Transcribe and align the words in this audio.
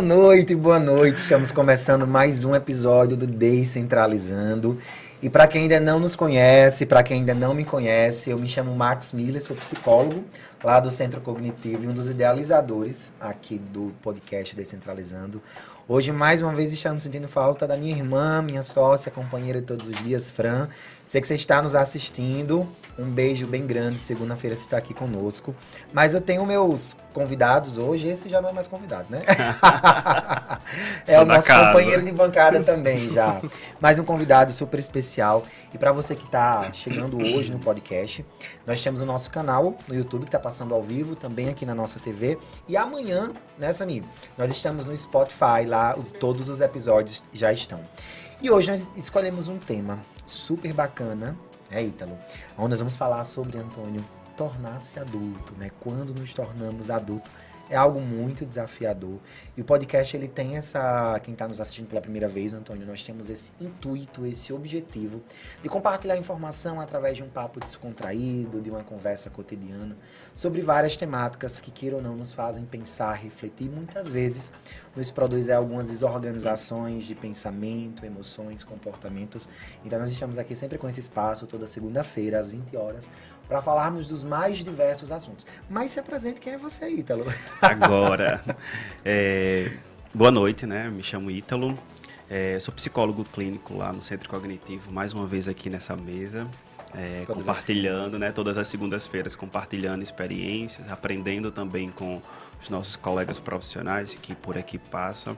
Boa 0.00 0.16
noite, 0.16 0.54
boa 0.54 0.80
noite. 0.80 1.16
Estamos 1.16 1.52
começando 1.52 2.06
mais 2.06 2.42
um 2.42 2.54
episódio 2.54 3.18
do 3.18 3.26
Descentralizando. 3.26 4.78
E 5.20 5.28
para 5.28 5.46
quem 5.46 5.64
ainda 5.64 5.78
não 5.78 6.00
nos 6.00 6.16
conhece, 6.16 6.86
para 6.86 7.02
quem 7.02 7.18
ainda 7.18 7.34
não 7.34 7.52
me 7.52 7.66
conhece, 7.66 8.30
eu 8.30 8.38
me 8.38 8.48
chamo 8.48 8.74
Max 8.74 9.12
Miller, 9.12 9.42
sou 9.42 9.54
psicólogo 9.54 10.24
lá 10.64 10.80
do 10.80 10.90
Centro 10.90 11.20
Cognitivo 11.20 11.84
e 11.84 11.86
um 11.86 11.92
dos 11.92 12.08
idealizadores 12.08 13.12
aqui 13.20 13.58
do 13.58 13.92
podcast 14.00 14.56
Descentralizando. 14.56 15.42
Hoje, 15.86 16.12
mais 16.12 16.40
uma 16.40 16.54
vez, 16.54 16.72
estamos 16.72 17.02
sentindo 17.02 17.28
falta 17.28 17.68
da 17.68 17.76
minha 17.76 17.94
irmã, 17.94 18.40
minha 18.40 18.62
sócia, 18.62 19.12
companheira 19.12 19.60
de 19.60 19.66
todos 19.66 19.86
os 19.86 20.02
dias, 20.02 20.30
Fran. 20.30 20.70
Sei 21.04 21.20
que 21.20 21.26
você 21.26 21.34
está 21.34 21.60
nos 21.60 21.74
assistindo. 21.74 22.66
Um 22.98 23.08
beijo 23.10 23.46
bem 23.46 23.66
grande. 23.66 23.98
Segunda-feira 23.98 24.54
você 24.54 24.62
está 24.62 24.76
aqui 24.76 24.92
conosco. 24.92 25.54
Mas 25.92 26.14
eu 26.14 26.20
tenho 26.20 26.44
meus 26.44 26.96
convidados 27.12 27.78
hoje. 27.78 28.08
Esse 28.08 28.28
já 28.28 28.40
não 28.40 28.50
é 28.50 28.52
mais 28.52 28.66
convidado, 28.66 29.06
né? 29.10 29.20
é 31.06 31.20
o 31.20 31.24
nosso 31.24 31.48
casa. 31.48 31.66
companheiro 31.68 32.02
de 32.04 32.12
bancada 32.12 32.62
também 32.62 33.10
já. 33.10 33.40
Mais 33.80 33.98
um 33.98 34.04
convidado 34.04 34.52
super 34.52 34.78
especial. 34.78 35.44
E 35.72 35.78
para 35.78 35.92
você 35.92 36.14
que 36.14 36.24
está 36.24 36.72
chegando 36.72 37.16
hoje 37.18 37.50
no 37.50 37.58
podcast, 37.58 38.24
nós 38.66 38.82
temos 38.82 39.00
o 39.00 39.06
nosso 39.06 39.30
canal 39.30 39.76
no 39.88 39.94
YouTube 39.94 40.22
que 40.22 40.28
está 40.28 40.38
passando 40.38 40.74
ao 40.74 40.82
vivo, 40.82 41.16
também 41.16 41.48
aqui 41.48 41.64
na 41.64 41.74
nossa 41.74 41.98
TV. 41.98 42.38
E 42.68 42.76
amanhã, 42.76 43.32
né, 43.58 43.72
Samir? 43.72 44.04
Nós 44.36 44.50
estamos 44.50 44.86
no 44.86 44.96
Spotify 44.96 45.64
lá, 45.66 45.94
os, 45.96 46.12
todos 46.12 46.48
os 46.48 46.60
episódios 46.60 47.22
já 47.32 47.52
estão. 47.52 47.80
E 48.42 48.50
hoje 48.50 48.70
nós 48.70 48.88
escolhemos 48.96 49.48
um 49.48 49.58
tema 49.58 49.98
super 50.24 50.72
bacana 50.72 51.36
é 51.70 51.82
Ítalo, 51.82 52.18
onde 52.58 52.70
nós 52.70 52.80
vamos 52.80 52.96
falar 52.96 53.24
sobre, 53.24 53.58
Antônio, 53.58 54.04
tornar-se 54.36 54.98
adulto, 54.98 55.54
né? 55.58 55.70
Quando 55.80 56.14
nos 56.14 56.32
tornamos 56.32 56.90
adultos 56.90 57.30
é 57.70 57.76
algo 57.76 58.00
muito 58.00 58.44
desafiador. 58.44 59.18
E 59.56 59.60
o 59.60 59.64
podcast 59.64 60.16
ele 60.16 60.26
tem 60.26 60.56
essa, 60.56 61.18
quem 61.22 61.32
está 61.32 61.46
nos 61.46 61.60
assistindo 61.60 61.86
pela 61.86 62.00
primeira 62.00 62.28
vez, 62.28 62.52
Antônio, 62.52 62.84
nós 62.84 63.04
temos 63.04 63.30
esse 63.30 63.52
intuito, 63.60 64.26
esse 64.26 64.52
objetivo 64.52 65.22
de 65.62 65.68
compartilhar 65.68 66.16
informação 66.16 66.80
através 66.80 67.16
de 67.16 67.22
um 67.22 67.28
papo 67.28 67.60
descontraído, 67.60 68.60
de 68.60 68.68
uma 68.68 68.82
conversa 68.82 69.30
cotidiana 69.30 69.96
sobre 70.34 70.60
várias 70.60 70.96
temáticas 70.96 71.60
que 71.60 71.70
queiram 71.70 71.98
ou 71.98 72.02
não 72.02 72.16
nos 72.16 72.32
fazem 72.32 72.64
pensar, 72.64 73.12
refletir, 73.12 73.70
muitas 73.70 74.10
vezes 74.10 74.52
nos 74.96 75.10
produz 75.10 75.48
algumas 75.48 75.88
desorganizações 75.88 77.04
de 77.04 77.14
pensamento, 77.14 78.04
emoções, 78.04 78.64
comportamentos. 78.64 79.48
Então 79.84 79.98
nós 79.98 80.10
estamos 80.10 80.38
aqui 80.38 80.56
sempre 80.56 80.76
com 80.76 80.88
esse 80.88 80.98
espaço 80.98 81.46
toda 81.46 81.66
segunda-feira 81.66 82.38
às 82.38 82.50
20 82.50 82.76
horas 82.76 83.08
para 83.50 83.60
falarmos 83.60 84.08
dos 84.08 84.22
mais 84.22 84.58
diversos 84.58 85.10
assuntos. 85.10 85.44
Mas 85.68 85.90
se 85.90 85.98
apresente 85.98 86.40
quem 86.40 86.52
é 86.52 86.56
você, 86.56 86.88
Ítalo. 86.88 87.26
Agora, 87.60 88.40
é, 89.04 89.72
boa 90.14 90.30
noite, 90.30 90.66
né? 90.66 90.88
Me 90.88 91.02
chamo 91.02 91.32
Ítalo, 91.32 91.76
é, 92.30 92.60
sou 92.60 92.72
psicólogo 92.72 93.24
clínico 93.24 93.76
lá 93.76 93.92
no 93.92 94.00
Centro 94.00 94.30
Cognitivo, 94.30 94.92
mais 94.92 95.12
uma 95.12 95.26
vez 95.26 95.48
aqui 95.48 95.68
nessa 95.68 95.96
mesa. 95.96 96.46
É, 96.94 97.24
compartilhando, 97.26 98.18
né, 98.18 98.32
todas 98.32 98.56
as 98.58 98.66
segundas-feiras, 98.68 99.34
compartilhando 99.34 100.02
experiências, 100.02 100.90
aprendendo 100.90 101.50
também 101.50 101.90
com 101.90 102.20
os 102.60 102.68
nossos 102.68 102.94
colegas 102.94 103.40
profissionais 103.40 104.14
que 104.14 104.32
por 104.32 104.56
aqui 104.56 104.78
passam. 104.78 105.36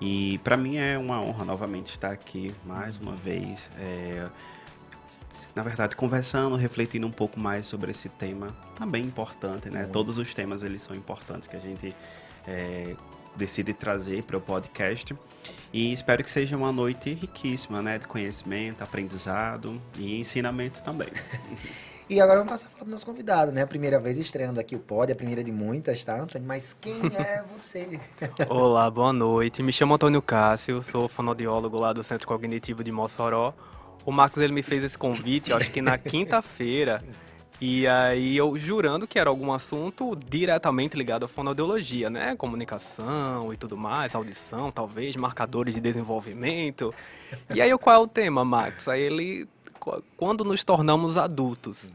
E 0.00 0.38
para 0.38 0.56
mim 0.56 0.78
é 0.78 0.98
uma 0.98 1.20
honra 1.22 1.44
novamente 1.44 1.92
estar 1.92 2.10
aqui 2.10 2.52
mais 2.64 2.98
uma 2.98 3.14
vez. 3.14 3.70
É, 3.78 4.26
na 5.54 5.62
verdade, 5.62 5.96
conversando, 5.96 6.54
refletindo 6.56 7.06
um 7.06 7.10
pouco 7.10 7.40
mais 7.40 7.66
sobre 7.66 7.90
esse 7.90 8.08
tema 8.08 8.48
também 8.74 9.04
importante, 9.04 9.70
né? 9.70 9.80
Muito. 9.80 9.92
Todos 9.92 10.18
os 10.18 10.34
temas 10.34 10.62
eles 10.62 10.82
são 10.82 10.94
importantes 10.94 11.48
que 11.48 11.56
a 11.56 11.60
gente 11.60 11.96
é, 12.46 12.94
decide 13.34 13.72
trazer 13.72 14.22
para 14.22 14.36
o 14.36 14.40
podcast. 14.40 15.16
E 15.72 15.92
espero 15.92 16.22
que 16.22 16.30
seja 16.30 16.56
uma 16.56 16.72
noite 16.72 17.12
riquíssima, 17.14 17.80
né? 17.80 17.98
De 17.98 18.06
conhecimento, 18.06 18.82
aprendizado 18.82 19.80
e 19.96 20.20
ensinamento 20.20 20.82
também. 20.82 21.08
E 22.08 22.20
agora 22.20 22.38
vamos 22.38 22.52
passar 22.52 22.66
a 22.66 22.70
falar 22.70 22.84
para 22.84 22.88
o 22.88 22.90
nosso 22.92 23.04
convidado, 23.04 23.50
né? 23.50 23.62
A 23.62 23.66
primeira 23.66 23.98
vez 23.98 24.16
estreando 24.16 24.60
aqui 24.60 24.76
o 24.76 24.78
Pod, 24.78 25.10
a 25.10 25.16
primeira 25.16 25.42
de 25.42 25.50
muitas, 25.50 26.04
tá, 26.04 26.16
Antônio? 26.16 26.46
Mas 26.46 26.72
quem 26.72 27.00
é 27.18 27.42
você? 27.52 28.00
Olá, 28.48 28.88
boa 28.88 29.12
noite. 29.12 29.60
Me 29.60 29.72
chamo 29.72 29.94
Antônio 29.94 30.22
Cássio, 30.22 30.84
sou 30.84 31.08
fonoaudiólogo 31.08 31.76
lá 31.76 31.92
do 31.92 32.04
Centro 32.04 32.28
Cognitivo 32.28 32.84
de 32.84 32.92
Mossoró. 32.92 33.52
O 34.06 34.12
Marcos 34.12 34.40
ele 34.40 34.52
me 34.52 34.62
fez 34.62 34.84
esse 34.84 34.96
convite, 34.96 35.52
acho 35.52 35.72
que 35.72 35.82
na 35.82 35.98
quinta-feira. 35.98 37.02
E 37.60 37.86
aí 37.88 38.36
eu 38.36 38.56
jurando 38.56 39.06
que 39.06 39.18
era 39.18 39.28
algum 39.28 39.52
assunto 39.52 40.14
diretamente 40.14 40.96
ligado 40.96 41.24
à 41.24 41.28
fonoaudiologia, 41.28 42.08
né? 42.08 42.36
Comunicação 42.36 43.52
e 43.52 43.56
tudo 43.56 43.76
mais, 43.76 44.14
audição, 44.14 44.70
talvez, 44.70 45.16
marcadores 45.16 45.74
de 45.74 45.80
desenvolvimento. 45.80 46.94
E 47.52 47.60
aí 47.60 47.76
qual 47.78 47.96
é 47.96 47.98
o 47.98 48.06
tema, 48.06 48.44
Max? 48.44 48.86
Aí 48.86 49.02
ele 49.02 49.48
quando 50.16 50.44
nos 50.44 50.62
tornamos 50.62 51.18
adultos. 51.18 51.90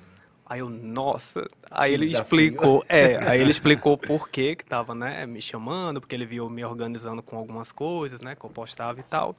Aí 0.46 0.60
eu, 0.60 0.70
nossa, 0.70 1.48
aí 1.70 1.92
que 1.92 1.96
ele 1.96 2.06
desafio. 2.08 2.40
explicou, 2.40 2.86
é, 2.90 3.18
aí 3.26 3.40
ele 3.40 3.52
explicou 3.52 3.98
por 3.98 4.28
que 4.28 4.58
que 4.58 4.66
tava, 4.66 4.94
né, 4.94 5.26
me 5.26 5.42
chamando, 5.42 6.02
porque 6.02 6.14
ele 6.14 6.26
viu 6.26 6.50
me 6.50 6.66
organizando 6.66 7.24
com 7.24 7.38
algumas 7.38 7.72
coisas, 7.72 8.20
né, 8.20 8.36
que 8.36 8.46
eu 8.46 8.50
postava 8.50 9.00
e 9.00 9.04
tal. 9.04 9.34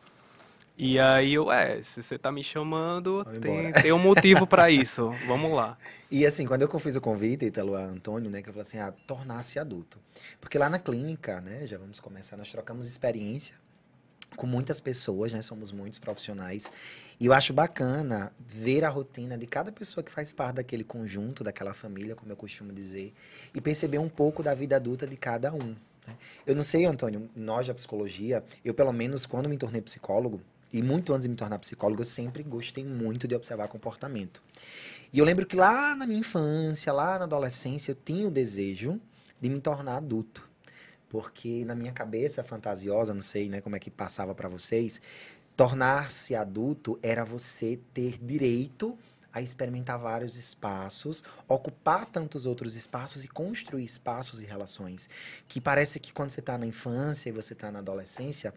E 0.85 0.99
aí 0.99 1.35
eu, 1.35 1.53
é, 1.53 1.81
se 1.81 2.03
você 2.03 2.19
tá 2.19 2.33
me 2.33 2.43
chamando, 2.43 3.25
tem, 3.41 3.71
tem 3.71 3.93
um 3.93 4.01
motivo 4.01 4.49
para 4.49 4.69
isso. 4.69 5.11
Vamos 5.29 5.53
lá. 5.53 5.79
E 6.11 6.27
assim, 6.27 6.45
quando 6.45 6.63
eu 6.63 6.79
fiz 6.81 6.97
o 6.97 7.01
convite, 7.01 7.45
Italo, 7.45 7.77
Antônio, 7.77 8.29
né, 8.29 8.43
que 8.43 8.49
eu 8.49 8.53
falei 8.53 8.67
assim, 8.67 8.79
ah, 8.81 8.93
tornar-se 9.07 9.61
adulto. 9.61 10.01
Porque 10.41 10.59
lá 10.59 10.69
na 10.69 10.81
clínica, 10.81 11.41
né, 11.41 11.69
já 11.69 11.79
vamos 11.79 12.01
começar, 12.01 12.37
nós 12.37 12.51
trocamos 12.51 12.89
experiência 12.89 13.55
com 14.35 14.45
muitas 14.45 14.81
pessoas, 14.81 15.33
né, 15.33 15.41
somos 15.41 15.71
muitos 15.71 16.01
profissionais. 16.01 16.69
E 17.21 17.27
eu 17.27 17.33
acho 17.33 17.53
bacana 17.53 18.33
ver 18.45 18.83
a 18.83 18.89
rotina 18.89 19.39
de 19.39 19.47
cada 19.47 19.71
pessoa 19.71 20.03
que 20.03 20.11
faz 20.11 20.33
parte 20.33 20.57
daquele 20.57 20.83
conjunto, 20.83 21.45
daquela 21.45 21.73
família, 21.73 22.17
como 22.17 22.33
eu 22.33 22.37
costumo 22.37 22.73
dizer, 22.73 23.15
e 23.55 23.61
perceber 23.61 23.99
um 23.99 24.09
pouco 24.09 24.43
da 24.43 24.53
vida 24.53 24.75
adulta 24.75 25.07
de 25.07 25.17
cada 25.17 25.55
um. 25.55 25.77
Né? 26.09 26.17
Eu 26.45 26.57
não 26.57 26.65
sei, 26.65 26.85
Antônio, 26.87 27.31
nós 27.37 27.69
da 27.69 27.75
psicologia, 27.75 28.43
eu 28.65 28.75
pelo 28.75 28.93
menos 28.93 29.27
quando 29.27 29.49
me 29.49 29.57
tornei 29.57 29.81
psicólogo, 29.81 30.41
e 30.73 30.83
muito 30.83 31.13
antes 31.13 31.25
de 31.25 31.29
me 31.29 31.37
tornar 31.37 31.59
psicólogo, 31.59 32.01
eu 32.01 32.07
sempre 32.07 32.43
gostei 32.43 32.85
muito 32.85 33.29
de 33.29 33.35
observar 33.35 33.69
comportamento. 33.69 34.43
E 35.13 35.19
eu 35.19 35.25
lembro 35.25 35.45
que 35.45 35.57
lá 35.57 35.95
na 35.95 36.07
minha 36.07 36.21
infância, 36.21 36.93
lá 36.93 37.19
na 37.19 37.25
adolescência, 37.25 37.93
eu 37.93 37.97
tinha 37.97 38.27
o 38.27 38.31
desejo 38.31 38.99
de 39.41 39.49
me 39.49 39.61
tornar 39.61 39.99
adulto. 39.99 40.49
Porque 41.11 41.65
na 41.67 41.75
minha 41.75 41.93
cabeça 41.93 42.43
fantasiosa, 42.43 43.13
não 43.13 43.21
sei 43.21 43.49
né, 43.51 43.61
como 43.61 43.77
é 43.77 43.79
que 43.79 43.91
passava 43.91 44.35
para 44.35 44.49
vocês, 44.49 45.01
tornar-se 45.55 46.35
adulto 46.35 46.99
era 47.03 47.25
você 47.25 47.79
ter 47.93 48.19
direito 48.19 48.97
a 49.33 49.41
experimentar 49.41 49.99
vários 49.99 50.37
espaços, 50.37 51.23
ocupar 51.49 52.07
tantos 52.07 52.47
outros 52.47 52.77
espaços 52.77 53.25
e 53.25 53.29
construir 53.29 53.85
espaços 53.85 54.43
e 54.43 54.45
relações. 54.45 55.09
Que 55.49 55.61
parece 55.61 55.99
que 55.99 56.13
quando 56.13 56.31
você 56.31 56.41
está 56.41 56.59
na 56.59 56.67
infância 56.67 57.29
e 57.29 57.33
você 57.33 57.53
está 57.53 57.71
na 57.71 57.79
adolescência, 57.79 58.53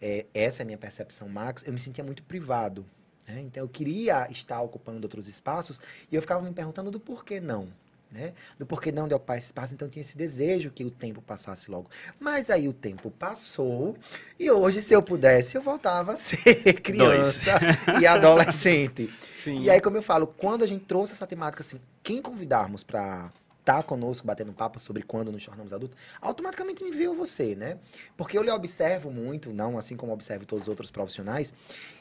é, 0.00 0.26
essa 0.34 0.62
é 0.62 0.64
a 0.64 0.66
minha 0.66 0.78
percepção, 0.78 1.28
Max, 1.28 1.64
eu 1.66 1.72
me 1.72 1.78
sentia 1.78 2.04
muito 2.04 2.22
privado. 2.22 2.84
Né? 3.26 3.40
Então 3.40 3.62
eu 3.62 3.68
queria 3.68 4.30
estar 4.30 4.60
ocupando 4.62 5.04
outros 5.04 5.28
espaços 5.28 5.80
e 6.10 6.14
eu 6.14 6.20
ficava 6.20 6.42
me 6.42 6.52
perguntando 6.52 6.90
do 6.90 7.00
porquê 7.00 7.40
não. 7.40 7.68
Né? 8.10 8.32
Do 8.58 8.64
porquê 8.64 8.90
não 8.90 9.06
de 9.06 9.14
ocupar 9.14 9.36
esse 9.36 9.46
espaço, 9.48 9.74
então 9.74 9.86
tinha 9.86 10.00
esse 10.00 10.16
desejo 10.16 10.70
que 10.70 10.82
o 10.82 10.90
tempo 10.90 11.20
passasse 11.20 11.70
logo. 11.70 11.90
Mas 12.18 12.48
aí 12.48 12.66
o 12.66 12.72
tempo 12.72 13.10
passou 13.10 13.96
e 14.38 14.50
hoje, 14.50 14.80
se 14.80 14.94
eu 14.94 15.02
pudesse, 15.02 15.58
eu 15.58 15.62
voltava 15.62 16.14
a 16.14 16.16
ser 16.16 16.80
criança 16.80 17.58
e 18.00 18.06
adolescente. 18.06 19.12
Sim. 19.44 19.60
E 19.60 19.70
aí, 19.70 19.80
como 19.80 19.98
eu 19.98 20.02
falo, 20.02 20.26
quando 20.26 20.64
a 20.64 20.66
gente 20.66 20.86
trouxe 20.86 21.12
essa 21.12 21.26
temática 21.26 21.62
assim, 21.62 21.78
quem 22.02 22.22
convidarmos 22.22 22.82
para 22.82 23.30
tá 23.68 23.82
conosco 23.82 24.26
batendo 24.26 24.50
papo 24.50 24.80
sobre 24.80 25.02
quando 25.02 25.30
nos 25.30 25.44
tornamos 25.44 25.74
adultos, 25.74 25.98
automaticamente 26.22 26.82
me 26.82 26.90
veio 26.90 27.12
você, 27.12 27.54
né? 27.54 27.76
Porque 28.16 28.38
eu 28.38 28.42
lhe 28.42 28.50
observo 28.50 29.10
muito, 29.10 29.52
não 29.52 29.76
assim 29.76 29.94
como 29.94 30.10
observo 30.10 30.46
todos 30.46 30.64
os 30.64 30.68
outros 30.68 30.90
profissionais, 30.90 31.52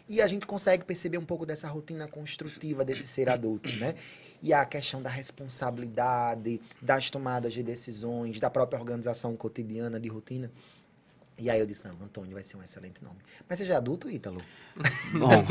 e 0.08 0.22
a 0.22 0.28
gente 0.28 0.48
consegue 0.48 0.86
perceber 0.86 1.18
um 1.18 1.26
pouco 1.26 1.46
dessa 1.46 1.68
rotina 1.68 2.08
construtiva 2.08 2.86
desse 2.86 3.06
ser 3.06 3.30
adulto, 3.30 3.70
né? 3.76 3.96
E 4.42 4.54
a 4.54 4.66
questão 4.66 5.02
da 5.02 5.10
responsabilidade, 5.10 6.62
das 6.82 7.10
tomadas 7.10 7.54
de 7.54 7.64
decisões, 7.64 8.40
da 8.40 8.50
própria 8.50 8.80
organização 8.80 9.36
cotidiana 9.36 10.00
de 10.00 10.10
rotina. 10.10 10.52
E 11.40 11.52
aí 11.52 11.60
eu 11.60 11.68
disse, 11.68 11.88
não, 11.88 11.94
Antônio 12.04 12.34
vai 12.34 12.44
ser 12.44 12.58
um 12.58 12.64
excelente 12.64 13.04
nome. 13.04 13.18
Mas 13.48 13.60
você 13.60 13.66
já 13.66 13.76
é 13.76 13.78
adulto, 13.78 14.10
Ítalo? 14.10 14.42
Bom, 15.14 15.46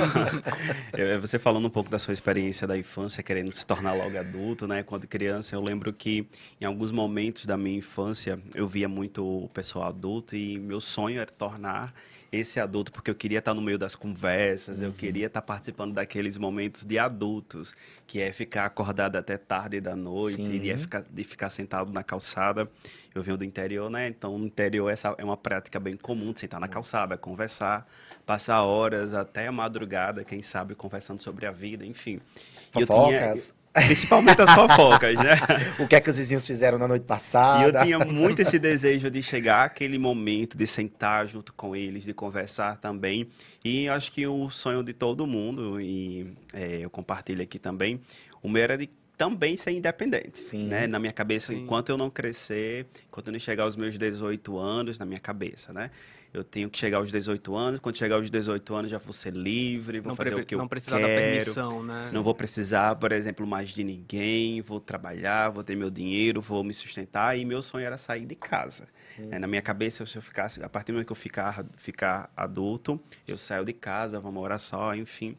você 1.20 1.38
falando 1.38 1.66
um 1.66 1.70
pouco 1.70 1.88
da 1.88 1.98
sua 1.98 2.12
experiência 2.12 2.66
da 2.66 2.76
infância, 2.76 3.22
querendo 3.22 3.52
se 3.52 3.64
tornar 3.64 3.92
logo 3.92 4.18
adulto, 4.18 4.66
né? 4.66 4.82
Quando 4.82 5.06
criança, 5.06 5.54
eu 5.54 5.60
lembro 5.60 5.92
que 5.92 6.28
em 6.60 6.64
alguns 6.64 6.90
momentos 6.90 7.46
da 7.46 7.56
minha 7.56 7.78
infância, 7.78 8.40
eu 8.52 8.66
via 8.66 8.88
muito 8.88 9.44
o 9.44 9.48
pessoal 9.48 9.86
adulto 9.88 10.34
e 10.34 10.58
meu 10.58 10.80
sonho 10.80 11.20
era 11.20 11.30
tornar 11.30 11.94
esse 12.30 12.58
adulto, 12.58 12.92
porque 12.92 13.10
eu 13.10 13.14
queria 13.14 13.38
estar 13.38 13.54
no 13.54 13.62
meio 13.62 13.78
das 13.78 13.94
conversas, 13.94 14.80
uhum. 14.80 14.86
eu 14.86 14.92
queria 14.92 15.26
estar 15.26 15.42
participando 15.42 15.94
daqueles 15.94 16.36
momentos 16.36 16.84
de 16.84 16.98
adultos, 16.98 17.74
que 18.06 18.20
é 18.20 18.32
ficar 18.32 18.66
acordado 18.66 19.16
até 19.16 19.36
tarde 19.36 19.80
da 19.80 19.94
noite, 19.94 20.40
e 20.42 20.70
é 20.70 20.76
ficar, 20.76 21.04
de 21.08 21.24
ficar 21.24 21.50
sentado 21.50 21.92
na 21.92 22.02
calçada. 22.02 22.70
Eu 23.14 23.22
venho 23.22 23.36
do 23.36 23.44
interior, 23.44 23.88
né? 23.90 24.08
Então, 24.08 24.38
no 24.38 24.46
interior 24.46 24.90
essa 24.90 25.14
é 25.16 25.24
uma 25.24 25.36
prática 25.36 25.80
bem 25.80 25.96
comum 25.96 26.32
de 26.32 26.40
sentar 26.40 26.60
na 26.60 26.68
calçada, 26.68 27.16
conversar, 27.16 27.86
passar 28.26 28.62
horas 28.62 29.14
até 29.14 29.46
a 29.46 29.52
madrugada, 29.52 30.24
quem 30.24 30.42
sabe, 30.42 30.74
conversando 30.74 31.22
sobre 31.22 31.46
a 31.46 31.50
vida, 31.50 31.86
enfim. 31.86 32.20
Fofocas. 32.70 33.54
Principalmente 33.84 34.40
as 34.40 34.50
fofocas, 34.50 35.14
né? 35.14 35.38
o 35.78 35.86
que 35.86 35.96
é 35.96 36.00
que 36.00 36.08
os 36.08 36.16
vizinhos 36.16 36.46
fizeram 36.46 36.78
na 36.78 36.88
noite 36.88 37.04
passada. 37.04 37.62
E 37.62 37.66
eu 37.66 37.82
tinha 37.82 38.12
muito 38.12 38.40
esse 38.40 38.58
desejo 38.58 39.10
de 39.10 39.22
chegar 39.22 39.64
aquele 39.64 39.98
momento, 39.98 40.56
de 40.56 40.66
sentar 40.66 41.26
junto 41.26 41.52
com 41.52 41.76
eles, 41.76 42.04
de 42.04 42.14
conversar 42.14 42.76
também. 42.76 43.26
E 43.64 43.88
acho 43.88 44.12
que 44.12 44.26
o 44.26 44.50
sonho 44.50 44.82
de 44.82 44.92
todo 44.92 45.26
mundo, 45.26 45.80
e 45.80 46.32
é, 46.52 46.78
eu 46.80 46.90
compartilho 46.90 47.42
aqui 47.42 47.58
também, 47.58 48.00
o 48.42 48.48
meu 48.48 48.62
era 48.62 48.78
de 48.78 48.88
também 49.16 49.56
ser 49.56 49.72
independente. 49.72 50.40
Sim. 50.40 50.68
Né? 50.68 50.86
Na 50.86 50.98
minha 50.98 51.12
cabeça, 51.12 51.52
Sim. 51.52 51.62
enquanto 51.62 51.88
eu 51.88 51.96
não 51.96 52.10
crescer, 52.10 52.86
enquanto 53.08 53.28
eu 53.28 53.32
não 53.32 53.38
chegar 53.38 53.64
aos 53.64 53.76
meus 53.76 53.96
18 53.96 54.58
anos, 54.58 54.98
na 54.98 55.06
minha 55.06 55.20
cabeça, 55.20 55.72
né? 55.72 55.90
eu 56.36 56.44
tenho 56.44 56.68
que 56.68 56.78
chegar 56.78 56.98
aos 56.98 57.10
18 57.10 57.56
anos. 57.56 57.80
Quando 57.80 57.96
chegar 57.96 58.16
aos 58.16 58.30
18 58.30 58.74
anos, 58.74 58.90
já 58.90 58.98
vou 58.98 59.12
ser 59.12 59.32
livre, 59.32 60.00
vou 60.00 60.10
não 60.10 60.16
fazer 60.16 60.34
o 60.34 60.44
que 60.44 60.54
eu 60.54 60.58
não 60.58 60.68
precisar 60.68 60.98
quero. 60.98 61.08
Da 61.08 61.14
permissão, 61.14 61.82
né? 61.82 62.10
Não 62.12 62.22
vou 62.22 62.34
precisar, 62.34 62.96
por 62.96 63.10
exemplo, 63.12 63.46
mais 63.46 63.70
de 63.70 63.82
ninguém. 63.82 64.60
Vou 64.60 64.78
trabalhar, 64.78 65.48
vou 65.48 65.64
ter 65.64 65.74
meu 65.74 65.90
dinheiro, 65.90 66.40
vou 66.40 66.62
me 66.62 66.74
sustentar. 66.74 67.38
E 67.38 67.44
meu 67.44 67.62
sonho 67.62 67.86
era 67.86 67.96
sair 67.96 68.26
de 68.26 68.34
casa. 68.34 68.86
Hum. 69.18 69.28
É, 69.30 69.38
na 69.38 69.46
minha 69.46 69.62
cabeça, 69.62 70.04
se 70.04 70.16
eu 70.16 70.22
ficasse, 70.22 70.62
a 70.62 70.68
partir 70.68 70.92
do 70.92 70.96
momento 70.96 71.06
que 71.06 71.12
eu 71.12 71.16
ficar, 71.16 71.64
ficar 71.76 72.30
adulto, 72.36 73.00
eu 73.26 73.38
saio 73.38 73.64
de 73.64 73.72
casa, 73.72 74.20
vou 74.20 74.30
morar 74.30 74.58
só, 74.58 74.94
enfim. 74.94 75.36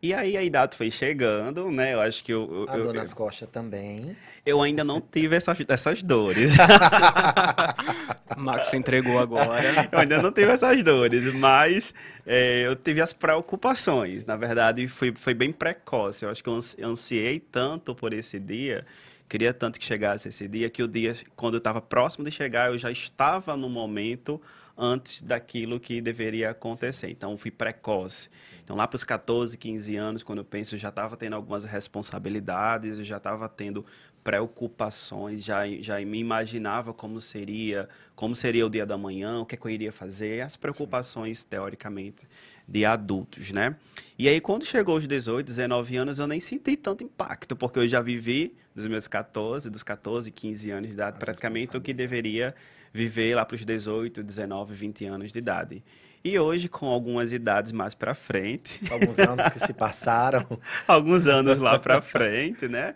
E 0.00 0.14
aí 0.14 0.36
a 0.36 0.42
idade 0.44 0.76
foi 0.76 0.92
chegando, 0.92 1.70
né? 1.72 1.94
Eu 1.94 2.00
acho 2.00 2.22
que 2.22 2.32
eu. 2.32 2.66
A 2.68 2.76
eu, 2.76 2.84
dor 2.84 2.94
nas 2.94 3.12
costas 3.12 3.48
também. 3.48 4.16
Eu 4.46 4.62
ainda 4.62 4.84
não 4.84 5.00
tive 5.00 5.34
essas, 5.34 5.58
essas 5.68 6.02
dores. 6.02 6.52
Max 8.38 8.68
se 8.68 8.76
entregou 8.76 9.18
agora. 9.18 9.88
Eu 9.90 9.98
ainda 9.98 10.22
não 10.22 10.30
tive 10.30 10.52
essas 10.52 10.82
dores, 10.84 11.34
mas 11.34 11.92
é, 12.24 12.62
eu 12.62 12.76
tive 12.76 13.00
as 13.00 13.12
preocupações. 13.12 14.24
Na 14.24 14.36
verdade, 14.36 14.86
foi, 14.86 15.12
foi 15.12 15.34
bem 15.34 15.50
precoce. 15.52 16.24
Eu 16.24 16.30
acho 16.30 16.42
que 16.42 16.48
eu 16.48 16.60
ansiei 16.84 17.40
tanto 17.40 17.94
por 17.94 18.12
esse 18.12 18.38
dia 18.38 18.86
queria 19.28 19.52
tanto 19.52 19.78
que 19.78 19.84
chegasse 19.84 20.28
esse 20.28 20.48
dia 20.48 20.70
que 20.70 20.82
o 20.82 20.88
dia, 20.88 21.14
quando 21.36 21.54
eu 21.54 21.58
estava 21.58 21.80
próximo 21.80 22.24
de 22.24 22.30
chegar, 22.30 22.70
eu 22.70 22.78
já 22.78 22.90
estava 22.90 23.56
no 23.56 23.68
momento 23.68 24.40
antes 24.78 25.20
daquilo 25.20 25.80
que 25.80 26.00
deveria 26.00 26.50
acontecer. 26.50 27.10
Então, 27.10 27.36
fui 27.36 27.50
precoce. 27.50 28.30
Sim. 28.36 28.52
Então, 28.62 28.76
lá 28.76 28.86
para 28.86 28.96
os 28.96 29.02
14, 29.02 29.58
15 29.58 29.96
anos, 29.96 30.22
quando 30.22 30.38
eu 30.38 30.44
penso, 30.44 30.76
eu 30.76 30.78
já 30.78 30.90
estava 30.90 31.16
tendo 31.16 31.34
algumas 31.34 31.64
responsabilidades, 31.64 32.96
eu 32.98 33.04
já 33.04 33.16
estava 33.16 33.48
tendo 33.48 33.84
preocupações, 34.22 35.42
já, 35.42 35.66
já 35.80 35.98
me 36.00 36.18
imaginava 36.18 36.92
como 36.92 37.20
seria, 37.20 37.88
como 38.14 38.36
seria 38.36 38.66
o 38.66 38.70
dia 38.70 38.84
da 38.84 38.96
manhã, 38.96 39.40
o 39.40 39.46
que, 39.46 39.54
é 39.54 39.58
que 39.58 39.66
eu 39.66 39.70
iria 39.70 39.90
fazer, 39.90 40.42
as 40.42 40.54
preocupações, 40.54 41.40
Sim. 41.40 41.46
teoricamente, 41.50 42.28
de 42.66 42.84
adultos, 42.84 43.50
né? 43.50 43.74
E 44.18 44.28
aí, 44.28 44.40
quando 44.40 44.64
chegou 44.64 44.96
os 44.96 45.06
18, 45.06 45.46
19 45.46 45.96
anos, 45.96 46.18
eu 46.18 46.26
nem 46.26 46.40
senti 46.40 46.76
tanto 46.76 47.02
impacto, 47.02 47.56
porque 47.56 47.78
eu 47.78 47.88
já 47.88 48.02
vivi 48.02 48.54
dos 48.74 48.86
meus 48.86 49.08
14, 49.08 49.70
dos 49.70 49.82
14, 49.82 50.30
15 50.30 50.70
anos 50.70 50.88
de 50.88 50.94
idade, 50.94 51.16
As 51.16 51.24
praticamente 51.24 51.76
o 51.76 51.80
que 51.80 51.94
deveria 51.94 52.54
viver 52.92 53.34
lá 53.34 53.44
para 53.44 53.54
os 53.54 53.64
18, 53.64 54.22
19, 54.22 54.74
20 54.74 55.04
anos 55.06 55.32
de 55.32 55.38
idade. 55.38 55.84
E 56.24 56.38
hoje, 56.38 56.68
com 56.68 56.86
algumas 56.86 57.32
idades 57.32 57.72
mais 57.72 57.94
para 57.94 58.14
frente. 58.14 58.80
Alguns 58.90 59.18
anos 59.18 59.44
que 59.48 59.58
se 59.58 59.72
passaram. 59.72 60.46
alguns 60.86 61.26
anos 61.26 61.58
lá 61.58 61.78
para 61.78 62.02
frente, 62.02 62.66
né? 62.66 62.94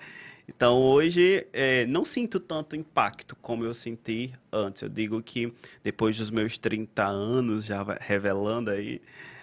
Então, 0.48 0.76
hoje, 0.76 1.46
é, 1.52 1.86
não 1.86 2.04
sinto 2.04 2.40
tanto 2.40 2.74
impacto 2.74 3.36
como 3.36 3.64
eu 3.64 3.72
senti 3.72 4.32
antes. 4.52 4.82
Eu 4.82 4.88
digo 4.88 5.22
que 5.22 5.52
depois 5.82 6.18
dos 6.18 6.30
meus 6.30 6.58
30 6.58 7.04
anos, 7.06 7.64
já 7.64 7.82
revelando 8.00 8.70
aí, 8.70 9.00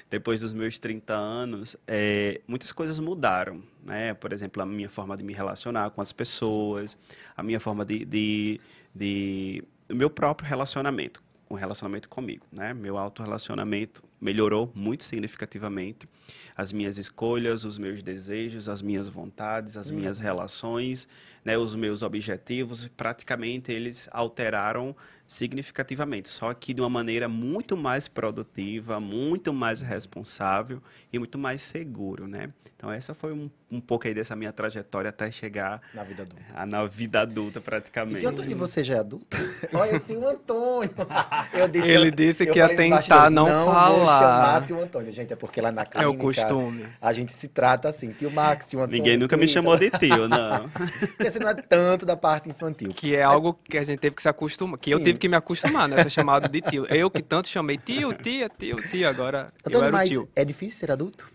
depois 0.10 0.42
dos 0.42 0.54
meus 0.54 0.78
30 0.78 1.14
anos, 1.14 1.78
é, 1.88 2.42
muitas 2.48 2.72
coisas 2.72 3.00
mudaram. 3.00 3.64
Né? 3.84 4.14
Por 4.14 4.34
exemplo, 4.34 4.62
a 4.62 4.66
minha 4.66 4.90
forma 4.90 5.16
de 5.16 5.24
me 5.24 5.34
relacionar 5.34 5.92
com 5.92 6.02
as 6.02 6.12
pessoas, 6.12 6.92
Sim. 6.92 6.98
a 7.38 7.44
minha 7.44 7.60
forma 7.60 7.86
de, 7.86 8.04
de, 8.06 8.62
de 8.94 9.64
meu 9.90 10.10
próprio 10.10 10.48
relacionamento, 10.48 11.24
o 11.50 11.56
relacionamento 11.56 12.10
comigo, 12.10 12.46
né? 12.52 12.74
Meu 12.74 12.98
autorrelacionamento 12.98 14.04
melhorou 14.20 14.72
muito 14.76 15.04
significativamente. 15.04 16.08
As 16.56 16.72
minhas 16.72 16.98
escolhas, 16.98 17.64
os 17.64 17.78
meus 17.78 18.04
desejos, 18.04 18.68
as 18.68 18.82
minhas 18.82 19.08
vontades, 19.08 19.78
as 19.78 19.90
minhas 19.90 20.18
uhum. 20.18 20.24
relações, 20.24 21.08
né, 21.44 21.58
os 21.58 21.76
meus 21.76 22.02
objetivos, 22.02 22.88
praticamente 22.96 23.72
eles 23.72 24.10
alteraram 24.12 24.96
significativamente, 25.30 26.28
só 26.28 26.52
que 26.56 26.74
de 26.74 26.82
uma 26.82 26.90
maneira 26.90 27.30
muito 27.30 27.78
mais 27.78 28.08
produtiva, 28.08 29.00
muito 29.00 29.54
mais 29.54 29.80
responsável 29.80 30.82
e 31.14 31.20
muito 31.20 31.38
mais 31.38 31.62
seguro, 31.62 32.28
né? 32.28 32.52
Então 32.76 32.92
essa 32.92 33.14
foi 33.14 33.32
um, 33.32 33.48
um 33.70 33.80
pouco 33.80 34.08
aí 34.08 34.14
dessa 34.14 34.36
minha 34.36 34.52
trajetória 34.52 35.10
até 35.10 35.30
chegar 35.30 35.82
na 35.94 36.04
vida 36.04 36.24
adulta, 36.24 36.46
a, 36.56 36.66
na 36.66 36.86
vida 36.88 37.22
adulta 37.22 37.62
praticamente. 37.62 38.24
E 38.24 38.26
Antônio, 38.26 38.58
você 38.58 38.84
já 38.84 38.96
é 38.96 39.00
adulto? 39.00 39.38
Olha, 39.72 39.92
eu 39.92 40.00
tenho 40.00 40.22
o 40.22 40.28
Antônio. 40.28 40.90
Disse, 41.72 41.90
Ele 41.90 42.10
disse 42.10 42.46
que 42.48 42.58
ia 42.58 42.76
tentar 42.76 43.30
não, 43.30 43.46
não 43.46 43.66
falar. 43.66 44.09
Não 44.12 44.20
vou 44.20 44.28
chamar 44.28 44.66
tio 44.66 44.82
Antônio, 44.82 45.12
gente, 45.12 45.34
é 45.34 45.36
porque 45.36 45.62
lá 45.62 45.72
na 45.72 45.86
clínica 45.86 46.04
é 46.04 46.08
o 46.08 46.18
costume. 46.18 46.86
a 47.02 47.14
gente 47.14 47.32
se 47.34 47.48
trata 47.48 47.88
assim, 47.90 48.12
tio 48.12 48.32
Max, 48.32 48.70
tio 48.70 48.80
Antônio. 48.80 48.98
Ninguém 48.98 49.18
nunca 49.18 49.38
me 49.38 49.48
chamou 49.48 49.78
de 49.78 49.90
tio, 49.92 50.28
não. 50.28 50.70
porque 51.18 51.30
você 51.30 51.40
não 51.40 51.50
é 51.50 51.54
tanto 51.54 52.06
da 52.06 52.18
parte 52.18 52.50
infantil. 52.50 52.92
Que 52.94 53.16
é 53.16 53.26
Mas... 53.26 53.36
algo 53.36 53.60
que 53.64 53.78
a 53.78 53.84
gente 53.84 54.00
teve 54.00 54.16
que 54.16 54.22
se 54.22 54.30
acostumar, 54.30 54.78
que 54.78 54.86
Sim. 54.86 54.92
eu 54.92 55.00
tive 55.00 55.18
que 55.18 55.28
me 55.28 55.36
acostumar, 55.36 55.88
né? 55.88 56.04
Ser 56.04 56.10
chamado 56.10 56.50
de 56.50 56.62
tio. 56.62 56.86
Eu 56.90 57.10
que 57.10 57.22
tanto 57.22 57.48
chamei 57.48 57.78
tio, 57.78 58.14
tia, 58.14 58.50
tio, 58.50 58.78
tio, 58.90 59.08
agora 59.08 59.54
Antônio, 59.66 59.78
eu 59.80 59.84
era 59.84 59.92
mas 59.92 60.10
tio. 60.10 60.30
é 60.36 60.44
difícil 60.44 60.80
ser 60.80 60.92
adulto? 60.92 61.30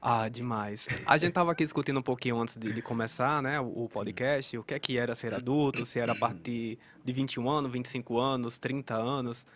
Ah, 0.00 0.28
demais. 0.28 0.86
A 1.06 1.16
gente 1.16 1.32
tava 1.32 1.52
aqui 1.52 1.64
discutindo 1.64 1.98
um 1.98 2.02
pouquinho 2.02 2.40
antes 2.40 2.56
de, 2.56 2.72
de 2.72 2.80
começar, 2.80 3.42
né, 3.42 3.60
o, 3.60 3.84
o 3.84 3.88
podcast, 3.88 4.52
Sim. 4.52 4.58
o 4.58 4.62
que 4.62 4.74
é 4.74 4.78
que 4.78 4.96
era 4.96 5.14
ser 5.14 5.34
adulto, 5.34 5.84
se 5.84 5.98
era 5.98 6.12
a 6.12 6.14
partir 6.14 6.78
de 7.04 7.12
21 7.12 7.48
anos, 7.50 7.72
25 7.72 8.18
anos, 8.18 8.58
30 8.58 8.94
anos. 8.94 9.46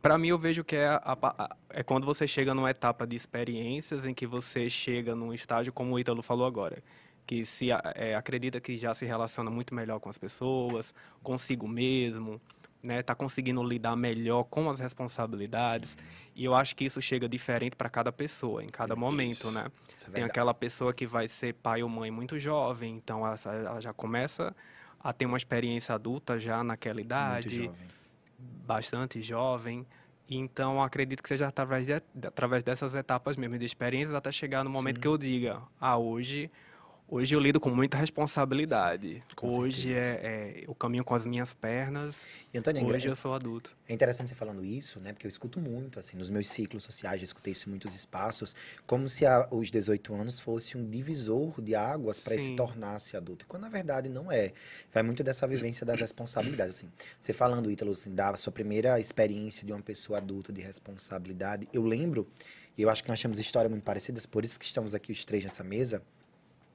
Para 0.00 0.18
mim, 0.18 0.28
eu 0.28 0.38
vejo 0.38 0.62
que 0.64 0.76
é, 0.76 0.86
a, 0.86 1.00
a, 1.04 1.56
é 1.70 1.82
quando 1.82 2.04
você 2.04 2.26
chega 2.26 2.54
numa 2.54 2.70
etapa 2.70 3.06
de 3.06 3.16
experiências 3.16 4.04
em 4.04 4.12
que 4.12 4.26
você 4.26 4.68
chega 4.68 5.14
num 5.14 5.32
estágio, 5.32 5.72
como 5.72 5.94
o 5.94 5.98
Ítalo 5.98 6.22
falou 6.22 6.46
agora, 6.46 6.82
que 7.26 7.44
se 7.44 7.70
é, 7.70 8.14
acredita 8.14 8.60
que 8.60 8.76
já 8.76 8.92
se 8.94 9.06
relaciona 9.06 9.50
muito 9.50 9.74
melhor 9.74 9.98
com 10.00 10.08
as 10.08 10.18
pessoas, 10.18 10.94
consigo 11.22 11.66
mesmo, 11.66 12.40
né? 12.82 13.02
Tá 13.02 13.14
conseguindo 13.14 13.62
lidar 13.62 13.96
melhor 13.96 14.44
com 14.44 14.68
as 14.68 14.78
responsabilidades. 14.78 15.90
Sim. 15.90 16.04
E 16.34 16.44
eu 16.44 16.54
acho 16.54 16.74
que 16.74 16.84
isso 16.84 17.00
chega 17.00 17.28
diferente 17.28 17.76
para 17.76 17.88
cada 17.88 18.10
pessoa, 18.10 18.64
em 18.64 18.68
cada 18.68 18.96
momento, 18.96 19.32
isso. 19.32 19.52
né? 19.52 19.66
Isso 19.92 20.06
é 20.06 20.10
Tem 20.10 20.24
aquela 20.24 20.52
pessoa 20.52 20.92
que 20.92 21.06
vai 21.06 21.28
ser 21.28 21.54
pai 21.54 21.82
ou 21.82 21.88
mãe 21.88 22.10
muito 22.10 22.38
jovem, 22.38 22.96
então 22.96 23.26
ela, 23.26 23.36
ela 23.44 23.80
já 23.80 23.92
começa 23.92 24.54
a 24.98 25.12
ter 25.12 25.26
uma 25.26 25.36
experiência 25.36 25.94
adulta 25.94 26.38
já 26.38 26.64
naquela 26.64 27.00
idade. 27.00 27.60
Muito 27.60 27.72
jovem. 27.72 28.01
Bastante 28.66 29.20
jovem. 29.20 29.86
Então, 30.28 30.82
acredito 30.82 31.22
que 31.22 31.28
seja 31.28 31.46
através, 31.46 31.86
de, 31.86 31.94
através 31.94 32.62
dessas 32.62 32.94
etapas 32.94 33.36
mesmo, 33.36 33.58
de 33.58 33.64
experiências, 33.64 34.14
até 34.14 34.32
chegar 34.32 34.64
no 34.64 34.70
momento 34.70 34.96
Sim. 34.96 35.00
que 35.02 35.08
eu 35.08 35.18
diga, 35.18 35.62
ah, 35.80 35.98
hoje 35.98 36.50
Hoje 37.14 37.34
eu 37.34 37.40
lido 37.40 37.60
com 37.60 37.68
muita 37.68 37.98
responsabilidade. 37.98 39.22
Sim, 39.38 39.46
Hoje 39.46 39.92
é, 39.92 39.98
é, 39.98 40.64
eu 40.66 40.74
caminho 40.74 41.04
com 41.04 41.14
as 41.14 41.26
minhas 41.26 41.52
pernas. 41.52 42.24
E, 42.54 42.56
Antônio, 42.56 42.80
é 42.80 42.84
Hoje 42.86 43.06
eu 43.06 43.14
sou 43.14 43.34
adulto. 43.34 43.76
É 43.86 43.92
interessante 43.92 44.30
você 44.30 44.34
falando 44.34 44.64
isso, 44.64 44.98
né? 44.98 45.12
Porque 45.12 45.26
eu 45.26 45.28
escuto 45.28 45.60
muito, 45.60 45.98
assim, 45.98 46.16
nos 46.16 46.30
meus 46.30 46.46
ciclos 46.46 46.82
sociais, 46.82 47.20
já 47.20 47.24
escutei 47.26 47.52
isso 47.52 47.68
em 47.68 47.72
muitos 47.72 47.94
espaços, 47.94 48.56
como 48.86 49.10
se 49.10 49.26
a, 49.26 49.46
os 49.50 49.70
18 49.70 50.14
anos 50.14 50.40
fosse 50.40 50.78
um 50.78 50.88
divisor 50.88 51.60
de 51.60 51.74
águas 51.74 52.18
para 52.18 52.38
se 52.38 52.56
tornar-se 52.56 53.14
adulto. 53.14 53.44
Quando 53.46 53.64
na 53.64 53.68
verdade 53.68 54.08
não 54.08 54.32
é. 54.32 54.54
Vai 54.90 55.02
muito 55.02 55.22
dessa 55.22 55.46
vivência 55.46 55.84
das 55.84 56.00
responsabilidades. 56.00 56.76
Assim. 56.76 56.90
Você 57.20 57.34
falando, 57.34 57.70
Ítalo, 57.70 57.92
assim, 57.92 58.14
da 58.14 58.34
sua 58.36 58.54
primeira 58.54 58.98
experiência 58.98 59.66
de 59.66 59.72
uma 59.74 59.82
pessoa 59.82 60.16
adulta 60.16 60.50
de 60.50 60.62
responsabilidade, 60.62 61.68
eu 61.74 61.82
lembro, 61.82 62.26
e 62.74 62.80
eu 62.80 62.88
acho 62.88 63.02
que 63.02 63.10
nós 63.10 63.20
temos 63.20 63.38
histórias 63.38 63.70
muito 63.70 63.84
parecidas, 63.84 64.24
por 64.24 64.46
isso 64.46 64.58
que 64.58 64.64
estamos 64.64 64.94
aqui 64.94 65.12
os 65.12 65.26
três 65.26 65.44
nessa 65.44 65.62
mesa 65.62 66.02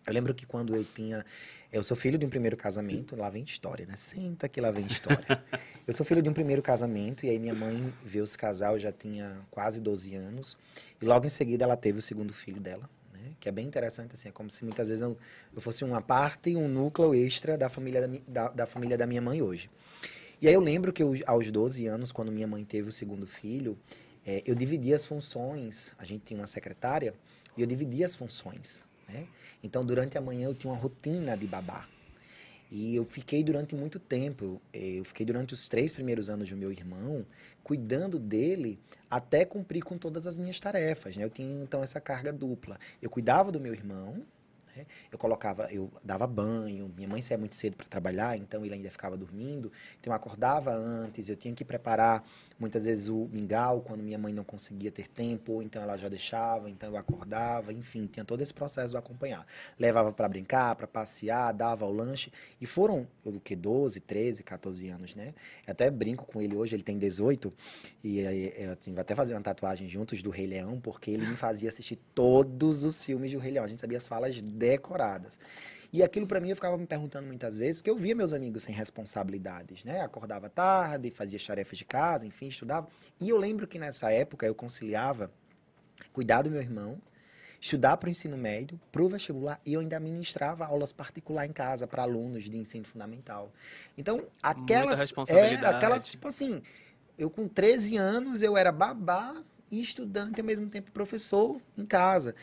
eu 0.07 0.13
lembro 0.13 0.33
que 0.33 0.45
quando 0.45 0.75
eu 0.75 0.83
tinha. 0.83 1.25
Eu 1.71 1.83
sou 1.83 1.97
filho 1.97 2.17
de 2.17 2.25
um 2.25 2.29
primeiro 2.29 2.55
casamento, 2.55 3.13
lá 3.13 3.29
vem 3.29 3.43
história, 3.43 3.85
né? 3.85 3.95
Senta 3.97 4.47
que 4.47 4.61
lá 4.61 4.71
vem 4.71 4.85
história. 4.85 5.43
eu 5.85 5.93
sou 5.93 6.05
filho 6.05 6.21
de 6.21 6.29
um 6.29 6.33
primeiro 6.33 6.61
casamento, 6.61 7.25
e 7.25 7.29
aí 7.29 7.37
minha 7.37 7.53
mãe 7.53 7.93
veio 8.05 8.25
se 8.25 8.37
casar, 8.37 8.71
eu 8.71 8.79
já 8.79 8.91
tinha 8.91 9.45
quase 9.51 9.81
12 9.81 10.15
anos. 10.15 10.57
E 11.01 11.05
logo 11.05 11.25
em 11.25 11.29
seguida 11.29 11.65
ela 11.65 11.75
teve 11.75 11.99
o 11.99 12.01
segundo 12.01 12.33
filho 12.33 12.61
dela, 12.61 12.89
né? 13.13 13.33
Que 13.37 13.49
é 13.49 13.51
bem 13.51 13.67
interessante, 13.67 14.13
assim, 14.13 14.29
é 14.29 14.31
como 14.31 14.49
se 14.49 14.63
muitas 14.63 14.87
vezes 14.87 15.01
eu, 15.01 15.17
eu 15.53 15.61
fosse 15.61 15.83
uma 15.83 16.01
parte, 16.01 16.55
um 16.55 16.69
núcleo 16.69 17.13
extra 17.13 17.57
da 17.57 17.67
família 17.67 18.07
da, 18.07 18.17
da, 18.25 18.49
da 18.49 18.65
família 18.65 18.97
da 18.97 19.05
minha 19.05 19.21
mãe 19.21 19.41
hoje. 19.41 19.69
E 20.41 20.47
aí 20.47 20.53
eu 20.53 20.61
lembro 20.61 20.93
que 20.93 21.03
eu, 21.03 21.15
aos 21.25 21.51
12 21.51 21.85
anos, 21.85 22.13
quando 22.13 22.31
minha 22.31 22.47
mãe 22.47 22.63
teve 22.63 22.87
o 22.87 22.93
segundo 22.93 23.27
filho, 23.27 23.77
é, 24.25 24.41
eu 24.45 24.55
dividia 24.55 24.95
as 24.95 25.05
funções, 25.05 25.93
a 25.97 26.05
gente 26.05 26.23
tinha 26.23 26.39
uma 26.39 26.47
secretária, 26.47 27.13
e 27.57 27.61
eu 27.61 27.67
dividia 27.67 28.05
as 28.05 28.15
funções, 28.15 28.83
né? 29.07 29.27
Então, 29.63 29.85
durante 29.85 30.17
a 30.17 30.21
manhã 30.21 30.47
eu 30.47 30.53
tinha 30.53 30.71
uma 30.71 30.79
rotina 30.79 31.35
de 31.35 31.47
babá. 31.47 31.87
E 32.69 32.95
eu 32.95 33.05
fiquei 33.05 33.43
durante 33.43 33.73
muito 33.75 33.97
tempo, 33.97 34.61
eu 34.73 35.05
fiquei 35.05 35.25
durante 35.25 35.53
os 35.53 35.69
três 35.69 35.93
primeiros 35.93 36.29
anos 36.29 36.49
do 36.49 36.57
meu 36.57 36.69
irmão, 36.71 37.25
cuidando 37.63 38.19
dele 38.19 38.77
até 39.09 39.45
cumprir 39.45 39.83
com 39.83 39.97
todas 39.97 40.27
as 40.27 40.37
minhas 40.37 40.59
tarefas, 40.59 41.15
né? 41.15 41.23
Eu 41.23 41.29
tinha 41.29 41.63
então 41.63 41.81
essa 41.81 42.01
carga 42.01 42.33
dupla. 42.33 42.77
Eu 43.01 43.09
cuidava 43.09 43.53
do 43.53 43.59
meu 43.59 43.73
irmão, 43.73 44.21
né? 44.77 44.85
Eu 45.11 45.17
colocava, 45.17 45.71
eu 45.71 45.91
dava 46.03 46.27
banho, 46.27 46.91
minha 46.95 47.07
mãe 47.07 47.21
saía 47.21 47.37
muito 47.37 47.55
cedo 47.55 47.75
para 47.75 47.87
trabalhar, 47.87 48.37
então 48.37 48.63
ele 48.63 48.75
ainda 48.75 48.89
ficava 48.89 49.17
dormindo, 49.17 49.71
então 49.99 50.11
eu 50.11 50.15
acordava 50.15 50.71
antes, 50.71 51.27
eu 51.29 51.35
tinha 51.35 51.53
que 51.53 51.65
preparar 51.65 52.23
muitas 52.59 52.85
vezes 52.85 53.07
o 53.07 53.27
mingau 53.31 53.81
quando 53.81 54.01
minha 54.01 54.17
mãe 54.17 54.33
não 54.33 54.43
conseguia 54.43 54.91
ter 54.91 55.07
tempo, 55.07 55.61
então 55.61 55.81
ela 55.81 55.97
já 55.97 56.09
deixava, 56.09 56.69
então 56.69 56.89
eu 56.89 56.97
acordava, 56.97 57.71
enfim, 57.71 58.07
tinha 58.07 58.25
todo 58.25 58.41
esse 58.41 58.53
processo 58.53 58.91
de 58.91 58.97
acompanhar. 58.97 59.45
Levava 59.79 60.11
para 60.11 60.27
brincar, 60.27 60.75
para 60.75 60.87
passear, 60.87 61.53
dava 61.53 61.85
o 61.85 61.91
lanche, 61.91 62.31
e 62.59 62.65
foram, 62.65 63.07
o 63.23 63.39
que, 63.39 63.55
12, 63.55 63.99
13, 64.01 64.43
14 64.43 64.89
anos, 64.89 65.15
né? 65.15 65.33
Eu 65.65 65.71
até 65.71 65.89
brinco 65.89 66.25
com 66.25 66.41
ele 66.41 66.55
hoje, 66.55 66.75
ele 66.75 66.83
tem 66.83 66.97
18, 66.97 67.53
e 68.03 68.19
eu 68.19 68.77
vai 68.93 69.01
até 69.01 69.15
fazer 69.15 69.33
uma 69.33 69.41
tatuagem 69.41 69.87
juntos 69.87 70.21
do 70.21 70.29
Rei 70.29 70.47
Leão, 70.47 70.79
porque 70.79 71.11
ele 71.11 71.25
me 71.25 71.35
fazia 71.35 71.69
assistir 71.69 71.97
todos 72.15 72.83
os 72.83 73.03
filmes 73.03 73.31
do 73.31 73.39
Rei 73.39 73.51
Leão, 73.51 73.65
a 73.65 73.67
gente 73.67 73.81
sabia 73.81 73.97
as 73.97 74.07
falas 74.07 74.41
decoradas. 74.69 75.39
E 75.91 76.03
aquilo 76.03 76.27
para 76.27 76.39
mim 76.41 76.49
eu 76.49 76.55
ficava 76.55 76.77
me 76.77 76.85
perguntando 76.85 77.27
muitas 77.27 77.57
vezes, 77.57 77.77
porque 77.77 77.89
eu 77.89 77.95
via 77.95 78.13
meus 78.13 78.33
amigos 78.33 78.63
sem 78.63 78.75
responsabilidades, 78.75 79.83
né? 79.83 80.01
Acordava 80.01 80.49
tarde, 80.49 81.09
fazia 81.09 81.39
tarefas 81.39 81.77
de 81.77 81.85
casa, 81.85 82.27
enfim, 82.27 82.47
estudava. 82.47 82.87
E 83.19 83.29
eu 83.29 83.37
lembro 83.37 83.65
que 83.65 83.79
nessa 83.79 84.11
época 84.11 84.45
eu 84.45 84.53
conciliava 84.53 85.31
cuidar 86.11 86.41
do 86.41 86.51
meu 86.51 86.61
irmão, 86.61 87.01
estudar 87.59 87.95
para 87.97 88.07
o 88.07 88.09
ensino 88.11 88.37
médio, 88.37 88.79
para 88.91 89.01
o 89.01 89.07
vestibular, 89.07 89.61
e 89.65 89.73
eu 89.73 89.79
ainda 89.79 89.99
ministrava 89.99 90.65
aulas 90.65 90.91
particulares 90.91 91.49
em 91.49 91.53
casa 91.53 91.87
para 91.87 92.03
alunos 92.03 92.49
de 92.49 92.57
ensino 92.57 92.85
fundamental. 92.85 93.51
Então, 93.97 94.21
aquelas. 94.43 95.13
Era 95.29 95.69
aquelas, 95.69 96.05
tipo 96.05 96.27
assim, 96.27 96.61
eu 97.17 97.29
com 97.29 97.47
13 97.47 97.95
anos, 97.95 98.41
eu 98.41 98.57
era 98.57 98.71
babá 98.71 99.41
e 99.71 99.81
estudante 99.81 100.39
ao 100.39 100.45
mesmo 100.45 100.69
tempo 100.69 100.91
professor 100.91 101.61
em 101.77 101.85
casa. 101.85 102.33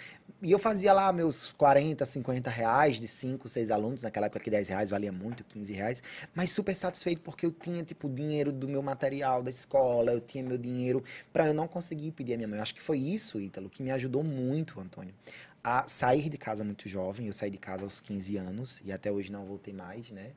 E 0.43 0.50
eu 0.50 0.59
fazia 0.59 0.93
lá 0.93 1.11
meus 1.12 1.52
40, 1.54 2.04
50 2.04 2.50
reais 2.50 3.00
de 3.00 3.09
5, 3.09 3.49
6 3.49 3.71
alunos, 3.71 4.02
naquela 4.02 4.26
época 4.26 4.40
que 4.40 4.50
10 4.50 4.69
reais 4.69 4.90
valia 4.90 5.11
muito, 5.11 5.43
15 5.45 5.73
reais, 5.73 6.02
mas 6.35 6.50
super 6.50 6.76
satisfeito 6.76 7.23
porque 7.23 7.47
eu 7.47 7.50
tinha, 7.50 7.83
tipo, 7.83 8.11
dinheiro 8.11 8.52
do 8.52 8.69
meu 8.69 8.83
material 8.83 9.43
da 9.43 9.49
escola, 9.49 10.12
eu 10.12 10.21
tinha 10.21 10.45
meu 10.45 10.59
dinheiro 10.59 11.02
para 11.33 11.47
eu 11.47 11.54
não 11.54 11.66
conseguir 11.66 12.12
pedir 12.12 12.35
a 12.35 12.37
minha 12.37 12.49
mãe. 12.49 12.59
Eu 12.59 12.62
acho 12.62 12.75
que 12.75 12.83
foi 12.83 12.99
isso, 12.99 13.40
Ítalo, 13.40 13.71
que 13.71 13.83
me 13.83 13.90
ajudou 13.90 14.23
muito, 14.23 14.78
Antônio, 14.78 15.14
a 15.62 15.85
sair 15.85 16.28
de 16.28 16.37
casa 16.37 16.62
muito 16.62 16.87
jovem. 16.88 17.26
Eu 17.26 17.33
saí 17.33 17.50
de 17.50 17.59
casa 17.59 17.85
aos 17.85 18.00
15 18.00 18.37
anos 18.37 18.83
e 18.85 18.93
até 18.93 19.11
hoje 19.11 19.33
não 19.33 19.47
voltei 19.47 19.73
mais, 19.73 20.11
né? 20.11 20.33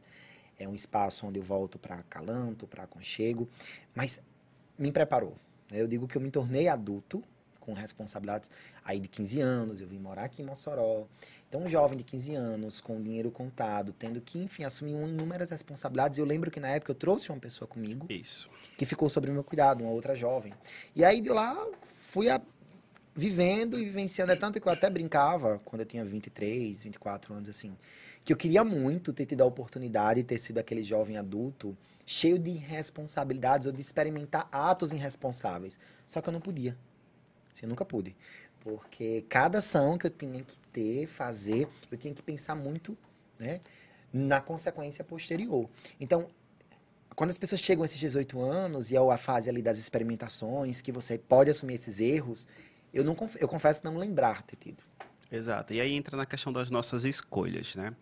É 0.57 0.67
um 0.67 0.73
espaço 0.73 1.27
onde 1.27 1.37
eu 1.37 1.43
volto 1.43 1.77
para 1.77 2.01
calanto, 2.03 2.65
para 2.65 2.83
aconchego, 2.83 3.49
mas 3.93 4.21
me 4.79 4.91
preparou. 4.91 5.35
Né? 5.71 5.81
Eu 5.81 5.87
digo 5.87 6.07
que 6.07 6.17
eu 6.17 6.21
me 6.21 6.31
tornei 6.31 6.67
adulto 6.67 7.23
com 7.67 7.73
responsabilidades 7.73 8.49
aí 8.83 8.97
de 8.97 9.09
15 9.09 9.41
anos, 9.41 9.81
eu 9.81 9.87
vim 9.87 9.99
morar 9.99 10.23
aqui 10.23 10.41
em 10.41 10.45
Mossoró. 10.45 11.05
Então, 11.49 11.63
um 11.63 11.69
jovem 11.69 11.97
de 11.97 12.03
15 12.05 12.33
anos, 12.33 12.79
com 12.79 13.01
dinheiro 13.01 13.29
contado, 13.29 13.91
tendo 13.91 14.21
que, 14.21 14.39
enfim, 14.39 14.63
assumir 14.63 14.91
inúmeras 14.91 15.49
responsabilidades. 15.49 16.17
Eu 16.17 16.25
lembro 16.25 16.49
que 16.49 16.61
na 16.61 16.69
época 16.69 16.91
eu 16.91 16.95
trouxe 16.95 17.29
uma 17.29 17.39
pessoa 17.39 17.67
comigo. 17.67 18.07
Isso. 18.09 18.49
Que 18.77 18.85
ficou 18.85 19.09
sob 19.09 19.29
o 19.29 19.33
meu 19.33 19.43
cuidado, 19.43 19.83
uma 19.83 19.91
outra 19.91 20.15
jovem. 20.15 20.53
E 20.95 21.03
aí 21.03 21.19
de 21.19 21.27
lá 21.27 21.55
fui 21.83 22.29
a, 22.29 22.41
vivendo 23.13 23.77
e 23.77 23.83
vivenciando. 23.83 24.31
É 24.31 24.35
tanto 24.37 24.61
que 24.61 24.67
eu 24.67 24.71
até 24.71 24.89
brincava, 24.89 25.59
quando 25.65 25.81
eu 25.81 25.85
tinha 25.85 26.05
23, 26.05 26.83
24 26.83 27.33
anos, 27.33 27.49
assim, 27.49 27.75
que 28.23 28.31
eu 28.31 28.37
queria 28.37 28.63
muito 28.63 29.11
ter 29.11 29.25
tido 29.25 29.41
a 29.41 29.45
oportunidade 29.45 30.21
de 30.21 30.27
ter 30.27 30.37
sido 30.37 30.57
aquele 30.57 30.83
jovem 30.83 31.17
adulto 31.17 31.77
cheio 32.09 32.39
de 32.39 32.51
responsabilidades 32.51 33.67
ou 33.67 33.73
de 33.73 33.81
experimentar 33.81 34.47
atos 34.49 34.93
irresponsáveis. 34.93 35.77
Só 36.07 36.21
que 36.21 36.29
eu 36.29 36.33
não 36.33 36.39
podia. 36.39 36.75
Assim, 37.53 37.65
eu 37.65 37.69
nunca 37.69 37.83
pude. 37.83 38.15
Porque 38.61 39.25
cada 39.27 39.57
ação 39.57 39.97
que 39.97 40.07
eu 40.07 40.09
tinha 40.09 40.41
que 40.41 40.57
ter, 40.71 41.05
fazer, 41.05 41.67
eu 41.91 41.97
tinha 41.97 42.13
que 42.13 42.23
pensar 42.23 42.55
muito 42.55 42.97
né, 43.37 43.59
na 44.11 44.39
consequência 44.39 45.03
posterior. 45.03 45.69
Então, 45.99 46.27
quando 47.13 47.31
as 47.31 47.37
pessoas 47.37 47.59
chegam 47.59 47.83
a 47.83 47.85
esses 47.85 47.99
18 47.99 48.39
anos 48.41 48.89
e 48.89 48.95
é 48.95 48.99
a 48.99 49.17
fase 49.17 49.49
ali 49.49 49.61
das 49.61 49.77
experimentações, 49.77 50.79
que 50.79 50.93
você 50.93 51.17
pode 51.17 51.51
assumir 51.51 51.73
esses 51.73 51.99
erros, 51.99 52.47
eu, 52.93 53.03
não, 53.03 53.17
eu 53.37 53.49
confesso 53.49 53.81
não 53.83 53.97
lembrar 53.97 54.43
ter 54.43 54.55
tido. 54.55 54.81
Exato. 55.29 55.73
E 55.73 55.81
aí 55.81 55.91
entra 55.93 56.15
na 56.15 56.25
questão 56.25 56.53
das 56.53 56.71
nossas 56.71 57.03
escolhas, 57.03 57.75
né? 57.75 57.93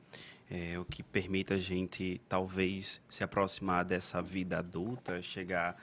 É, 0.50 0.78
o 0.78 0.86
que 0.86 1.02
permite 1.02 1.54
a 1.54 1.58
gente, 1.58 2.22
talvez, 2.30 3.02
se 3.10 3.24
aproximar 3.24 3.84
dessa 3.84 4.22
vida 4.22 4.60
adulta, 4.60 5.22
chegar 5.22 5.76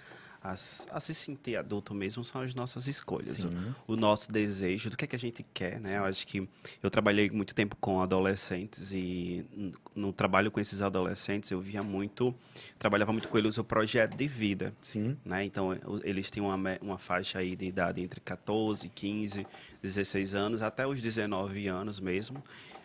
a, 0.43 0.53
a, 0.53 1.01
se 1.01 1.15
sentir 1.15 1.57
adulto 1.57 1.95
mesmo 1.95 2.25
são 2.25 2.41
as 2.41 2.53
nossas 2.53 2.89
escolhas. 2.89 3.45
O, 3.45 3.93
o, 3.93 3.97
nosso 3.97 4.31
desejo 4.31 4.91
do 4.91 4.97
que 4.97 5.05
é 5.05 5.09
que 5.09 5.15
a 5.15 5.19
gente 5.19 5.47
quer, 5.55 5.79
né? 5.79 5.91
Sim. 5.91 5.97
Eu 5.99 6.05
acho 6.05 6.27
que 6.27 6.49
eu 6.83 6.91
trabalhei 6.91 7.31
muito 7.31 7.55
tempo 7.55 7.77
com 7.77 8.03
adolescentes 8.03 8.93
e 8.93 9.47
no 9.95 10.13
trabalho 10.13 10.51
com 10.51 10.59
esses 10.59 10.83
adolescentes 10.83 11.51
eu 11.53 11.61
via 11.61 11.83
muito, 11.83 12.35
trabalhava 12.77 13.13
muito 13.13 13.29
com 13.29 13.39
eles 13.39 13.57
o 13.57 13.63
projeto 13.63 14.17
de 14.17 14.27
vida. 14.27 14.75
Sim. 14.81 15.17
Né? 15.25 15.45
Então, 15.45 15.79
eles 16.03 16.29
tinham 16.29 16.49
uma, 16.49 16.79
uma 16.81 16.99
faixa 16.99 17.39
aí 17.39 17.55
de 17.55 17.67
idade 17.67 18.01
entre 18.01 18.21
14, 18.21 18.89
15, 18.89 19.47
16 19.81 20.35
anos, 20.35 20.61
até 20.61 20.85
os 20.85 21.01
19 21.01 21.69
anos 21.69 22.01
mesmo. 22.01 22.43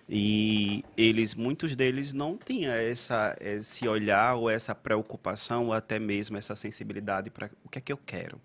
E 0.10 0.86
eles, 0.96 1.36
muitos 1.36 1.76
deles 1.76 2.14
não 2.14 2.38
tinham 2.38 2.72
essa, 2.74 3.36
esse 3.42 3.88
olhar 3.88 4.36
ou 4.36 4.50
essa 4.50 4.74
preocupação 4.74 5.68
ou 5.68 5.74
até 5.74 6.00
mesmo 6.00 6.38
essa 6.38 6.56
sensibilidade 6.56 7.30
para 7.30 7.50
o 7.64 7.70
que 7.70 7.78
é 7.78 7.82
que 7.82 7.92
eu 7.92 7.98
quero. 7.98 8.40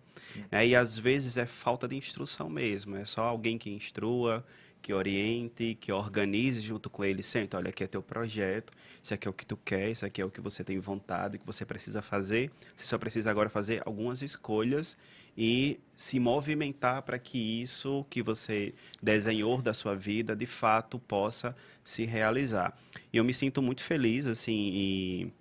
É, 0.50 0.66
e 0.66 0.74
às 0.74 0.98
vezes 0.98 1.36
é 1.36 1.46
falta 1.46 1.86
de 1.86 1.96
instrução 1.96 2.48
mesmo, 2.48 2.96
é 2.96 3.04
só 3.04 3.22
alguém 3.22 3.58
que 3.58 3.70
instrua, 3.70 4.44
que 4.82 4.92
oriente, 4.92 5.76
que 5.80 5.92
organize 5.92 6.60
junto 6.60 6.90
com 6.90 7.04
ele, 7.04 7.22
senta, 7.22 7.56
olha, 7.56 7.68
aqui 7.68 7.84
é 7.84 7.86
teu 7.86 8.02
projeto, 8.02 8.72
isso 9.00 9.14
aqui 9.14 9.28
é 9.28 9.30
o 9.30 9.32
que 9.32 9.46
tu 9.46 9.56
quer, 9.56 9.90
isso 9.90 10.04
aqui 10.04 10.20
é 10.20 10.24
o 10.24 10.30
que 10.30 10.40
você 10.40 10.64
tem 10.64 10.78
vontade, 10.80 11.38
que 11.38 11.46
você 11.46 11.64
precisa 11.64 12.02
fazer. 12.02 12.50
Você 12.74 12.84
só 12.84 12.98
precisa 12.98 13.30
agora 13.30 13.48
fazer 13.48 13.80
algumas 13.86 14.20
escolhas 14.22 14.96
e 15.38 15.78
se 15.92 16.18
movimentar 16.18 17.02
para 17.02 17.18
que 17.18 17.62
isso 17.62 18.04
que 18.10 18.20
você 18.20 18.74
desenhou 19.00 19.62
da 19.62 19.72
sua 19.72 19.94
vida, 19.94 20.34
de 20.34 20.46
fato, 20.46 20.98
possa 20.98 21.56
se 21.84 22.04
realizar. 22.04 22.76
E 23.12 23.16
eu 23.16 23.24
me 23.24 23.32
sinto 23.32 23.62
muito 23.62 23.82
feliz, 23.82 24.26
assim, 24.26 24.70
e 24.74 25.32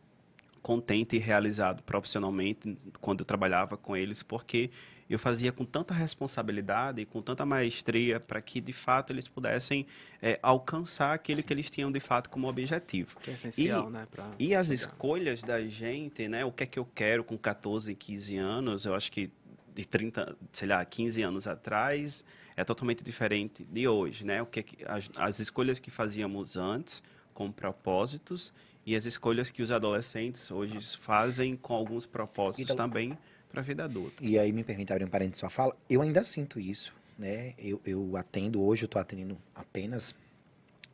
contente 0.61 1.15
e 1.15 1.19
realizado 1.19 1.81
profissionalmente 1.81 2.77
quando 2.99 3.21
eu 3.21 3.25
trabalhava 3.25 3.75
com 3.75 3.97
eles, 3.97 4.21
porque 4.21 4.69
eu 5.13 5.19
fazia 5.19 5.51
com 5.51 5.65
tanta 5.65 5.93
responsabilidade 5.93 7.01
e 7.01 7.05
com 7.05 7.21
tanta 7.21 7.45
maestria 7.45 8.19
para 8.19 8.41
que 8.41 8.61
de 8.61 8.71
fato 8.71 9.11
eles 9.11 9.27
pudessem 9.27 9.85
é, 10.21 10.39
alcançar 10.41 11.13
aquilo 11.13 11.41
Sim. 11.41 11.47
que 11.47 11.53
eles 11.53 11.69
tinham 11.69 11.91
de 11.91 11.99
fato 11.99 12.29
como 12.29 12.47
objetivo. 12.47 13.19
Que 13.19 13.31
é 13.31 13.33
essencial, 13.33 13.89
e, 13.89 13.91
né? 13.91 14.07
e 14.39 14.55
as 14.55 14.69
escolhas 14.69 15.43
da 15.43 15.61
gente, 15.61 16.27
né? 16.27 16.45
O 16.45 16.51
que 16.51 16.63
é 16.63 16.65
que 16.65 16.79
eu 16.79 16.85
quero 16.95 17.23
com 17.23 17.37
14, 17.37 17.93
15 17.93 18.37
anos, 18.37 18.85
eu 18.85 18.95
acho 18.95 19.11
que 19.11 19.29
de 19.75 19.85
30, 19.85 20.37
sei 20.53 20.67
lá, 20.67 20.83
15 20.83 21.21
anos 21.21 21.47
atrás 21.47 22.23
é 22.55 22.63
totalmente 22.63 23.03
diferente 23.03 23.65
de 23.65 23.87
hoje, 23.87 24.25
né? 24.25 24.41
O 24.41 24.45
que, 24.45 24.59
é 24.59 24.63
que 24.63 24.77
as, 24.85 25.09
as 25.17 25.39
escolhas 25.39 25.79
que 25.79 25.91
fazíamos 25.91 26.55
antes 26.55 27.03
com 27.33 27.51
propósitos 27.51 28.53
e 28.85 28.95
as 28.95 29.05
escolhas 29.05 29.49
que 29.49 29.61
os 29.61 29.71
adolescentes 29.71 30.49
hoje 30.51 30.79
fazem 30.97 31.55
com 31.55 31.73
alguns 31.73 32.05
propósitos 32.05 32.71
então, 32.71 32.75
também 32.75 33.17
para 33.51 33.61
a 33.61 33.63
vida 33.63 33.83
adulta. 33.83 34.23
E 34.23 34.39
aí 34.39 34.51
me 34.51 34.63
permite 34.63 34.91
abrir 34.91 35.05
um 35.05 35.09
parênteses 35.09 35.39
sua 35.39 35.49
fala, 35.49 35.75
eu 35.89 36.01
ainda 36.01 36.23
sinto 36.23 36.59
isso, 36.59 36.93
né? 37.17 37.53
Eu, 37.57 37.81
eu 37.85 38.17
atendo 38.17 38.61
hoje, 38.61 38.83
eu 38.83 38.87
estou 38.87 39.01
atendendo 39.01 39.37
apenas 39.53 40.15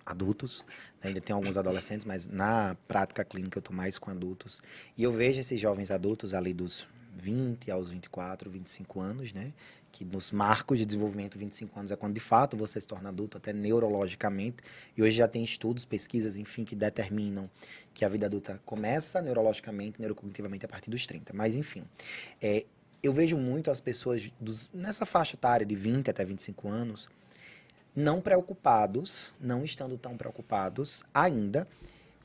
adultos, 0.06 0.64
né? 1.02 1.10
ainda 1.10 1.22
tem 1.22 1.34
alguns 1.34 1.58
adolescentes, 1.58 2.06
mas 2.06 2.28
na 2.28 2.76
prática 2.88 3.24
clínica 3.24 3.58
eu 3.58 3.62
estou 3.62 3.76
mais 3.76 3.98
com 4.00 4.10
adultos. 4.10 4.62
E 4.98 5.04
eu 5.04 5.12
vejo 5.12 5.40
esses 5.40 5.60
jovens 5.60 5.92
adultos 5.92 6.34
ali 6.34 6.54
dos 6.54 6.88
20 7.16 7.70
aos 7.72 7.90
24, 7.90 8.50
25 8.50 9.00
anos, 9.00 9.34
né? 9.34 9.54
que 9.98 10.06
nos 10.06 10.32
marcos 10.32 10.78
de 10.78 10.86
desenvolvimento 10.86 11.40
25 11.40 11.80
anos 11.80 11.92
é 11.92 11.96
quando 11.96 12.14
de 12.14 12.20
fato 12.20 12.56
você 12.56 12.80
se 12.80 12.88
torna 12.88 13.10
adulto, 13.10 13.38
até 13.38 13.52
neurologicamente. 13.52 14.58
E 14.96 15.02
hoje 15.02 15.18
já 15.18 15.28
tem 15.28 15.44
estudos, 15.44 15.86
pesquisas, 15.86 16.38
enfim, 16.38 16.64
que 16.64 16.76
determinam 16.76 17.50
que 17.98 18.06
a 18.06 18.08
vida 18.08 18.28
adulta 18.28 18.62
começa 18.64 19.24
neurologicamente, 19.24 20.00
neurocognitivamente 20.00 20.64
a 20.64 20.68
partir 20.68 20.92
dos 20.92 21.08
30. 21.08 21.34
Mas, 21.34 21.56
enfim, 21.56 21.84
é, 22.40 22.64
eu 23.02 23.12
vejo 23.12 23.36
muito 23.36 23.72
as 23.72 23.82
pessoas 23.82 24.32
dos, 24.40 24.70
nessa 24.72 25.04
faixa 25.04 25.36
etária 25.36 25.66
de 25.66 25.74
20 25.74 26.08
até 26.08 26.24
25 26.24 26.70
anos 26.70 27.10
não 27.96 28.22
preocupados, 28.22 29.34
não 29.42 29.64
estando 29.64 29.98
tão 29.98 30.16
preocupados 30.16 31.04
ainda 31.12 31.68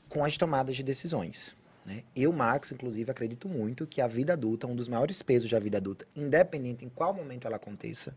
com 0.07 0.23
as 0.23 0.37
tomadas 0.37 0.75
de 0.75 0.83
decisões. 0.83 1.55
Né? 1.83 2.03
Eu, 2.15 2.31
Max, 2.31 2.71
inclusive, 2.71 3.09
acredito 3.09 3.49
muito 3.49 3.87
que 3.87 3.99
a 3.99 4.05
vida 4.05 4.33
adulta, 4.33 4.67
um 4.67 4.75
dos 4.75 4.87
maiores 4.87 5.23
pesos 5.23 5.49
da 5.49 5.57
vida 5.57 5.79
adulta, 5.79 6.05
independente 6.15 6.85
em 6.85 6.89
qual 6.89 7.15
momento 7.15 7.47
ela 7.47 7.55
aconteça, 7.55 8.15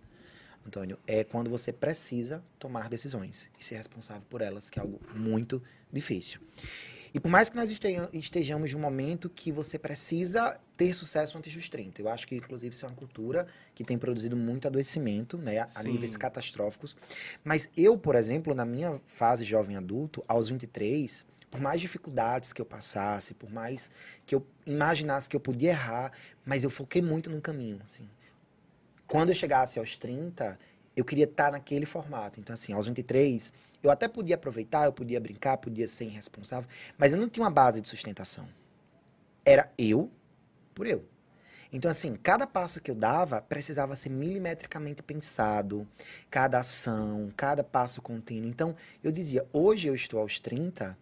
Antônio, 0.66 0.98
é 1.06 1.24
quando 1.24 1.48
você 1.48 1.72
precisa 1.72 2.44
tomar 2.58 2.90
decisões 2.90 3.48
e 3.58 3.64
ser 3.64 3.76
responsável 3.76 4.26
por 4.28 4.42
elas, 4.42 4.68
que 4.68 4.78
é 4.78 4.82
algo 4.82 5.00
muito 5.14 5.62
difícil. 5.90 6.38
E 7.16 7.18
por 7.18 7.30
mais 7.30 7.48
que 7.48 7.56
nós 7.56 7.70
estejamos 8.12 8.70
em 8.70 8.76
um 8.76 8.78
momento 8.78 9.30
que 9.30 9.50
você 9.50 9.78
precisa 9.78 10.60
ter 10.76 10.92
sucesso 10.92 11.38
antes 11.38 11.54
dos 11.54 11.66
30, 11.66 12.02
eu 12.02 12.10
acho 12.10 12.28
que, 12.28 12.36
inclusive, 12.36 12.74
isso 12.74 12.84
é 12.84 12.88
uma 12.90 12.94
cultura 12.94 13.46
que 13.74 13.82
tem 13.82 13.96
produzido 13.96 14.36
muito 14.36 14.68
adoecimento, 14.68 15.38
né, 15.38 15.60
a, 15.60 15.68
a 15.76 15.82
níveis 15.82 16.14
catastróficos. 16.14 16.94
Mas 17.42 17.70
eu, 17.74 17.96
por 17.96 18.16
exemplo, 18.16 18.54
na 18.54 18.66
minha 18.66 19.00
fase 19.06 19.44
jovem 19.44 19.78
adulto, 19.78 20.22
aos 20.28 20.50
23, 20.50 21.24
por 21.50 21.58
mais 21.58 21.80
dificuldades 21.80 22.52
que 22.52 22.60
eu 22.60 22.66
passasse, 22.66 23.32
por 23.32 23.50
mais 23.50 23.90
que 24.26 24.34
eu 24.34 24.46
imaginasse 24.66 25.26
que 25.26 25.36
eu 25.36 25.40
podia 25.40 25.70
errar, 25.70 26.12
mas 26.44 26.64
eu 26.64 26.68
foquei 26.68 27.00
muito 27.00 27.30
no 27.30 27.40
caminho, 27.40 27.80
assim. 27.82 28.06
Quando 29.06 29.30
eu 29.30 29.34
chegasse 29.34 29.78
aos 29.78 29.96
30, 29.96 30.58
eu 30.94 31.02
queria 31.02 31.24
estar 31.24 31.50
naquele 31.50 31.86
formato. 31.86 32.38
Então, 32.40 32.52
assim, 32.52 32.74
aos 32.74 32.86
23, 32.86 33.50
eu 33.82 33.90
até 33.90 34.08
podia 34.08 34.34
aproveitar, 34.34 34.86
eu 34.86 34.92
podia 34.92 35.20
brincar, 35.20 35.56
podia 35.58 35.86
ser 35.86 36.04
irresponsável, 36.04 36.68
mas 36.96 37.12
eu 37.12 37.18
não 37.18 37.28
tinha 37.28 37.44
uma 37.44 37.50
base 37.50 37.80
de 37.80 37.88
sustentação. 37.88 38.48
Era 39.44 39.70
eu 39.78 40.10
por 40.74 40.86
eu. 40.86 41.04
Então, 41.72 41.90
assim, 41.90 42.14
cada 42.16 42.46
passo 42.46 42.80
que 42.80 42.90
eu 42.90 42.94
dava 42.94 43.42
precisava 43.42 43.96
ser 43.96 44.10
milimetricamente 44.10 45.02
pensado, 45.02 45.86
cada 46.30 46.60
ação, 46.60 47.30
cada 47.36 47.62
passo 47.64 48.00
contínuo. 48.00 48.48
Então, 48.48 48.74
eu 49.02 49.10
dizia, 49.10 49.46
hoje 49.52 49.88
eu 49.88 49.94
estou 49.94 50.20
aos 50.20 50.38
30, 50.40 50.96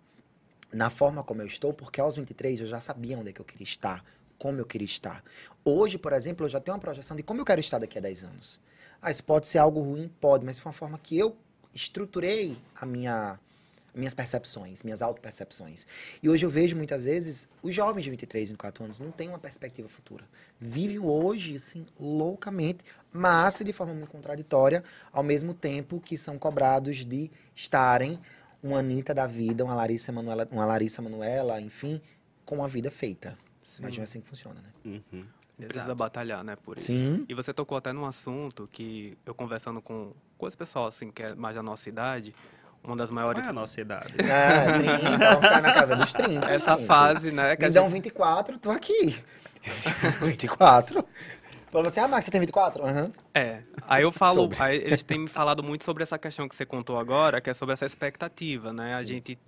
na 0.72 0.90
forma 0.90 1.22
como 1.22 1.42
eu 1.42 1.46
estou, 1.46 1.72
porque 1.72 2.00
aos 2.00 2.16
23 2.16 2.60
eu 2.60 2.66
já 2.66 2.80
sabia 2.80 3.18
onde 3.18 3.30
é 3.30 3.32
que 3.32 3.40
eu 3.40 3.44
queria 3.44 3.64
estar, 3.64 4.04
como 4.38 4.58
eu 4.58 4.66
queria 4.66 4.86
estar. 4.86 5.22
Hoje, 5.64 5.98
por 5.98 6.12
exemplo, 6.12 6.44
eu 6.46 6.50
já 6.50 6.60
tenho 6.60 6.74
uma 6.74 6.80
projeção 6.80 7.16
de 7.16 7.22
como 7.22 7.40
eu 7.40 7.44
quero 7.44 7.60
estar 7.60 7.78
daqui 7.78 7.98
a 7.98 8.00
10 8.00 8.24
anos. 8.24 8.60
Ah, 9.00 9.10
isso 9.10 9.22
pode 9.22 9.46
ser 9.46 9.58
algo 9.58 9.80
ruim? 9.80 10.10
Pode, 10.20 10.44
mas 10.44 10.58
foi 10.58 10.70
uma 10.70 10.74
forma 10.74 10.98
que 10.98 11.16
eu 11.16 11.36
estruturei 11.74 12.56
a 12.74 12.86
minha 12.86 13.38
minhas 13.94 14.12
percepções, 14.12 14.82
minhas 14.82 15.00
autopercepções. 15.00 15.86
E 16.22 16.28
hoje 16.28 16.44
eu 16.44 16.50
vejo 16.50 16.76
muitas 16.76 17.04
vezes 17.04 17.46
os 17.62 17.72
jovens 17.72 18.02
de 18.02 18.10
23, 18.10 18.48
24 18.48 18.84
anos 18.84 18.98
não 18.98 19.10
têm 19.12 19.28
uma 19.28 19.38
perspectiva 19.38 19.88
futura. 19.88 20.24
Vivem 20.58 20.98
hoje, 20.98 21.56
assim, 21.56 21.86
loucamente, 21.98 22.84
mas 23.12 23.60
de 23.64 23.72
forma 23.72 23.94
muito 23.94 24.10
contraditória, 24.10 24.82
ao 25.12 25.22
mesmo 25.22 25.54
tempo 25.54 26.00
que 26.00 26.18
são 26.18 26.38
cobrados 26.38 27.04
de 27.04 27.30
estarem 27.54 28.18
uma 28.60 28.78
Anitta 28.78 29.14
da 29.14 29.26
vida, 29.26 29.64
uma 29.64 29.74
Larissa 29.74 30.10
Manuela, 30.10 30.48
uma 30.50 30.66
Larissa 30.66 31.00
Manuela, 31.00 31.60
enfim, 31.60 32.00
com 32.44 32.64
a 32.64 32.66
vida 32.66 32.90
feita. 32.90 33.38
Sim. 33.62 33.82
Imagina 33.82 34.04
assim 34.04 34.20
que 34.20 34.26
funciona, 34.26 34.60
né? 34.60 35.00
Uhum. 35.12 35.24
Precisa 35.56 35.94
batalhar, 35.94 36.42
né, 36.42 36.56
por 36.56 36.76
isso. 36.76 36.86
Sim. 36.86 37.24
E 37.28 37.34
você 37.34 37.52
tocou 37.52 37.78
até 37.78 37.92
num 37.92 38.04
assunto 38.04 38.68
que 38.72 39.16
eu 39.24 39.34
conversando 39.34 39.80
com, 39.80 40.12
com 40.36 40.46
as 40.46 40.54
pessoas, 40.54 40.94
assim, 40.94 41.10
que 41.10 41.22
é 41.22 41.34
mais 41.34 41.54
da 41.54 41.62
nossa 41.62 41.88
idade, 41.88 42.34
uma 42.82 42.96
das 42.96 43.10
maiores... 43.10 43.40
Qual 43.40 43.46
é 43.46 43.50
a 43.50 43.52
nossa 43.52 43.80
idade? 43.80 44.14
É, 44.18 44.78
30, 44.78 45.18
vamos 45.18 45.44
ficar 45.44 45.62
na 45.62 45.72
casa 45.72 45.96
dos 45.96 46.12
30. 46.12 46.50
Essa 46.50 46.74
30. 46.74 46.86
fase, 46.86 47.30
né? 47.30 47.56
Que 47.56 47.66
Me 47.66 47.72
dão 47.72 47.84
gente... 47.84 48.02
24, 48.02 48.58
tô 48.58 48.70
aqui. 48.70 49.16
24? 50.20 51.04
Falou 51.70 51.88
assim, 51.88 52.00
ah, 52.00 52.06
Max, 52.06 52.24
você 52.24 52.30
tem 52.30 52.40
24? 52.40 52.84
Uhum. 52.84 53.12
É. 53.34 53.62
Aí 53.88 54.02
eu 54.02 54.12
falo, 54.12 54.48
aí 54.60 54.76
eles 54.76 55.02
têm 55.02 55.18
me 55.20 55.28
falado 55.28 55.62
muito 55.62 55.82
sobre 55.82 56.02
essa 56.02 56.16
questão 56.18 56.48
que 56.48 56.54
você 56.54 56.64
contou 56.64 56.98
agora, 56.98 57.40
que 57.40 57.50
é 57.50 57.54
sobre 57.54 57.72
essa 57.72 57.84
expectativa, 57.84 58.72
né? 58.72 58.94
Sim. 58.94 59.02
A 59.02 59.04
gente 59.04 59.38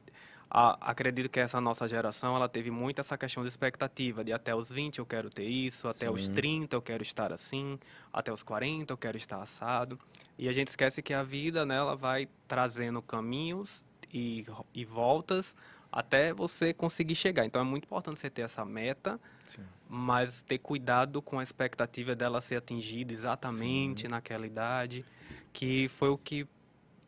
a, 0.58 0.90
acredito 0.90 1.28
que 1.28 1.38
essa 1.38 1.60
nossa 1.60 1.86
geração 1.86 2.34
ela 2.34 2.48
teve 2.48 2.70
muito 2.70 2.98
essa 2.98 3.18
questão 3.18 3.42
de 3.42 3.48
expectativa 3.50 4.24
de 4.24 4.32
até 4.32 4.54
os 4.54 4.72
20 4.72 5.00
eu 5.00 5.04
quero 5.04 5.28
ter 5.28 5.44
isso, 5.44 5.86
até 5.86 6.06
Sim. 6.06 6.08
os 6.08 6.30
30 6.30 6.74
eu 6.74 6.80
quero 6.80 7.02
estar 7.02 7.30
assim, 7.30 7.78
até 8.10 8.32
os 8.32 8.42
40 8.42 8.90
eu 8.90 8.96
quero 8.96 9.18
estar 9.18 9.42
assado. 9.42 9.98
E 10.38 10.48
a 10.48 10.52
gente 10.54 10.68
esquece 10.68 11.02
que 11.02 11.12
a 11.12 11.22
vida 11.22 11.66
né, 11.66 11.76
ela 11.76 11.94
vai 11.94 12.26
trazendo 12.48 13.02
caminhos 13.02 13.84
e, 14.10 14.46
e 14.72 14.82
voltas 14.82 15.54
até 15.92 16.32
você 16.32 16.72
conseguir 16.72 17.16
chegar. 17.16 17.44
Então 17.44 17.60
é 17.60 17.64
muito 17.64 17.84
importante 17.84 18.18
você 18.18 18.30
ter 18.30 18.40
essa 18.40 18.64
meta, 18.64 19.20
Sim. 19.44 19.62
mas 19.90 20.40
ter 20.40 20.56
cuidado 20.56 21.20
com 21.20 21.38
a 21.38 21.42
expectativa 21.42 22.14
dela 22.14 22.40
ser 22.40 22.56
atingida 22.56 23.12
exatamente 23.12 24.02
Sim. 24.02 24.08
naquela 24.08 24.46
idade, 24.46 25.04
que 25.52 25.86
foi 25.90 26.08
o 26.08 26.16
que 26.16 26.46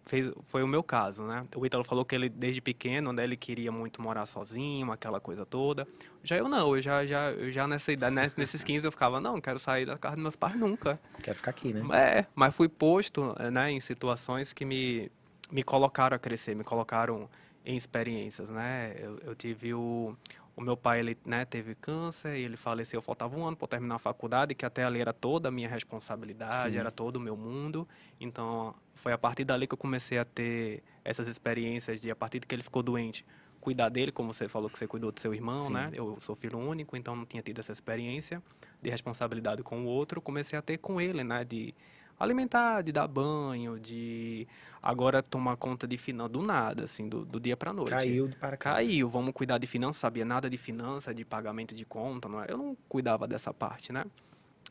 fez, 0.09 0.33
foi 0.47 0.62
o 0.62 0.66
meu 0.66 0.83
caso, 0.83 1.23
né? 1.23 1.47
O 1.55 1.64
Ítalo 1.64 1.85
falou 1.85 2.05
que 2.05 2.14
ele, 2.14 2.29
desde 2.29 2.61
pequeno, 2.61 3.12
né, 3.12 3.25
ele 3.25 3.37
queria 3.37 3.71
muito 3.71 4.01
morar 4.01 4.27
sozinho, 4.27 4.90
aquela 4.90 5.21
coisa 5.21 5.44
toda. 5.44 5.87
Já 6.25 6.37
eu 6.37 6.49
não, 6.49 6.75
eu 6.75 6.83
já, 6.83 7.07
já, 7.07 7.31
eu 7.31 7.53
já 7.53 7.68
nessa 7.68 7.92
idade, 7.92 8.16
nesses 8.37 8.64
15 8.64 8.87
eu 8.87 8.90
ficava, 8.90 9.21
não, 9.21 9.40
quero 9.40 9.59
sair 9.59 9.85
da 9.85 9.97
casa 9.99 10.16
dos 10.16 10.23
meus 10.23 10.37
pais 10.37 10.57
nunca. 10.57 10.99
Quero 11.23 11.37
ficar 11.37 11.51
aqui, 11.51 11.73
né? 11.73 11.83
É, 11.97 12.27
mas 12.35 12.55
fui 12.55 12.68
posto, 12.68 13.35
né, 13.53 13.71
em 13.71 13.81
situações 13.81 14.53
que 14.53 14.64
me, 14.64 15.12
me 15.51 15.62
colocaram 15.62 16.16
a 16.16 16.18
crescer, 16.18 16.57
me 16.57 16.64
colocaram 16.64 17.29
em 17.64 17.77
experiências, 17.77 18.49
né? 18.49 18.97
Eu, 18.99 19.18
eu 19.18 19.35
tive 19.35 19.75
o, 19.75 20.16
o 20.59 20.61
meu 20.61 20.77
pai, 20.77 20.99
ele, 20.99 21.16
né, 21.25 21.44
teve 21.44 21.77
câncer 21.77 22.37
e 22.37 22.42
ele 22.42 22.57
faleceu, 22.57 23.01
faltava 23.01 23.38
um 23.38 23.47
ano 23.47 23.57
para 23.57 23.68
terminar 23.68 23.94
a 23.94 23.99
faculdade, 23.99 24.57
que 24.57 24.66
até 24.66 24.83
ali 24.83 25.01
era 25.01 25.12
toda 25.12 25.49
a 25.49 25.53
minha 25.53 25.68
responsabilidade, 25.68 26.73
Sim. 26.73 26.77
era 26.77 26.90
todo 26.90 27.14
o 27.14 27.21
meu 27.21 27.37
mundo. 27.37 27.87
Então, 28.21 28.75
foi 28.92 29.12
a 29.12 29.18
partir 29.18 29.44
dali 29.44 29.68
que 29.68 29.75
eu 29.75 29.79
comecei 29.79 30.18
a 30.18 30.25
ter 30.25 30.83
essas 31.05 31.29
experiências 31.29 32.01
de, 32.01 32.11
a 32.11 32.16
partir 32.16 32.40
de 32.40 32.47
que 32.49 32.57
ele 32.57 32.64
ficou 32.64 32.83
doente, 32.83 33.25
cuidar 33.61 33.88
dele, 33.88 34.11
como 34.11 34.35
você 34.35 34.49
falou 34.49 34.68
que 34.68 34.77
você 34.77 34.88
cuidou 34.88 35.12
do 35.12 35.21
seu 35.21 35.33
irmão, 35.33 35.61
Sim. 35.61 35.75
né? 35.75 35.90
Eu 35.92 36.18
sou 36.18 36.35
filho 36.35 36.59
único, 36.59 36.97
então 36.97 37.14
não 37.14 37.25
tinha 37.25 37.40
tido 37.42 37.61
essa 37.61 37.71
experiência 37.71 38.42
de 38.83 38.90
responsabilidade 38.90 39.62
com 39.62 39.85
o 39.85 39.87
outro. 39.87 40.21
Comecei 40.21 40.59
a 40.59 40.62
ter 40.62 40.79
com 40.79 41.01
ele, 41.01 41.23
né? 41.23 41.44
De 41.44 41.73
alimentar, 42.18 42.83
de 42.83 42.92
dar 42.92 43.07
banho, 43.07 43.78
de 43.78 44.46
agora 44.83 45.22
tomar 45.22 45.57
conta 45.57 45.87
de 45.87 45.96
finanças 45.96 46.33
do 46.33 46.42
nada, 46.42 46.85
assim, 46.85 47.09
do, 47.09 47.24
do 47.24 47.38
dia 47.38 47.57
para 47.57 47.72
noite. 47.72 47.90
Caiu 47.90 48.31
para 48.40 48.57
cá. 48.57 48.74
Caiu, 48.74 49.09
vamos 49.09 49.33
cuidar 49.33 49.59
de 49.59 49.66
finanças, 49.66 50.00
sabia 50.00 50.24
nada 50.24 50.48
de 50.48 50.57
finança, 50.57 51.14
de 51.14 51.24
pagamento 51.24 51.74
de 51.74 51.85
conta, 51.85 52.28
não 52.28 52.42
é? 52.42 52.46
Eu 52.48 52.59
não 52.59 52.76
cuidava 52.88 53.26
dessa 53.26 53.52
parte, 53.52 53.92
né? 53.92 54.04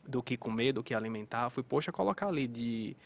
Do 0.06 0.22
que 0.22 0.36
comer, 0.36 0.72
do 0.72 0.82
que 0.82 0.94
alimentar. 0.94 1.50
Fui, 1.50 1.62
poxa, 1.62 1.92
colocar 1.92 2.28
ali 2.28 2.46
de 2.46 2.96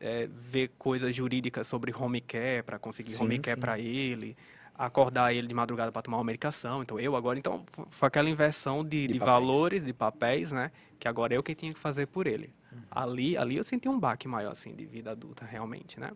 é, 0.00 0.28
ver 0.32 0.70
coisas 0.78 1.14
jurídicas 1.14 1.66
sobre 1.66 1.94
home 1.94 2.20
care, 2.20 2.62
para 2.62 2.78
conseguir 2.78 3.10
sim, 3.10 3.24
home 3.24 3.38
care 3.38 3.58
para 3.58 3.78
ele 3.78 4.36
acordar 4.74 5.32
ele 5.32 5.46
de 5.46 5.54
madrugada 5.54 5.92
para 5.92 6.02
tomar 6.02 6.16
uma 6.16 6.24
medicação. 6.24 6.82
Então, 6.82 6.98
eu 6.98 7.14
agora, 7.14 7.38
então, 7.38 7.64
foi 7.90 8.08
aquela 8.08 8.28
inversão 8.28 8.82
de, 8.82 9.06
de, 9.06 9.12
de 9.12 9.18
valores, 9.18 9.84
de 9.84 9.92
papéis, 9.92 10.50
né? 10.50 10.72
Que 10.98 11.06
agora 11.06 11.34
eu 11.34 11.42
que 11.42 11.54
tinha 11.54 11.72
que 11.72 11.78
fazer 11.78 12.06
por 12.06 12.26
ele. 12.26 12.52
Ali, 12.90 13.36
ali 13.36 13.56
eu 13.56 13.64
senti 13.64 13.88
um 13.88 13.98
baque 13.98 14.28
maior, 14.28 14.52
assim, 14.52 14.74
de 14.74 14.84
vida 14.84 15.10
adulta, 15.10 15.44
realmente, 15.44 15.98
né? 15.98 16.10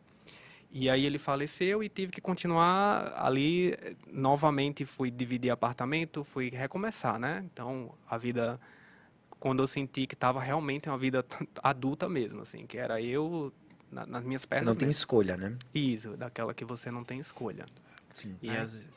E 0.70 0.90
aí 0.90 1.06
ele 1.06 1.18
faleceu 1.18 1.82
e 1.82 1.88
tive 1.88 2.12
que 2.12 2.20
continuar 2.20 3.12
ali. 3.16 3.74
Novamente 4.12 4.84
fui 4.84 5.10
dividir 5.10 5.50
apartamento, 5.50 6.24
fui 6.24 6.50
recomeçar, 6.50 7.18
né? 7.18 7.44
Então, 7.52 7.94
a 8.08 8.18
vida... 8.18 8.60
Quando 9.38 9.62
eu 9.62 9.66
senti 9.66 10.06
que 10.06 10.14
estava 10.14 10.40
realmente 10.40 10.88
uma 10.88 10.96
vida 10.96 11.24
adulta 11.62 12.08
mesmo, 12.08 12.40
assim, 12.40 12.66
que 12.66 12.78
era 12.78 13.00
eu 13.02 13.52
na, 13.90 14.06
nas 14.06 14.24
minhas 14.24 14.44
pernas. 14.44 14.64
Você 14.64 14.70
não 14.70 14.74
tem 14.74 14.86
mesmo. 14.86 14.98
escolha, 14.98 15.36
né? 15.36 15.56
Isso, 15.74 16.16
daquela 16.16 16.54
que 16.54 16.64
você 16.64 16.90
não 16.90 17.04
tem 17.04 17.18
escolha. 17.18 17.66
Sim. 18.12 18.36
E 18.42 18.48
é. 18.48 18.58
as, 18.58 18.88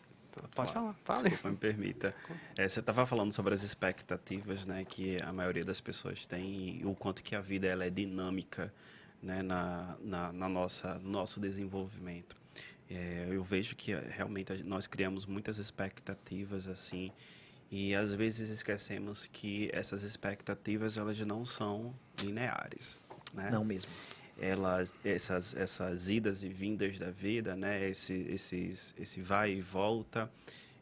Pode 0.47 0.71
falar, 0.71 0.93
fala. 1.03 1.23
Desculpa, 1.23 1.49
me 1.49 1.57
permita. 1.57 2.15
É, 2.57 2.67
você 2.67 2.79
estava 2.79 3.05
falando 3.05 3.31
sobre 3.31 3.53
as 3.53 3.63
expectativas, 3.63 4.65
né, 4.65 4.85
que 4.85 5.21
a 5.21 5.31
maioria 5.33 5.63
das 5.63 5.81
pessoas 5.81 6.25
tem 6.25 6.79
e 6.81 6.85
o 6.85 6.95
quanto 6.95 7.21
que 7.21 7.35
a 7.35 7.41
vida 7.41 7.67
ela 7.67 7.85
é 7.85 7.89
dinâmica, 7.89 8.73
né, 9.21 9.41
na, 9.41 9.97
na, 10.01 10.31
na 10.31 10.49
nossa 10.49 10.99
nosso 10.99 11.39
desenvolvimento. 11.39 12.35
É, 12.89 13.27
eu 13.29 13.43
vejo 13.43 13.75
que 13.75 13.91
realmente 13.91 14.63
nós 14.63 14.87
criamos 14.87 15.25
muitas 15.25 15.59
expectativas 15.59 16.67
assim 16.67 17.11
e 17.69 17.93
às 17.93 18.15
vezes 18.15 18.49
esquecemos 18.49 19.27
que 19.31 19.69
essas 19.71 20.03
expectativas 20.03 20.97
elas 20.97 21.19
não 21.19 21.45
são 21.45 21.93
lineares, 22.19 22.99
né? 23.31 23.51
Não 23.51 23.63
mesmo 23.63 23.91
elas 24.41 24.95
essas 25.03 25.55
essas 25.55 26.09
idas 26.09 26.43
e 26.43 26.49
vindas 26.49 26.97
da 26.97 27.11
vida 27.11 27.55
né 27.55 27.87
esse 27.89 28.13
esses 28.29 28.93
esse 28.97 29.21
vai 29.21 29.53
e 29.53 29.61
volta 29.61 30.31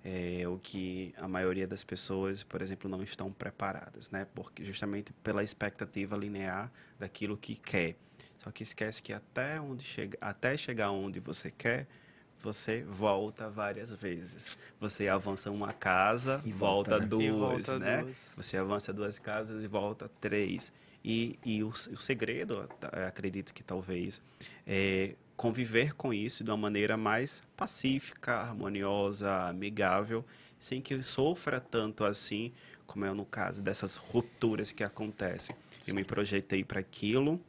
é 0.04 0.48
o 0.48 0.58
que 0.58 1.14
a 1.18 1.28
maioria 1.28 1.68
das 1.68 1.84
pessoas 1.84 2.44
por 2.44 2.62
exemplo 2.62 2.90
não 2.90 3.02
estão 3.02 3.32
preparadas 3.32 4.12
né 4.12 4.28
porque 4.36 4.64
justamente 4.64 5.12
pela 5.24 5.44
expectativa 5.44 6.16
linear 6.16 6.72
daquilo 7.00 7.36
que 7.36 7.56
quer 7.56 7.96
só 8.38 8.52
que 8.52 8.64
esquece 8.64 9.02
que 9.02 9.12
até 9.12 9.60
onde 9.60 9.84
chega 9.84 10.18
até 10.22 10.56
chegar 10.56 10.92
onde 10.92 11.20
você 11.20 11.52
quer 11.52 11.88
você 12.40 12.84
volta 12.84 13.50
várias 13.50 13.94
vezes. 13.94 14.58
Você 14.80 15.08
avança 15.08 15.50
uma 15.50 15.74
casa, 15.74 16.42
e 16.46 16.52
volta, 16.52 16.92
volta 16.92 17.00
né? 17.00 17.08
duas, 17.08 17.36
volta 17.36 17.80
né? 17.80 18.04
Duas. 18.04 18.34
Você 18.36 18.58
avança 18.58 18.94
duas 18.94 19.18
casas 19.18 19.64
e 19.64 19.68
volta 19.68 20.10
três. 20.22 20.72
E, 21.10 21.40
e 21.46 21.64
o, 21.64 21.70
o 21.70 21.96
segredo, 21.96 22.68
acredito 23.08 23.54
que 23.54 23.64
talvez, 23.64 24.22
é 24.68 25.16
conviver 25.38 25.94
com 25.94 26.14
isso 26.14 26.44
de 26.44 26.50
uma 26.50 26.58
maneira 26.58 26.98
mais 26.98 27.42
pacífica, 27.56 28.34
harmoniosa, 28.34 29.48
amigável, 29.48 30.26
sem 30.60 30.82
que 30.82 31.02
sofra 31.02 31.62
tanto 31.62 32.04
assim, 32.04 32.52
como 32.86 33.06
é 33.06 33.14
no 33.14 33.26
caso 33.26 33.64
dessas 33.64 33.96
rupturas 33.96 34.74
que 34.74 34.84
acontecem. 34.84 35.56
Sim. 35.80 35.92
Eu 35.92 35.96
me 35.96 36.04
projetei 36.04 36.66
para 36.66 36.82
aquilo, 36.82 37.40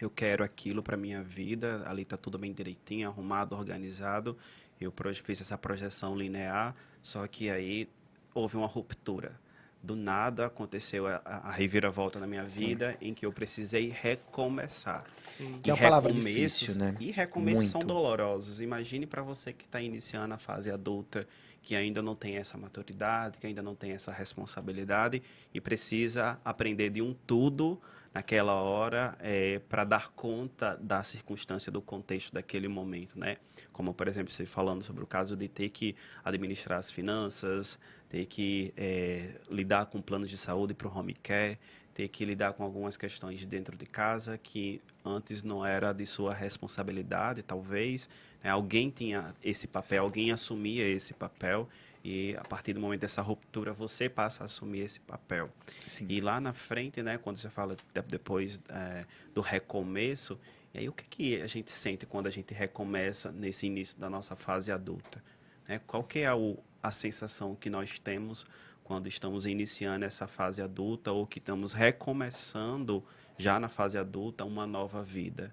eu 0.00 0.08
quero 0.08 0.42
aquilo 0.42 0.82
para 0.82 0.96
minha 0.96 1.22
vida, 1.22 1.82
ali 1.86 2.04
está 2.04 2.16
tudo 2.16 2.38
bem 2.38 2.54
direitinho, 2.54 3.06
arrumado, 3.06 3.54
organizado. 3.54 4.34
Eu 4.80 4.94
fiz 5.22 5.42
essa 5.42 5.58
projeção 5.58 6.16
linear, 6.16 6.74
só 7.02 7.26
que 7.26 7.50
aí 7.50 7.86
houve 8.32 8.56
uma 8.56 8.66
ruptura 8.66 9.38
do 9.82 9.94
nada 9.94 10.46
aconteceu 10.46 11.06
a, 11.06 11.20
a 11.24 11.52
reviravolta 11.52 12.18
na 12.18 12.26
minha 12.26 12.48
Sim. 12.50 12.68
vida 12.68 12.96
em 13.00 13.14
que 13.14 13.24
eu 13.24 13.32
precisei 13.32 13.88
recomeçar. 13.88 15.04
Sim. 15.36 15.60
Que 15.62 15.68
e 15.68 15.70
é 15.70 15.74
uma 15.74 15.80
palavra 15.80 16.12
difícil, 16.12 16.74
né? 16.76 16.96
E 16.98 17.10
recomeços 17.10 17.62
Muito. 17.62 17.72
são 17.72 17.80
dolorosos. 17.80 18.60
Imagine 18.60 19.06
para 19.06 19.22
você 19.22 19.52
que 19.52 19.64
está 19.64 19.80
iniciando 19.80 20.34
a 20.34 20.38
fase 20.38 20.70
adulta, 20.70 21.26
que 21.62 21.76
ainda 21.76 22.02
não 22.02 22.14
tem 22.14 22.36
essa 22.36 22.58
maturidade, 22.58 23.38
que 23.38 23.46
ainda 23.46 23.62
não 23.62 23.74
tem 23.74 23.92
essa 23.92 24.12
responsabilidade 24.12 25.22
e 25.52 25.60
precisa 25.60 26.38
aprender 26.44 26.90
de 26.90 27.02
um 27.02 27.14
tudo 27.26 27.80
naquela 28.12 28.54
hora 28.54 29.14
é, 29.20 29.60
para 29.68 29.84
dar 29.84 30.08
conta 30.10 30.76
da 30.80 31.02
circunstância, 31.04 31.70
do 31.70 31.80
contexto 31.80 32.32
daquele 32.32 32.68
momento, 32.68 33.18
né? 33.18 33.36
Como, 33.72 33.92
por 33.94 34.08
exemplo, 34.08 34.32
você 34.32 34.46
falando 34.46 34.82
sobre 34.82 35.04
o 35.04 35.06
caso 35.06 35.36
de 35.36 35.46
ter 35.46 35.68
que 35.68 35.94
administrar 36.24 36.78
as 36.78 36.90
finanças, 36.90 37.78
ter 38.08 38.26
que 38.26 38.72
é, 38.76 39.34
lidar 39.50 39.86
com 39.86 40.00
planos 40.00 40.30
de 40.30 40.36
saúde 40.36 40.74
para 40.74 40.88
o 40.88 40.96
home 40.96 41.14
care, 41.14 41.58
ter 41.94 42.08
que 42.08 42.24
lidar 42.24 42.52
com 42.52 42.62
algumas 42.62 42.96
questões 42.96 43.44
dentro 43.44 43.76
de 43.76 43.84
casa 43.84 44.38
que 44.38 44.80
antes 45.04 45.42
não 45.42 45.66
era 45.66 45.92
de 45.92 46.06
sua 46.06 46.32
responsabilidade, 46.32 47.42
talvez. 47.42 48.08
Né? 48.42 48.50
Alguém 48.50 48.88
tinha 48.88 49.34
esse 49.42 49.66
papel, 49.66 50.04
alguém 50.04 50.30
assumia 50.30 50.86
esse 50.86 51.12
papel 51.12 51.68
e 52.04 52.36
a 52.38 52.44
partir 52.44 52.72
do 52.72 52.80
momento 52.80 53.00
dessa 53.00 53.20
ruptura 53.20 53.72
você 53.72 54.08
passa 54.08 54.44
a 54.44 54.46
assumir 54.46 54.80
esse 54.80 55.00
papel. 55.00 55.50
Sim. 55.86 56.06
E 56.08 56.20
lá 56.20 56.40
na 56.40 56.52
frente, 56.52 57.02
né, 57.02 57.18
quando 57.18 57.36
você 57.36 57.50
fala 57.50 57.74
depois 58.06 58.60
é, 58.68 59.04
do 59.34 59.40
recomeço, 59.40 60.38
e 60.72 60.78
aí 60.78 60.88
o 60.88 60.92
que, 60.92 61.04
que 61.04 61.40
a 61.40 61.46
gente 61.46 61.70
sente 61.70 62.06
quando 62.06 62.26
a 62.26 62.30
gente 62.30 62.54
recomeça 62.54 63.32
nesse 63.32 63.66
início 63.66 63.98
da 63.98 64.08
nossa 64.08 64.36
fase 64.36 64.70
adulta? 64.70 65.22
Né? 65.66 65.80
Qual 65.86 66.04
que 66.04 66.20
é 66.20 66.32
o, 66.32 66.56
a 66.82 66.90
sensação 66.90 67.54
que 67.54 67.68
nós 67.68 67.98
temos 67.98 68.46
quando 68.88 69.06
estamos 69.06 69.44
iniciando 69.44 70.06
essa 70.06 70.26
fase 70.26 70.62
adulta 70.62 71.12
ou 71.12 71.26
que 71.26 71.38
estamos 71.38 71.74
recomeçando 71.74 73.04
já 73.36 73.60
na 73.60 73.68
fase 73.68 73.98
adulta 73.98 74.46
uma 74.46 74.66
nova 74.66 75.02
vida. 75.02 75.52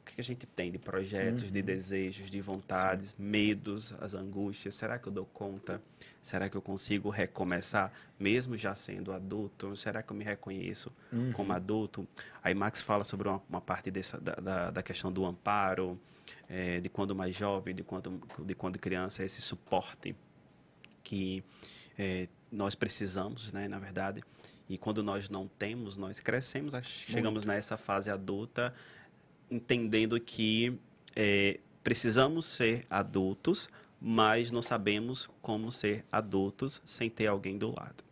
O 0.00 0.04
que 0.04 0.20
a 0.20 0.24
gente 0.24 0.44
tem 0.44 0.72
de 0.72 0.78
projetos, 0.78 1.44
uhum. 1.44 1.52
de 1.52 1.62
desejos, 1.62 2.28
de 2.28 2.40
vontades, 2.40 3.10
Sim. 3.10 3.22
medos, 3.22 3.94
as 4.00 4.14
angústias? 4.14 4.74
Será 4.74 4.98
que 4.98 5.06
eu 5.06 5.12
dou 5.12 5.24
conta? 5.24 5.80
Será 6.20 6.48
que 6.48 6.56
eu 6.56 6.60
consigo 6.60 7.10
recomeçar, 7.10 7.92
mesmo 8.18 8.56
já 8.56 8.74
sendo 8.74 9.12
adulto? 9.12 9.76
Será 9.76 10.02
que 10.02 10.12
eu 10.12 10.16
me 10.16 10.24
reconheço 10.24 10.92
uhum. 11.12 11.32
como 11.32 11.52
adulto? 11.52 12.06
Aí 12.42 12.54
Max 12.54 12.82
fala 12.82 13.04
sobre 13.04 13.28
uma, 13.28 13.40
uma 13.48 13.60
parte 13.60 13.88
dessa, 13.90 14.20
da, 14.20 14.34
da, 14.34 14.70
da, 14.72 14.82
questão 14.82 15.12
do 15.12 15.24
amparo, 15.24 15.98
é, 16.48 16.80
de 16.80 16.88
quando 16.88 17.14
mais 17.14 17.36
jovem, 17.36 17.72
de 17.72 17.84
quando, 17.84 18.20
de 18.40 18.54
quando 18.54 18.80
criança, 18.80 19.24
esse 19.24 19.40
suporte 19.40 20.14
que 21.04 21.44
é, 21.96 22.26
nós 22.50 22.74
precisamos, 22.74 23.52
né, 23.52 23.68
na 23.68 23.78
verdade. 23.78 24.22
E 24.68 24.78
quando 24.78 25.02
nós 25.02 25.28
não 25.28 25.46
temos, 25.46 25.96
nós 25.96 26.18
crescemos, 26.20 26.74
chegamos 26.82 27.44
Muito. 27.44 27.54
nessa 27.54 27.76
fase 27.76 28.10
adulta, 28.10 28.74
entendendo 29.50 30.18
que 30.18 30.78
é, 31.14 31.60
precisamos 31.82 32.46
ser 32.46 32.86
adultos, 32.88 33.68
mas 34.00 34.50
não 34.50 34.62
sabemos 34.62 35.28
como 35.42 35.70
ser 35.70 36.04
adultos 36.10 36.80
sem 36.84 37.10
ter 37.10 37.26
alguém 37.26 37.58
do 37.58 37.68
lado. 37.68 38.02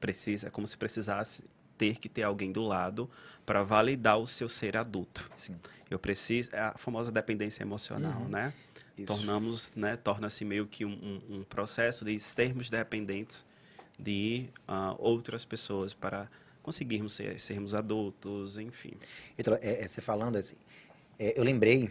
Precisa, 0.00 0.48
é 0.48 0.50
como 0.50 0.66
se 0.66 0.76
precisasse 0.76 1.44
ter 1.78 1.98
que 1.98 2.08
ter 2.08 2.22
alguém 2.22 2.50
do 2.52 2.62
lado 2.62 3.08
para 3.44 3.62
validar 3.62 4.18
o 4.18 4.26
seu 4.26 4.48
ser 4.48 4.76
adulto. 4.76 5.28
Sim. 5.34 5.56
Eu 5.90 5.98
preciso, 5.98 6.54
é 6.54 6.60
a 6.60 6.74
famosa 6.76 7.12
dependência 7.12 7.62
emocional, 7.62 8.22
uhum. 8.22 8.28
né? 8.28 8.52
Isso. 8.96 9.06
tornamos, 9.06 9.72
né, 9.74 9.96
torna-se 9.96 10.44
meio 10.44 10.66
que 10.66 10.84
um, 10.84 11.20
um, 11.28 11.44
processo 11.44 12.04
de 12.04 12.18
sermos 12.18 12.70
dependentes 12.70 13.44
de 13.98 14.48
uh, 14.68 14.96
outras 14.98 15.44
pessoas 15.44 15.92
para 15.92 16.28
conseguirmos 16.62 17.12
ser, 17.12 17.38
sermos 17.38 17.74
adultos, 17.74 18.56
enfim. 18.58 18.92
Então, 19.38 19.54
é, 19.60 19.82
é, 19.82 19.88
você 19.88 20.00
falando 20.00 20.36
assim, 20.36 20.56
é, 21.18 21.38
eu 21.38 21.44
lembrei 21.44 21.90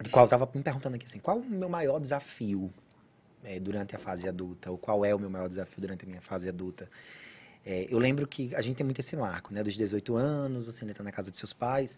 de 0.00 0.10
qual 0.10 0.26
estava 0.26 0.48
me 0.54 0.62
perguntando 0.62 0.96
aqui 0.96 1.06
assim, 1.06 1.18
qual 1.18 1.38
o 1.38 1.44
meu 1.44 1.68
maior 1.68 1.98
desafio 1.98 2.72
é, 3.42 3.58
durante 3.58 3.96
a 3.96 3.98
fase 3.98 4.28
adulta, 4.28 4.70
ou 4.70 4.78
qual 4.78 5.04
é 5.04 5.14
o 5.14 5.18
meu 5.18 5.30
maior 5.30 5.48
desafio 5.48 5.80
durante 5.80 6.04
a 6.04 6.08
minha 6.08 6.20
fase 6.20 6.48
adulta. 6.48 6.88
É, 7.64 7.86
eu 7.88 7.98
lembro 7.98 8.26
que 8.26 8.54
a 8.54 8.60
gente 8.60 8.76
tem 8.76 8.84
muito 8.84 9.00
esse 9.00 9.16
marco, 9.16 9.52
né, 9.52 9.62
dos 9.62 9.74
18 9.74 10.16
anos, 10.16 10.64
você 10.64 10.84
ainda 10.84 10.92
está 10.92 11.02
na 11.02 11.12
casa 11.12 11.30
de 11.30 11.36
seus 11.36 11.52
pais, 11.52 11.96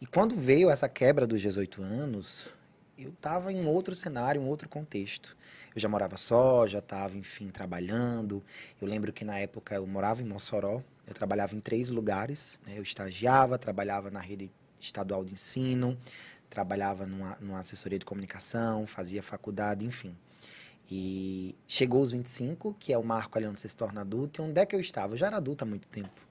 e 0.00 0.06
quando 0.06 0.34
veio 0.36 0.68
essa 0.68 0.88
quebra 0.88 1.26
dos 1.26 1.40
18 1.40 1.82
anos, 1.82 2.50
eu 2.98 3.10
estava 3.10 3.52
em 3.52 3.66
outro 3.66 3.94
cenário, 3.94 4.40
um 4.40 4.46
outro 4.46 4.68
contexto. 4.68 5.36
Eu 5.74 5.80
já 5.80 5.88
morava 5.88 6.16
só, 6.16 6.66
já 6.66 6.78
estava, 6.78 7.16
enfim, 7.16 7.48
trabalhando. 7.48 8.42
Eu 8.80 8.88
lembro 8.88 9.12
que 9.12 9.24
na 9.24 9.38
época 9.38 9.74
eu 9.74 9.86
morava 9.86 10.22
em 10.22 10.24
Mossoró, 10.24 10.82
eu 11.06 11.12
trabalhava 11.12 11.54
em 11.54 11.60
três 11.60 11.90
lugares. 11.90 12.58
Né? 12.66 12.78
Eu 12.78 12.82
estagiava, 12.82 13.58
trabalhava 13.58 14.10
na 14.10 14.20
rede 14.20 14.50
estadual 14.80 15.24
de 15.24 15.34
ensino, 15.34 15.98
trabalhava 16.48 17.06
numa, 17.06 17.36
numa 17.40 17.58
assessoria 17.58 17.98
de 17.98 18.06
comunicação, 18.06 18.86
fazia 18.86 19.22
faculdade, 19.22 19.84
enfim. 19.84 20.16
E 20.90 21.54
chegou 21.66 22.00
os 22.00 22.12
25, 22.12 22.74
que 22.80 22.92
é 22.92 22.98
o 22.98 23.04
marco 23.04 23.36
ali 23.36 23.46
onde 23.46 23.60
você 23.60 23.68
se 23.68 23.76
torna 23.76 24.00
adulto, 24.00 24.40
e 24.40 24.44
onde 24.44 24.60
é 24.60 24.64
que 24.64 24.74
eu 24.74 24.80
estava? 24.80 25.14
Eu 25.14 25.18
já 25.18 25.26
era 25.26 25.36
adulta 25.36 25.64
há 25.64 25.68
muito 25.68 25.88
tempo. 25.88 26.26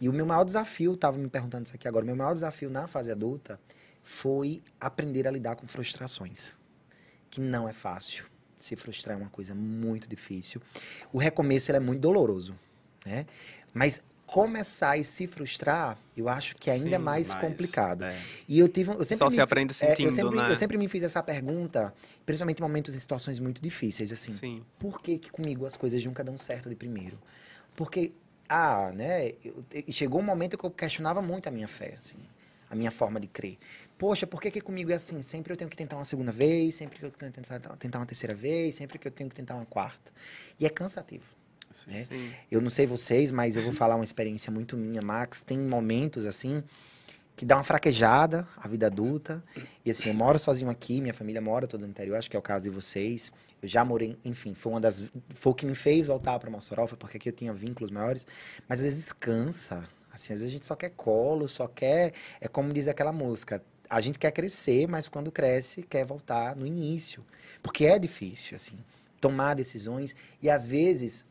E 0.00 0.08
o 0.08 0.12
meu 0.12 0.26
maior 0.26 0.44
desafio, 0.44 0.94
estava 0.94 1.16
me 1.16 1.28
perguntando 1.28 1.66
isso 1.66 1.74
aqui 1.74 1.86
agora, 1.86 2.02
o 2.02 2.06
meu 2.06 2.16
maior 2.16 2.34
desafio 2.34 2.68
na 2.68 2.86
fase 2.88 3.10
adulta 3.10 3.58
foi 4.02 4.62
aprender 4.80 5.26
a 5.28 5.30
lidar 5.30 5.56
com 5.56 5.66
frustrações, 5.66 6.52
que 7.30 7.40
não 7.40 7.68
é 7.68 7.72
fácil. 7.72 8.26
Se 8.58 8.76
frustrar 8.76 9.16
é 9.16 9.20
uma 9.20 9.30
coisa 9.30 9.54
muito 9.54 10.08
difícil. 10.08 10.60
O 11.12 11.18
recomeço 11.18 11.72
é 11.72 11.80
muito 11.80 12.00
doloroso, 12.00 12.54
né? 13.04 13.26
Mas 13.74 14.00
começar 14.32 14.96
e 14.96 15.04
se 15.04 15.26
frustrar, 15.26 15.98
eu 16.16 16.26
acho 16.26 16.56
que 16.56 16.70
é 16.70 16.72
ainda 16.72 16.96
Sim, 16.96 17.02
mais, 17.02 17.34
complicado. 17.34 18.04
É. 18.04 18.18
E 18.48 18.58
eu 18.58 18.66
tive, 18.66 18.90
eu 18.90 19.04
sempre 19.04 19.18
Só 19.18 19.28
me, 19.28 19.34
se 19.34 19.40
aprende 19.42 19.74
sentindo, 19.74 20.06
é, 20.06 20.06
eu, 20.06 20.12
sempre, 20.12 20.36
né? 20.36 20.50
eu 20.50 20.56
sempre 20.56 20.78
me 20.78 20.88
fiz 20.88 21.02
essa 21.02 21.22
pergunta, 21.22 21.92
principalmente 22.24 22.58
em 22.58 22.62
momentos 22.62 22.94
e 22.94 23.00
situações 23.00 23.38
muito 23.38 23.60
difíceis, 23.60 24.10
assim. 24.10 24.34
Sim. 24.38 24.64
Por 24.78 25.02
que 25.02 25.18
que 25.18 25.30
comigo 25.30 25.66
as 25.66 25.76
coisas 25.76 26.02
nunca 26.04 26.24
dão 26.24 26.38
certo 26.38 26.68
de 26.70 26.74
primeiro? 26.74 27.18
Porque 27.76 28.12
ah, 28.48 28.90
né, 28.94 29.32
eu, 29.44 29.62
chegou 29.90 30.20
um 30.20 30.24
momento 30.24 30.56
que 30.56 30.64
eu 30.64 30.70
questionava 30.70 31.20
muito 31.20 31.46
a 31.48 31.50
minha 31.50 31.68
fé, 31.68 31.96
assim, 31.98 32.16
a 32.70 32.74
minha 32.74 32.90
forma 32.90 33.20
de 33.20 33.26
crer 33.26 33.58
poxa, 34.02 34.26
por 34.26 34.42
que, 34.42 34.50
que 34.50 34.60
comigo 34.60 34.90
é 34.90 34.96
assim? 34.96 35.22
Sempre 35.22 35.52
eu 35.52 35.56
tenho 35.56 35.70
que 35.70 35.76
tentar 35.76 35.94
uma 35.94 36.04
segunda 36.04 36.32
vez, 36.32 36.74
sempre 36.74 36.98
que 36.98 37.04
eu 37.04 37.10
tenho 37.12 37.30
que 37.30 37.40
tentar, 37.40 37.60
tentar 37.76 38.00
uma 38.00 38.04
terceira 38.04 38.34
vez, 38.34 38.74
sempre 38.74 38.98
que 38.98 39.06
eu 39.06 39.12
tenho 39.12 39.30
que 39.30 39.36
tentar 39.36 39.54
uma 39.54 39.64
quarta. 39.64 40.10
E 40.58 40.66
é 40.66 40.68
cansativo. 40.68 41.24
Sim, 41.72 41.90
né? 41.92 42.02
sim. 42.02 42.32
Eu 42.50 42.60
não 42.60 42.68
sei 42.68 42.84
vocês, 42.84 43.30
mas 43.30 43.56
eu 43.56 43.62
vou 43.62 43.72
falar 43.72 43.94
uma 43.94 44.02
experiência 44.02 44.50
muito 44.50 44.76
minha, 44.76 45.00
Max. 45.00 45.44
Tem 45.44 45.56
momentos 45.56 46.26
assim 46.26 46.64
que 47.36 47.44
dá 47.44 47.56
uma 47.56 47.62
fraquejada 47.62 48.44
a 48.56 48.66
vida 48.66 48.88
adulta. 48.88 49.40
E 49.84 49.90
assim, 49.92 50.08
eu 50.08 50.14
moro 50.16 50.36
sozinho 50.36 50.68
aqui, 50.68 51.00
minha 51.00 51.14
família 51.14 51.40
mora 51.40 51.68
toda 51.68 51.84
no 51.84 51.90
interior, 51.90 52.16
acho 52.16 52.28
que 52.28 52.34
é 52.34 52.38
o 52.40 52.42
caso 52.42 52.64
de 52.64 52.70
vocês. 52.70 53.30
Eu 53.62 53.68
já 53.68 53.84
morei, 53.84 54.18
enfim, 54.24 54.52
foi 54.52 54.72
uma 54.72 54.80
das 54.80 55.04
foi 55.30 55.52
o 55.52 55.54
que 55.54 55.64
me 55.64 55.76
fez 55.76 56.08
voltar 56.08 56.40
para 56.40 56.50
Mossoró, 56.50 56.88
foi 56.88 56.98
porque 56.98 57.18
aqui 57.18 57.28
eu 57.28 57.32
tinha 57.32 57.52
vínculos 57.52 57.92
maiores, 57.92 58.26
mas 58.68 58.80
às 58.80 58.84
vezes 58.84 59.12
cansa. 59.12 59.84
Assim, 60.12 60.34
às 60.34 60.40
vezes 60.40 60.48
a 60.48 60.52
gente 60.52 60.66
só 60.66 60.74
quer 60.74 60.90
colo, 60.90 61.46
só 61.46 61.68
quer, 61.68 62.12
é 62.40 62.48
como 62.48 62.72
diz 62.74 62.88
aquela 62.88 63.12
música, 63.12 63.62
a 63.92 64.00
gente 64.00 64.18
quer 64.18 64.30
crescer, 64.30 64.88
mas 64.88 65.06
quando 65.06 65.30
cresce, 65.30 65.82
quer 65.82 66.06
voltar 66.06 66.56
no 66.56 66.66
início. 66.66 67.22
Porque 67.62 67.84
é 67.84 67.98
difícil, 67.98 68.56
assim, 68.56 68.78
tomar 69.20 69.52
decisões 69.52 70.16
e 70.40 70.48
às 70.48 70.66
vezes 70.66 71.26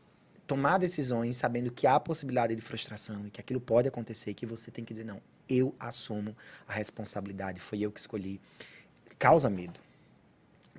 tomar 0.46 0.78
decisões 0.78 1.38
sabendo 1.38 1.72
que 1.72 1.88
há 1.88 2.00
possibilidade 2.00 2.56
de 2.56 2.62
frustração 2.62 3.26
e 3.26 3.32
que 3.32 3.42
aquilo 3.42 3.60
pode 3.60 3.88
acontecer 3.88 4.36
que 4.36 4.46
você 4.46 4.70
tem 4.70 4.86
que 4.86 4.94
dizer 4.94 5.06
não, 5.06 5.20
eu 5.50 5.74
assumo 5.80 6.38
a 6.68 6.74
responsabilidade, 6.74 7.60
foi 7.60 7.80
eu 7.82 7.92
que 7.92 8.00
escolhi. 8.00 8.40
Causa 9.18 9.50
medo. 9.50 9.80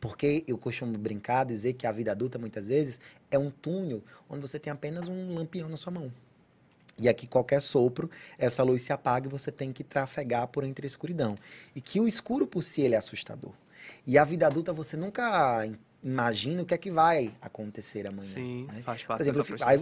Porque 0.01 0.45
eu 0.47 0.57
costumo 0.57 0.97
brincar, 0.97 1.45
dizer 1.45 1.73
que 1.73 1.85
a 1.89 1.91
vida 1.91 2.13
adulta 2.13 2.39
muitas 2.39 2.69
vezes 2.69 3.01
é 3.29 3.37
um 3.37 3.51
túnel 3.51 4.05
onde 4.29 4.41
você 4.41 4.57
tem 4.57 4.73
apenas 4.73 5.09
um 5.09 5.35
lampião 5.35 5.69
na 5.69 5.77
sua 5.77 5.93
mão. 5.93 6.13
E 6.99 7.09
aqui 7.09 7.27
qualquer 7.27 7.61
sopro, 7.61 8.11
essa 8.39 8.63
luz 8.63 8.83
se 8.83 8.93
apaga 8.93 9.27
e 9.27 9.31
você 9.31 9.51
tem 9.51 9.73
que 9.73 9.83
trafegar 9.83 10.47
por 10.49 10.65
entre 10.65 10.87
a 10.87 10.89
escuridão. 10.89 11.37
E 11.75 11.81
que 11.81 12.01
o 12.01 12.07
escuro 12.07 12.47
por 12.47 12.63
si 12.63 12.83
ele 12.83 12.95
é 12.95 12.99
assustador. 12.99 13.53
E 14.07 14.19
a 14.19 14.25
vida 14.25 14.47
adulta 14.47 14.73
você 14.73 14.97
nunca 14.97 15.67
imagina 16.03 16.63
o 16.63 16.67
que 16.67 16.75
é 16.75 16.79
que 16.79 16.91
vai 16.91 17.33
acontecer 17.41 18.07
amanhã. 18.07 18.35
Sim, 18.35 18.67
né? 18.67 18.83
faz 18.83 19.03
parte 19.03 19.19
Por 19.19 19.23
exemplo, 19.23 19.59
da 19.59 19.67
aí, 19.67 19.79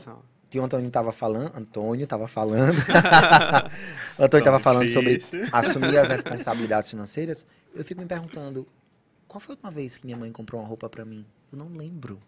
o 0.59 0.63
Antônio 0.63 0.89
estava 0.89 1.13
falando, 1.13 1.57
Antônio 1.57 2.05
estava 2.05 2.27
falando, 2.27 2.77
Antônio 4.19 4.43
estava 4.43 4.59
falando 4.59 4.89
sobre 4.89 5.23
assumir 5.53 5.97
as 5.97 6.09
responsabilidades 6.09 6.91
financeiras. 6.91 7.47
eu 7.75 7.85
fico 7.85 8.01
me 8.01 8.07
perguntando, 8.07 8.67
qual 9.29 9.41
foi 9.41 9.53
a 9.53 9.55
última 9.55 9.71
vez 9.71 9.97
que 9.97 10.07
minha 10.07 10.17
mãe 10.17 10.33
comprou 10.33 10.61
uma 10.61 10.67
roupa 10.67 10.89
para 10.89 11.05
mim? 11.05 11.25
Eu 11.53 11.59
não 11.59 11.69
lembro. 11.69 12.21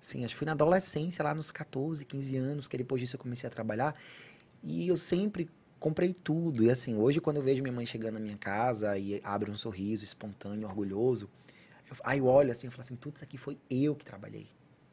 Sim, 0.00 0.24
acho 0.24 0.34
que 0.34 0.38
foi 0.38 0.46
na 0.46 0.52
adolescência, 0.52 1.22
lá 1.22 1.34
nos 1.34 1.50
14, 1.50 2.04
15 2.06 2.36
anos, 2.36 2.66
que 2.66 2.76
depois 2.78 3.00
disso 3.00 3.16
eu 3.16 3.20
comecei 3.20 3.46
a 3.46 3.50
trabalhar. 3.50 3.94
E 4.62 4.88
eu 4.88 4.96
sempre 4.96 5.48
comprei 5.78 6.14
tudo. 6.14 6.64
E 6.64 6.70
assim, 6.70 6.96
hoje 6.96 7.20
quando 7.20 7.36
eu 7.36 7.42
vejo 7.42 7.62
minha 7.62 7.72
mãe 7.72 7.84
chegando 7.84 8.14
na 8.14 8.20
minha 8.20 8.36
casa 8.36 8.96
e 8.98 9.20
abre 9.22 9.50
um 9.50 9.56
sorriso 9.56 10.02
espontâneo, 10.02 10.66
orgulhoso, 10.66 11.28
eu, 11.90 11.96
aí 12.04 12.18
eu 12.18 12.26
olho 12.26 12.50
assim, 12.50 12.66
eu 12.66 12.70
falo 12.70 12.80
assim, 12.80 12.96
tudo 12.96 13.16
isso 13.16 13.24
aqui 13.24 13.36
foi 13.36 13.58
eu 13.68 13.94
que 13.94 14.04
trabalhei. 14.04 14.48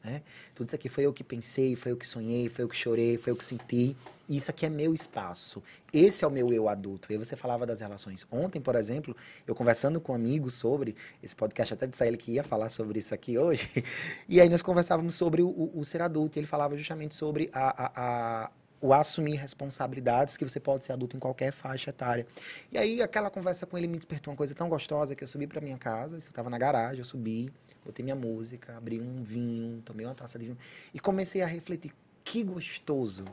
Né? 0.08 0.22
Tudo 0.56 0.68
isso 0.68 0.76
aqui 0.76 0.88
foi 0.88 1.06
eu 1.06 1.12
que 1.12 1.22
pensei, 1.22 1.76
foi 1.76 1.92
eu 1.92 1.98
que 1.98 2.08
sonhei, 2.08 2.48
foi 2.48 2.64
eu 2.64 2.70
que 2.70 2.78
chorei, 2.78 3.18
foi 3.18 3.32
eu 3.32 3.36
que 3.36 3.44
senti. 3.44 3.94
E 4.30 4.38
isso 4.38 4.50
aqui 4.50 4.66
é 4.66 4.70
meu 4.70 4.94
espaço. 4.94 5.62
Esse 5.92 6.24
é 6.24 6.28
o 6.28 6.32
meu 6.32 6.52
eu 6.54 6.70
adulto. 6.70 7.12
E 7.12 7.18
você 7.18 7.36
falava 7.36 7.66
das 7.66 7.82
relações. 7.82 8.26
Ontem, 8.32 8.62
por 8.62 8.76
exemplo, 8.76 9.16
eu 9.46 9.54
conversando 9.54 10.00
com 10.00 10.14
amigos 10.14 10.54
sobre 10.54 10.96
esse 11.22 11.36
podcast, 11.36 11.74
até 11.74 11.88
disse 11.88 12.04
a 12.04 12.08
ele 12.08 12.18
que 12.18 12.32
ia 12.32 12.44
falar 12.44 12.70
sobre 12.70 13.00
isso 13.00 13.14
aqui 13.14 13.38
hoje. 13.38 13.68
E 14.30 14.40
aí 14.42 14.50
nós 14.50 14.62
conversávamos 14.62 15.14
sobre 15.16 15.42
o, 15.42 15.48
o, 15.48 15.80
o 15.80 15.86
ser 15.86 16.02
adulto. 16.02 16.38
E 16.38 16.40
ele 16.40 16.48
falava 16.48 16.76
justamente 16.78 17.16
sobre 17.16 17.50
a, 17.54 18.46
a 18.46 18.52
o 18.80 18.94
assumir 18.94 19.36
responsabilidades 19.36 20.38
que 20.38 20.48
você 20.48 20.60
pode 20.60 20.86
ser 20.86 20.94
adulto 20.94 21.18
em 21.18 21.20
qualquer 21.20 21.52
faixa 21.52 21.90
etária. 21.90 22.28
E 22.72 22.78
aí 22.78 23.02
aquela 23.02 23.30
conversa 23.30 23.66
com 23.66 23.78
ele 23.78 23.88
me 23.88 23.98
despertou 23.98 24.32
uma 24.32 24.38
coisa 24.38 24.54
tão 24.54 24.70
gostosa 24.70 25.16
que 25.16 25.24
eu 25.24 25.28
subi 25.28 25.48
para 25.48 25.60
minha 25.62 25.78
casa, 25.78 26.16
eu 26.16 26.20
estava 26.20 26.50
na 26.50 26.58
garagem, 26.58 27.00
eu 27.00 27.06
subi, 27.06 27.52
botei 27.86 28.04
minha 28.04 28.16
música, 28.16 28.78
abri 28.78 29.00
um 29.00 29.24
vinho, 29.24 29.82
tomei 29.82 30.06
uma 30.06 30.16
taça 30.16 30.38
de 30.38 30.46
vinho 30.46 30.58
e 30.94 31.00
comecei 31.00 31.42
a 31.42 31.48
refletir 31.48 31.92
que 32.24 32.44
gostoso. 32.44 33.26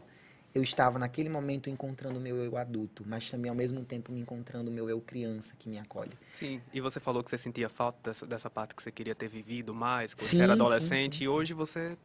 Eu 0.54 0.62
estava 0.62 1.00
naquele 1.00 1.28
momento 1.28 1.68
encontrando 1.68 2.16
o 2.16 2.22
meu 2.22 2.36
eu 2.36 2.56
adulto, 2.56 3.02
mas 3.04 3.28
também 3.28 3.48
ao 3.48 3.56
mesmo 3.56 3.84
tempo 3.84 4.12
me 4.12 4.20
encontrando 4.20 4.70
o 4.70 4.72
meu 4.72 4.88
eu 4.88 5.00
criança 5.00 5.52
que 5.58 5.68
me 5.68 5.78
acolhe. 5.78 6.12
Sim, 6.30 6.60
e 6.72 6.80
você 6.80 7.00
falou 7.00 7.24
que 7.24 7.30
você 7.30 7.36
sentia 7.36 7.68
falta 7.68 7.98
dessa, 8.04 8.24
dessa 8.24 8.48
parte 8.48 8.72
que 8.72 8.80
você 8.80 8.92
queria 8.92 9.16
ter 9.16 9.26
vivido 9.26 9.74
mais, 9.74 10.14
quando 10.14 10.20
sim, 10.20 10.36
você 10.36 10.42
era 10.44 10.52
adolescente, 10.52 11.14
sim, 11.14 11.18
sim, 11.18 11.24
e 11.24 11.28
hoje 11.28 11.52
você 11.54 11.98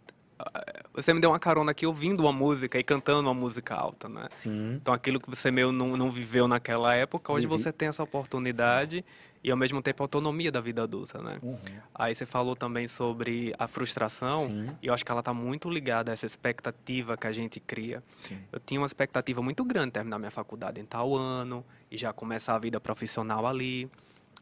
você 0.94 1.14
me 1.14 1.20
deu 1.20 1.30
uma 1.30 1.40
carona 1.40 1.72
aqui 1.72 1.86
ouvindo 1.86 2.22
uma 2.22 2.34
música 2.34 2.80
e 2.80 2.84
cantando 2.84 3.28
uma 3.28 3.34
música 3.34 3.76
alta, 3.76 4.10
né? 4.10 4.28
Sim. 4.30 4.76
Então 4.76 4.94
aquilo 4.94 5.20
que 5.20 5.30
você 5.30 5.52
meio 5.52 5.72
não, 5.72 5.96
não 5.96 6.10
viveu 6.10 6.48
naquela 6.48 6.96
época, 6.96 7.32
hoje 7.32 7.48
Vivi. 7.48 7.62
você 7.62 7.72
tem 7.72 7.88
essa 7.88 8.04
oportunidade 8.04 8.98
Sim. 8.98 9.04
e 9.44 9.52
ao 9.52 9.58
mesmo 9.58 9.82
tempo 9.82 10.02
a 10.02 10.06
autonomia 10.06 10.52
da 10.52 10.60
vida 10.60 10.84
adulta, 10.84 11.22
né? 11.22 11.38
Uhum. 11.42 11.58
Aí 11.94 12.16
você 12.16 12.26
falou 12.26 12.56
também 12.56 12.88
sobre 12.88 13.54
a 13.60 13.68
frustração 13.68 14.40
Sim. 14.40 14.70
e 14.82 14.88
eu 14.88 14.94
acho 14.94 15.06
que 15.06 15.12
ela 15.12 15.22
está 15.22 15.34
muito 15.34 15.70
ligada 15.70 16.12
a 16.12 16.14
essa 16.14 16.26
expectativa 16.26 17.16
que 17.16 17.28
a 17.28 17.32
gente 17.32 17.60
cria. 17.60 18.04
Sim. 18.16 18.40
Eu 18.52 18.60
tinha 18.60 18.80
uma 18.80 18.88
expectativa 18.88 19.42
muito 19.42 19.64
grande 19.64 19.88
de 19.88 19.94
terminar 19.94 20.18
minha 20.18 20.32
faculdade 20.32 20.82
em 20.82 20.86
tal 20.86 21.16
ano 21.16 21.64
e 21.92 21.98
já 21.98 22.12
começar 22.12 22.56
a 22.56 22.60
vida 22.60 22.80
profissional 22.80 23.46
ali. 23.46 23.90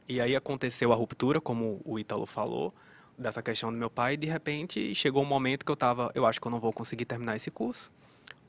E 0.07 0.21
aí 0.21 0.35
aconteceu 0.35 0.93
a 0.93 0.95
ruptura, 0.95 1.41
como 1.41 1.81
o 1.83 1.99
Ítalo 1.99 2.25
falou 2.25 2.73
dessa 3.17 3.41
questão 3.41 3.71
do 3.71 3.77
meu 3.77 3.89
pai 3.89 4.13
e 4.13 4.17
de 4.17 4.27
repente 4.27 4.93
chegou 4.93 5.23
um 5.23 5.25
momento 5.25 5.65
que 5.65 5.71
eu 5.71 5.75
tava, 5.75 6.11
eu 6.13 6.25
acho 6.25 6.39
que 6.39 6.47
eu 6.47 6.51
não 6.51 6.59
vou 6.59 6.71
conseguir 6.71 7.05
terminar 7.05 7.35
esse 7.35 7.49
curso, 7.49 7.91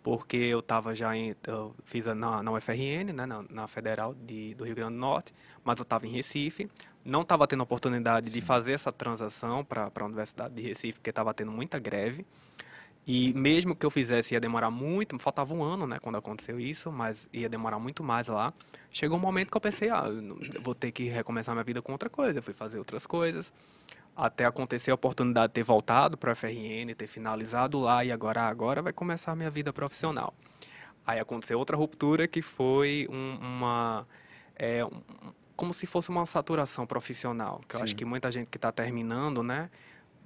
porque 0.03 0.37
eu 0.37 0.61
tava 0.61 0.95
já 0.95 1.17
em, 1.17 1.35
eu 1.47 1.75
fiz 1.85 2.05
na, 2.07 2.43
na 2.43 2.53
UFRN, 2.53 3.13
né, 3.15 3.27
na, 3.27 3.45
na 3.49 3.67
Federal 3.67 4.15
de, 4.15 4.55
do 4.55 4.65
Rio 4.65 4.75
Grande 4.75 4.95
do 4.95 5.01
Norte, 5.01 5.33
mas 5.65 5.79
eu 5.79 5.83
estava 5.83 6.07
em 6.07 6.11
Recife, 6.11 6.71
não 7.05 7.23
estava 7.23 7.47
tendo 7.47 7.63
oportunidade 7.63 8.29
Sim. 8.29 8.35
de 8.35 8.41
fazer 8.41 8.73
essa 8.73 8.93
transação 8.93 9.65
para 9.65 9.91
a 9.95 10.05
Universidade 10.05 10.55
de 10.55 10.63
Recife, 10.63 10.99
porque 10.99 11.11
estava 11.11 11.33
tendo 11.33 11.51
muita 11.51 11.79
greve. 11.79 12.27
E 13.07 13.33
mesmo 13.33 13.75
que 13.75 13.87
eu 13.87 13.91
fizesse, 13.91 14.35
ia 14.35 14.41
demorar 14.41 14.71
muito, 14.71 15.19
faltava 15.19 15.55
um 15.55 15.63
ano, 15.63 15.87
né, 15.87 15.99
quando 15.99 16.19
aconteceu 16.19 16.61
isso, 16.61 16.93
mas 16.93 17.27
ia 17.33 17.49
demorar 17.49 17.79
muito 17.79 18.05
mais 18.05 18.29
lá. 18.29 18.53
Chegou 18.93 19.17
um 19.17 19.21
momento 19.21 19.51
que 19.51 19.57
eu 19.57 19.61
pensei, 19.63 19.89
ah, 19.89 20.05
eu 20.07 20.61
vou 20.61 20.75
ter 20.75 20.93
que 20.93 21.05
recomeçar 21.05 21.55
minha 21.55 21.65
vida 21.65 21.81
com 21.81 21.93
outra 21.93 22.11
coisa, 22.11 22.39
eu 22.39 22.43
fui 22.43 22.53
fazer 22.53 22.79
outras 22.79 23.07
coisas 23.07 23.51
até 24.19 24.45
acontecer 24.45 24.91
a 24.91 24.95
oportunidade 24.95 25.49
de 25.49 25.55
ter 25.55 25.63
voltado 25.63 26.19
para 26.19 26.33
a 26.33 26.35
FRN, 26.35 26.93
ter 26.97 27.07
finalizado 27.07 27.79
lá 27.79 28.05
e 28.05 28.11
agora 28.11 28.43
agora 28.43 28.83
vai 28.83 28.93
começar 28.93 29.33
a 29.33 29.37
minha 29.37 29.51
vida 29.51 29.73
profissional. 29.73 30.35
Aí 31.07 31.21
aconteceu 31.21 31.59
outra 31.59 31.77
ruptura 31.77 32.27
que 32.27 32.43
foi 32.43 33.07
um, 33.09 33.39
uma 33.41 34.07
é, 34.57 34.85
um, 34.85 35.01
como 35.55 35.73
se 35.73 35.87
fosse 35.87 36.11
uma 36.11 36.27
saturação 36.27 36.85
profissional, 36.87 37.61
que 37.69 37.77
Sim. 37.77 37.81
eu 37.81 37.85
acho 37.85 37.97
que 37.97 38.05
muita 38.05 38.31
gente 38.31 38.49
que 38.49 38.59
está 38.59 38.73
terminando, 38.73 39.43
né, 39.43 39.71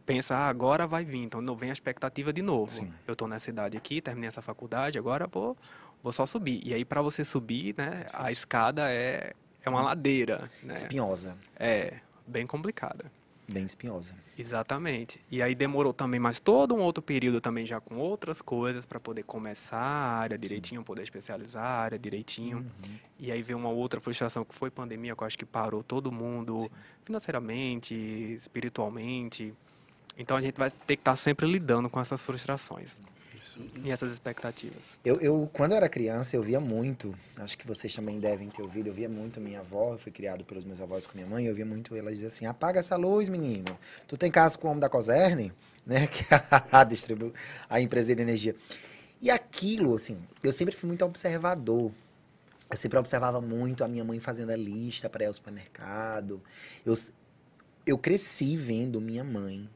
pensa 0.04 0.34
ah, 0.34 0.48
agora 0.48 0.86
vai 0.86 1.04
vir, 1.04 1.22
então 1.22 1.40
não 1.40 1.54
vem 1.54 1.70
a 1.70 1.72
expectativa 1.72 2.32
de 2.32 2.42
novo. 2.42 2.70
Sim. 2.70 2.92
Eu 3.06 3.12
estou 3.12 3.28
nessa 3.28 3.50
idade 3.50 3.76
aqui, 3.76 4.00
terminei 4.00 4.28
essa 4.28 4.42
faculdade, 4.42 4.98
agora 4.98 5.26
vou 5.26 5.56
vou 6.02 6.12
só 6.12 6.24
subir. 6.24 6.60
E 6.64 6.72
aí 6.72 6.84
para 6.84 7.02
você 7.02 7.24
subir, 7.24 7.74
né, 7.76 8.06
é 8.06 8.10
a 8.14 8.32
escada 8.32 8.90
é 8.90 9.34
é 9.64 9.70
uma 9.70 9.82
ladeira, 9.82 10.50
né? 10.62 10.74
Espinhosa. 10.74 11.36
É, 11.56 11.98
bem 12.26 12.46
complicada. 12.46 13.12
Bem 13.48 13.64
espinhosa. 13.64 14.14
Exatamente. 14.38 15.20
E 15.30 15.42
aí 15.42 15.54
demorou 15.54 15.92
também 15.92 16.20
mais 16.20 16.38
todo 16.38 16.74
um 16.74 16.80
outro 16.80 17.02
período 17.02 17.40
também 17.40 17.66
já 17.66 17.80
com 17.80 17.96
outras 17.96 18.40
coisas 18.40 18.86
para 18.86 19.00
poder 19.00 19.24
começar 19.24 19.78
a 19.78 20.18
área 20.18 20.38
direitinho, 20.38 20.80
Sim. 20.80 20.84
poder 20.84 21.02
especializar 21.02 21.64
a 21.64 21.80
área 21.80 21.98
direitinho. 21.98 22.58
Uhum. 22.58 22.94
E 23.18 23.32
aí 23.32 23.42
veio 23.42 23.58
uma 23.58 23.68
outra 23.68 24.00
frustração 24.00 24.44
que 24.44 24.54
foi 24.54 24.70
pandemia, 24.70 25.14
que 25.14 25.22
eu 25.22 25.26
acho 25.26 25.36
que 25.36 25.44
parou 25.44 25.82
todo 25.82 26.10
mundo 26.10 26.60
Sim. 26.60 26.70
financeiramente, 27.04 27.94
espiritualmente. 27.94 29.52
Então 30.16 30.36
a 30.36 30.40
gente 30.40 30.56
vai 30.56 30.70
ter 30.70 30.96
que 30.96 31.00
estar 31.00 31.12
tá 31.12 31.16
sempre 31.16 31.46
lidando 31.46 31.90
com 31.90 32.00
essas 32.00 32.22
frustrações. 32.22 32.98
Isso. 33.42 33.58
E 33.82 33.90
essas 33.90 34.12
expectativas? 34.12 34.98
Eu, 35.04 35.16
eu, 35.16 35.50
quando 35.52 35.72
eu 35.72 35.76
era 35.76 35.88
criança, 35.88 36.36
eu 36.36 36.42
via 36.42 36.60
muito, 36.60 37.12
acho 37.38 37.58
que 37.58 37.66
vocês 37.66 37.92
também 37.92 38.20
devem 38.20 38.48
ter 38.48 38.62
ouvido, 38.62 38.86
eu 38.86 38.94
via 38.94 39.08
muito 39.08 39.40
minha 39.40 39.58
avó, 39.58 39.94
eu 39.94 39.98
fui 39.98 40.12
criado 40.12 40.44
pelos 40.44 40.64
meus 40.64 40.80
avós 40.80 41.08
com 41.08 41.14
minha 41.14 41.26
mãe, 41.26 41.46
eu 41.46 41.54
via 41.54 41.66
muito 41.66 41.96
ela 41.96 42.12
dizer 42.12 42.26
assim, 42.26 42.46
apaga 42.46 42.78
essa 42.78 42.94
luz, 42.94 43.28
menino. 43.28 43.76
Tu 44.06 44.16
tem 44.16 44.30
casa 44.30 44.56
com 44.56 44.68
o 44.68 44.70
homem 44.70 44.80
da 44.80 44.88
Coserne, 44.88 45.52
né, 45.84 46.06
que 46.06 46.24
é 46.32 46.84
distribui 46.84 47.32
a 47.68 47.80
empresa 47.80 48.14
de 48.14 48.22
energia. 48.22 48.54
E 49.20 49.28
aquilo, 49.28 49.92
assim, 49.94 50.18
eu 50.42 50.52
sempre 50.52 50.76
fui 50.76 50.86
muito 50.86 51.04
observador. 51.04 51.90
Eu 52.70 52.76
sempre 52.76 52.98
observava 52.98 53.40
muito 53.40 53.82
a 53.82 53.88
minha 53.88 54.04
mãe 54.04 54.20
fazendo 54.20 54.50
a 54.50 54.56
lista 54.56 55.10
para 55.10 55.24
ir 55.24 55.26
ao 55.26 55.34
supermercado. 55.34 56.40
Eu, 56.86 56.94
eu 57.84 57.98
cresci 57.98 58.56
vendo 58.56 59.00
minha 59.00 59.24
mãe 59.24 59.68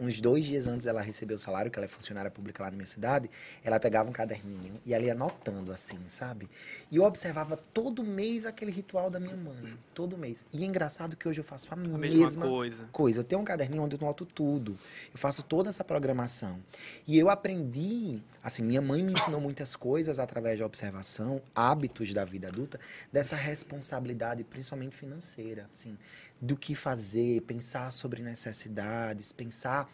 uns 0.00 0.18
dois 0.20 0.46
dias 0.46 0.66
antes 0.66 0.86
dela 0.86 1.02
receber 1.02 1.34
o 1.34 1.38
salário, 1.38 1.70
que 1.70 1.78
ela 1.78 1.84
é 1.84 1.88
funcionária 1.88 2.30
pública 2.30 2.62
lá 2.62 2.70
na 2.70 2.76
minha 2.76 2.86
cidade, 2.86 3.30
ela 3.62 3.78
pegava 3.78 4.08
um 4.08 4.12
caderninho 4.12 4.80
e 4.86 4.94
ela 4.94 5.04
ia 5.04 5.12
anotando 5.12 5.70
assim, 5.70 5.98
sabe? 6.06 6.48
E 6.90 6.96
eu 6.96 7.04
observava 7.04 7.56
todo 7.56 8.02
mês 8.02 8.46
aquele 8.46 8.70
ritual 8.70 9.10
da 9.10 9.20
minha 9.20 9.36
mãe, 9.36 9.76
todo 9.94 10.16
mês. 10.16 10.44
E 10.52 10.64
é 10.64 10.66
engraçado 10.66 11.16
que 11.16 11.28
hoje 11.28 11.40
eu 11.40 11.44
faço 11.44 11.68
a, 11.70 11.74
a 11.74 11.76
mesma, 11.76 11.98
mesma 11.98 12.46
coisa. 12.46 12.88
coisa. 12.90 13.20
Eu 13.20 13.24
tenho 13.24 13.42
um 13.42 13.44
caderninho 13.44 13.82
onde 13.82 13.96
eu 13.96 14.00
noto 14.00 14.24
tudo. 14.24 14.76
Eu 15.12 15.18
faço 15.18 15.42
toda 15.42 15.68
essa 15.68 15.84
programação. 15.84 16.58
E 17.06 17.18
eu 17.18 17.28
aprendi, 17.28 18.22
assim, 18.42 18.62
minha 18.62 18.80
mãe 18.80 19.02
me 19.02 19.12
ensinou 19.12 19.40
muitas 19.40 19.76
coisas 19.76 20.18
através 20.18 20.58
da 20.58 20.64
observação, 20.64 21.42
hábitos 21.54 22.14
da 22.14 22.24
vida 22.24 22.48
adulta, 22.48 22.80
dessa 23.12 23.36
responsabilidade, 23.36 24.44
principalmente 24.44 24.96
financeira, 24.96 25.68
assim 25.70 25.98
do 26.40 26.56
que 26.56 26.74
fazer, 26.74 27.42
pensar 27.42 27.92
sobre 27.92 28.22
necessidades, 28.22 29.32
pensar 29.32 29.90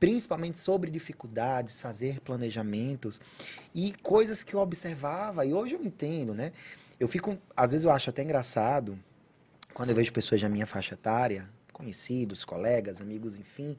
principalmente 0.00 0.58
sobre 0.58 0.90
dificuldades, 0.90 1.80
fazer 1.80 2.20
planejamentos 2.20 3.20
e 3.74 3.94
coisas 4.02 4.42
que 4.42 4.54
eu 4.54 4.60
observava 4.60 5.46
e 5.46 5.54
hoje 5.54 5.74
eu 5.74 5.82
entendo, 5.82 6.34
né? 6.34 6.52
Eu 6.98 7.08
fico, 7.08 7.38
às 7.56 7.72
vezes 7.72 7.84
eu 7.84 7.90
acho 7.90 8.10
até 8.10 8.22
engraçado 8.22 8.98
quando 9.72 9.90
eu 9.90 9.96
vejo 9.96 10.12
pessoas 10.12 10.40
da 10.40 10.48
minha 10.48 10.66
faixa 10.66 10.94
etária, 10.94 11.48
conhecidos, 11.72 12.44
colegas, 12.44 13.00
amigos, 13.00 13.38
enfim, 13.38 13.76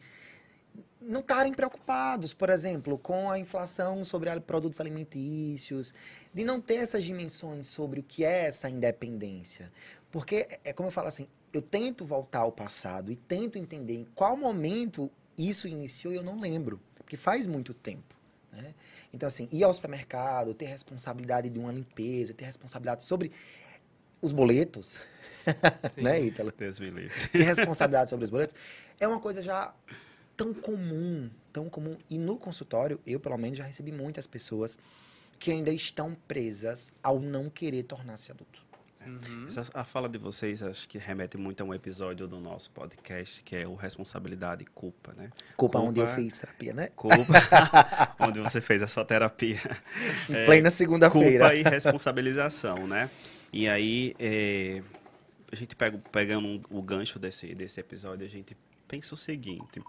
não 0.99 1.21
estarem 1.21 1.53
preocupados, 1.53 2.33
por 2.33 2.49
exemplo, 2.49 2.97
com 2.97 3.29
a 3.29 3.37
inflação 3.37 4.03
sobre 4.03 4.29
produtos 4.41 4.81
alimentícios, 4.81 5.93
de 6.33 6.43
não 6.43 6.59
ter 6.59 6.75
essas 6.75 7.03
dimensões 7.03 7.67
sobre 7.67 7.99
o 7.99 8.03
que 8.03 8.25
é 8.25 8.47
essa 8.47 8.69
independência. 8.69 9.71
Porque 10.11 10.47
é 10.63 10.73
como 10.73 10.87
eu 10.87 10.91
falo 10.91 11.07
assim, 11.07 11.27
eu 11.57 11.61
tento 11.61 12.05
voltar 12.05 12.39
ao 12.39 12.51
passado 12.51 13.11
e 13.11 13.15
tento 13.15 13.57
entender 13.57 13.95
em 13.95 14.07
qual 14.15 14.35
momento 14.35 15.11
isso 15.37 15.67
iniciou 15.67 16.13
e 16.13 16.17
eu 16.17 16.23
não 16.23 16.39
lembro, 16.39 16.79
porque 16.95 17.17
faz 17.17 17.47
muito 17.47 17.73
tempo. 17.73 18.15
Né? 18.51 18.73
Então, 19.13 19.27
assim, 19.27 19.47
ir 19.51 19.63
ao 19.63 19.73
supermercado, 19.73 20.53
ter 20.53 20.65
responsabilidade 20.65 21.49
de 21.49 21.59
uma 21.59 21.71
limpeza, 21.71 22.33
ter 22.33 22.45
responsabilidade 22.45 23.03
sobre 23.03 23.31
os 24.21 24.31
boletos, 24.31 24.99
né, 25.97 26.21
Ítalo? 26.21 26.53
Deus 26.57 26.79
me 26.79 26.89
livre. 26.89 27.29
Ter 27.29 27.43
responsabilidade 27.43 28.09
sobre 28.09 28.25
os 28.25 28.31
boletos 28.31 28.55
é 28.99 29.07
uma 29.07 29.19
coisa 29.19 29.41
já 29.41 29.73
tão 30.35 30.53
comum, 30.53 31.29
tão 31.53 31.69
comum. 31.69 31.97
E 32.09 32.17
no 32.17 32.37
consultório, 32.37 32.99
eu, 33.05 33.19
pelo 33.19 33.37
menos, 33.37 33.57
já 33.57 33.63
recebi 33.63 33.91
muitas 33.91 34.25
pessoas 34.25 34.77
que 35.37 35.51
ainda 35.51 35.71
estão 35.71 36.15
presas 36.27 36.91
ao 37.03 37.19
não 37.19 37.49
querer 37.49 37.83
tornar-se 37.83 38.31
adulto. 38.31 38.64
Uhum. 39.05 39.45
Essa, 39.47 39.69
a 39.73 39.83
fala 39.83 40.09
de 40.09 40.17
vocês 40.17 40.63
acho 40.63 40.87
que 40.87 40.97
remete 40.97 41.37
muito 41.37 41.61
a 41.61 41.63
um 41.63 41.73
episódio 41.73 42.27
do 42.27 42.39
nosso 42.39 42.71
podcast, 42.71 43.43
que 43.43 43.55
é 43.55 43.67
o 43.67 43.75
Responsabilidade 43.75 44.63
e 44.63 44.65
Culpa, 44.65 45.13
né? 45.13 45.29
Culpa, 45.55 45.77
culpa 45.77 45.79
onde 45.79 45.99
eu 45.99 46.07
fiz 46.07 46.37
terapia, 46.37 46.73
né? 46.73 46.89
Culpa, 46.95 47.15
onde 48.19 48.39
você 48.39 48.59
fez 48.61 48.81
a 48.81 48.87
sua 48.87 49.05
terapia. 49.05 49.61
Em 50.29 50.35
é, 50.35 50.45
plena 50.45 50.69
segunda-feira. 50.69 51.49
Culpa 51.49 51.55
e 51.55 51.63
responsabilização, 51.63 52.87
né? 52.87 53.09
E 53.53 53.69
aí, 53.69 54.15
é, 54.19 54.81
a 55.51 55.55
gente 55.55 55.75
pega, 55.75 55.97
pegando 56.11 56.47
um, 56.47 56.61
o 56.69 56.81
gancho 56.81 57.19
desse, 57.19 57.53
desse 57.55 57.79
episódio, 57.79 58.25
a 58.25 58.29
gente 58.29 58.57
pensa 58.87 59.13
o 59.13 59.17
seguinte: 59.17 59.81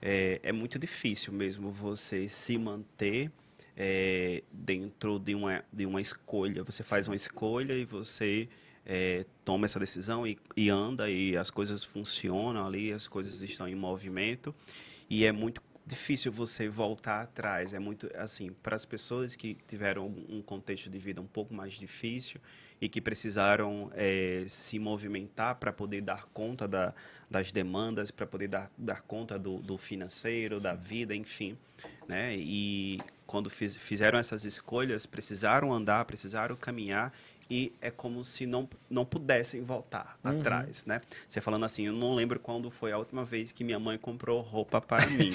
é, 0.00 0.40
é 0.42 0.52
muito 0.52 0.78
difícil 0.78 1.32
mesmo 1.32 1.70
você 1.70 2.28
se 2.28 2.56
manter 2.58 3.30
é, 3.76 4.42
dentro 4.50 5.18
de 5.18 5.34
uma, 5.34 5.64
de 5.72 5.84
uma 5.84 6.00
escolha. 6.00 6.64
Você 6.64 6.82
faz 6.82 7.04
Sim. 7.04 7.10
uma 7.10 7.16
escolha 7.16 7.74
e 7.74 7.84
você 7.84 8.48
é, 8.84 9.24
toma 9.44 9.66
essa 9.66 9.78
decisão 9.78 10.26
e, 10.26 10.38
e, 10.56 10.70
anda 10.70 11.10
e 11.10 11.36
as 11.36 11.50
coisas 11.50 11.84
funcionam 11.84 12.66
ali, 12.66 12.92
as 12.92 13.06
coisas 13.06 13.42
estão 13.42 13.68
em 13.68 13.74
movimento 13.74 14.54
e 15.10 15.24
é 15.24 15.32
muito 15.32 15.60
difícil 15.84 16.32
você 16.32 16.68
voltar 16.68 17.20
atrás. 17.20 17.74
É 17.74 17.78
muito 17.78 18.10
assim 18.16 18.50
para 18.62 18.74
as 18.74 18.84
pessoas 18.84 19.36
que 19.36 19.56
tiveram 19.68 20.06
um 20.28 20.42
contexto 20.42 20.88
de 20.88 20.98
vida 20.98 21.20
um 21.20 21.26
pouco 21.26 21.54
mais 21.54 21.74
difícil 21.74 22.40
e 22.80 22.88
que 22.88 23.00
precisaram 23.00 23.90
é, 23.94 24.44
se 24.48 24.78
movimentar 24.78 25.56
para 25.56 25.72
poder 25.72 26.00
dar 26.00 26.26
conta 26.32 26.66
da, 26.66 26.94
das 27.30 27.50
demandas, 27.50 28.10
para 28.10 28.26
poder 28.26 28.48
dar, 28.48 28.70
dar 28.76 29.02
conta 29.02 29.38
do, 29.38 29.58
do 29.58 29.76
financeiro, 29.76 30.56
Sim. 30.56 30.62
da 30.62 30.74
vida, 30.74 31.14
enfim, 31.14 31.56
né? 32.08 32.36
E 32.36 33.00
quando 33.26 33.50
fiz, 33.50 33.74
fizeram 33.74 34.18
essas 34.18 34.44
escolhas, 34.44 35.06
precisaram 35.06 35.72
andar, 35.72 36.04
precisaram 36.04 36.54
caminhar 36.54 37.12
e 37.50 37.72
é 37.80 37.90
como 37.90 38.24
se 38.24 38.44
não, 38.44 38.68
não 38.90 39.04
pudessem 39.04 39.62
voltar 39.62 40.18
uhum. 40.24 40.40
atrás, 40.40 40.84
né? 40.84 41.00
Você 41.28 41.40
falando 41.40 41.64
assim, 41.64 41.86
eu 41.86 41.92
não 41.92 42.14
lembro 42.14 42.38
quando 42.40 42.70
foi 42.70 42.92
a 42.92 42.98
última 42.98 43.24
vez 43.24 43.52
que 43.52 43.62
minha 43.62 43.78
mãe 43.78 43.98
comprou 43.98 44.40
roupa 44.40 44.80
para 44.80 45.06
mim, 45.10 45.30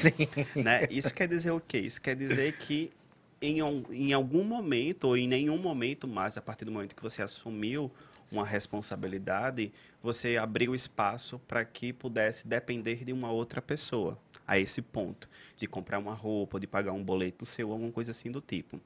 né? 0.55 0.87
Isso 0.89 1.13
quer 1.13 1.27
dizer 1.27 1.51
o 1.51 1.59
quê? 1.59 1.79
Isso 1.79 2.01
quer 2.01 2.15
dizer 2.15 2.57
que 2.57 2.91
em, 3.41 3.59
em 3.89 4.13
algum 4.13 4.43
momento 4.43 5.05
ou 5.05 5.17
em 5.17 5.27
nenhum 5.27 5.57
momento 5.57 6.07
mais, 6.07 6.37
a 6.37 6.41
partir 6.41 6.65
do 6.65 6.71
momento 6.71 6.95
que 6.95 7.01
você 7.01 7.21
assumiu 7.21 7.91
uma 8.31 8.45
responsabilidade, 8.45 9.71
você 10.01 10.37
abriu 10.37 10.73
espaço 10.73 11.39
para 11.47 11.63
que 11.63 11.93
pudesse 11.93 12.47
depender 12.47 13.03
de 13.03 13.13
uma 13.13 13.31
outra 13.31 13.61
pessoa 13.61 14.17
a 14.47 14.59
esse 14.59 14.81
ponto 14.81 15.29
de 15.57 15.67
comprar 15.67 15.99
uma 15.99 16.13
roupa, 16.13 16.59
de 16.59 16.67
pagar 16.67 16.91
um 16.91 17.03
boleto 17.03 17.45
seu, 17.45 17.71
alguma 17.71 17.91
coisa 17.91 18.11
assim 18.11 18.31
do 18.31 18.41
tipo 18.41 18.79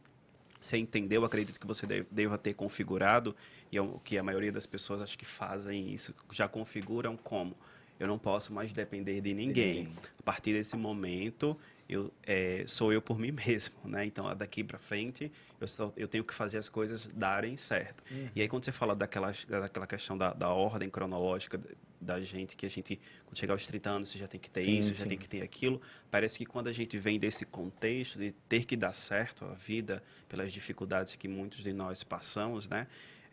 você 0.65 0.77
entendeu, 0.77 1.23
acredito 1.23 1.59
que 1.59 1.67
você 1.67 1.85
deva 2.09 2.37
ter 2.37 2.53
configurado, 2.53 3.35
e 3.71 3.77
é 3.77 3.81
o 3.81 3.99
que 4.03 4.17
a 4.17 4.23
maioria 4.23 4.51
das 4.51 4.65
pessoas 4.65 4.99
acho 4.99 5.17
que 5.17 5.25
fazem 5.25 5.93
isso, 5.93 6.13
já 6.31 6.47
configuram 6.47 7.15
como 7.15 7.55
eu 7.99 8.07
não 8.07 8.17
posso 8.17 8.51
mais 8.51 8.73
depender 8.73 9.21
de 9.21 9.33
ninguém. 9.33 9.53
De 9.53 9.79
ninguém. 9.79 9.93
A 10.19 10.23
partir 10.23 10.53
desse 10.53 10.75
momento, 10.75 11.57
eu 11.87 12.11
é, 12.23 12.63
sou 12.67 12.91
eu 12.91 13.01
por 13.01 13.19
mim 13.19 13.31
mesmo, 13.45 13.75
né? 13.85 14.05
Então, 14.05 14.33
daqui 14.35 14.63
para 14.63 14.77
frente, 14.77 15.31
eu, 15.59 15.67
só, 15.67 15.93
eu 15.95 16.07
tenho 16.07 16.23
que 16.23 16.33
fazer 16.33 16.57
as 16.57 16.67
coisas 16.67 17.07
darem 17.07 17.55
certo. 17.55 18.03
Uhum. 18.11 18.29
E 18.35 18.41
aí, 18.41 18.47
quando 18.47 18.65
você 18.65 18.71
fala 18.71 18.95
daquela, 18.95 19.31
daquela 19.47 19.87
questão 19.87 20.17
da, 20.17 20.33
da 20.33 20.49
ordem 20.49 20.89
cronológica 20.89 21.59
da 21.99 22.19
gente, 22.19 22.55
que 22.55 22.65
a 22.65 22.69
gente, 22.69 22.99
quando 23.25 23.37
chegar 23.37 23.53
aos 23.53 23.65
30 23.65 23.89
anos, 23.89 24.09
você 24.09 24.17
já 24.17 24.27
tem 24.27 24.39
que 24.39 24.49
ter 24.49 24.63
sim, 24.63 24.79
isso, 24.79 24.93
sim. 24.93 24.99
já 24.99 25.05
tem 25.07 25.17
que 25.17 25.27
ter 25.27 25.41
aquilo, 25.41 25.81
parece 26.11 26.37
que 26.37 26.45
quando 26.45 26.67
a 26.67 26.71
gente 26.71 26.97
vem 26.97 27.19
desse 27.19 27.45
contexto 27.45 28.19
de 28.19 28.31
ter 28.47 28.65
que 28.65 28.75
dar 28.75 28.93
certo 28.93 29.45
a 29.45 29.53
vida 29.53 30.03
pelas 30.29 30.51
dificuldades 30.51 31.15
que 31.15 31.27
muitos 31.27 31.63
de 31.63 31.73
nós 31.73 32.03
passamos, 32.03 32.67
né? 32.67 32.87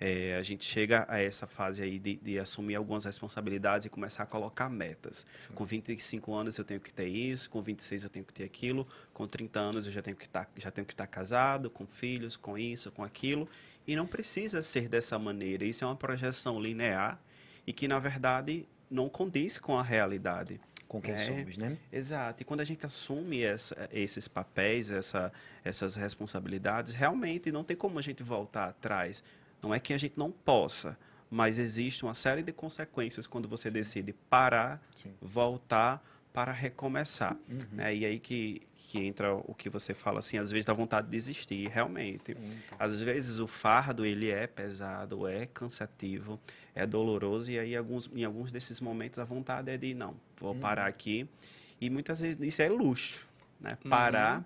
É, 0.05 0.35
a 0.35 0.43
gente 0.43 0.65
chega 0.65 1.07
a 1.09 1.21
essa 1.21 1.47
fase 1.47 1.81
aí 1.81 1.97
de, 1.97 2.17
de, 2.17 2.37
assumir 2.37 2.75
algumas 2.75 3.05
responsabilidades 3.05 3.87
e 3.87 3.88
começar 3.88 4.25
a 4.25 4.27
colocar 4.27 4.69
metas. 4.69 5.25
Sim. 5.33 5.53
Com 5.55 5.65
25 5.65 6.35
anos 6.35 6.59
eu 6.59 6.65
tenho 6.65 6.81
que 6.81 6.93
ter 6.93 7.07
isso, 7.07 7.49
com 7.49 7.62
26 7.62 8.03
eu 8.03 8.11
tenho 8.11 8.25
que 8.25 8.33
ter 8.33 8.43
aquilo, 8.43 8.85
com 9.15 9.29
30 9.29 9.61
anos 9.61 9.87
eu 9.87 9.93
já 9.93 10.03
tenho 10.03 10.17
que 10.17 10.25
estar 10.25 10.47
tá, 10.47 10.51
já 10.57 10.73
tenho 10.73 10.85
que 10.85 10.93
estar 10.93 11.07
tá 11.07 11.11
casado, 11.11 11.71
com 11.71 11.87
filhos, 11.87 12.37
com 12.37 12.59
isso, 12.59 12.91
com 12.91 13.05
aquilo, 13.05 13.49
e 13.87 13.95
não 13.95 14.05
precisa 14.05 14.61
ser 14.61 14.88
dessa 14.88 15.17
maneira. 15.21 15.65
Isso 15.65 15.85
é 15.85 15.87
uma 15.87 15.95
projeção 15.95 16.61
linear 16.61 17.21
e 17.65 17.73
que 17.73 17.87
na 17.87 18.01
verdade 18.01 18.67
não 18.91 19.09
condiz 19.09 19.57
com 19.57 19.79
a 19.79 19.85
realidade 19.85 20.61
com 20.88 21.01
quem 21.01 21.15
é, 21.15 21.17
somos, 21.17 21.57
né? 21.57 21.79
Exato. 21.93 22.43
E 22.43 22.45
quando 22.45 22.61
a 22.61 22.65
gente 22.65 22.85
assume 22.85 23.43
essa, 23.43 23.88
esses 23.93 24.27
papéis, 24.27 24.91
essa, 24.91 25.33
essas 25.65 25.95
responsabilidades, 25.95 26.93
realmente 26.93 27.53
não 27.53 27.62
tem 27.62 27.77
como 27.77 28.01
a 28.01 28.03
gente 28.03 28.23
voltar 28.23 28.69
atrás. 28.69 29.23
Não 29.62 29.72
é 29.72 29.79
que 29.79 29.94
a 29.94 29.98
gente 29.98 30.14
não 30.16 30.31
possa, 30.31 30.98
mas 31.31 31.59
existe 31.59 32.03
uma 32.05 32.14
série 32.14 32.42
de 32.42 32.53
consequências 32.53 33.27
quando 33.27 33.48
você 33.48 33.68
Sim. 33.68 33.75
decide 33.75 34.12
parar, 34.12 34.83
Sim. 34.94 35.14
voltar 35.20 36.05
para 36.33 36.53
recomeçar. 36.53 37.37
Uhum. 37.48 37.61
Né? 37.72 37.94
E 37.94 38.05
aí 38.05 38.18
que, 38.18 38.62
que 38.77 38.98
entra 38.98 39.35
o 39.35 39.55
que 39.55 39.70
você 39.70 39.94
fala 39.94 40.18
assim, 40.18 40.37
às 40.37 40.51
vezes 40.51 40.66
dá 40.66 40.72
vontade 40.72 41.07
de 41.07 41.12
desistir, 41.12 41.68
realmente. 41.68 42.33
Uhum. 42.33 42.51
Às 42.79 43.01
vezes 43.01 43.38
o 43.38 43.46
fardo 43.46 44.05
ele 44.05 44.31
é 44.31 44.46
pesado, 44.46 45.27
é 45.27 45.46
cansativo, 45.46 46.40
é 46.75 46.87
doloroso 46.87 47.51
e 47.51 47.59
aí 47.59 47.77
alguns, 47.77 48.11
em 48.14 48.25
alguns 48.25 48.51
desses 48.51 48.81
momentos 48.81 49.18
a 49.18 49.25
vontade 49.25 49.70
é 49.70 49.77
de 49.77 49.94
não, 49.94 50.16
vou 50.40 50.53
uhum. 50.53 50.61
parar 50.61 50.87
aqui. 50.87 51.29
E 51.81 51.88
muitas 51.88 52.20
vezes 52.20 52.40
isso 52.40 52.62
é 52.62 52.68
luxo, 52.68 53.27
né? 53.61 53.79
Parar 53.88 54.38
uhum 54.38 54.44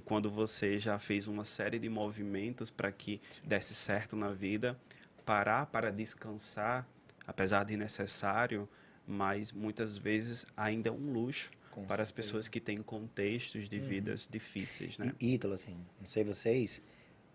quando 0.00 0.30
você 0.30 0.78
já 0.78 0.98
fez 0.98 1.26
uma 1.26 1.44
série 1.44 1.78
de 1.78 1.88
movimentos 1.88 2.70
para 2.70 2.90
que 2.90 3.20
Sim. 3.30 3.42
desse 3.46 3.74
certo 3.74 4.16
na 4.16 4.30
vida, 4.30 4.78
parar 5.24 5.66
para 5.66 5.90
descansar, 5.90 6.86
apesar 7.26 7.64
de 7.64 7.76
necessário, 7.76 8.68
mas 9.06 9.52
muitas 9.52 9.96
vezes 9.96 10.46
ainda 10.56 10.88
é 10.88 10.92
um 10.92 11.12
luxo 11.12 11.50
Com 11.70 11.82
para 11.82 11.96
certeza. 11.96 12.02
as 12.02 12.12
pessoas 12.12 12.48
que 12.48 12.60
têm 12.60 12.78
contextos 12.78 13.68
de 13.68 13.78
uhum. 13.78 13.86
vidas 13.86 14.28
difíceis, 14.30 14.98
né? 14.98 15.14
E, 15.20 15.34
Ítalo, 15.34 15.54
assim, 15.54 15.76
não 16.00 16.06
sei 16.06 16.24
vocês, 16.24 16.80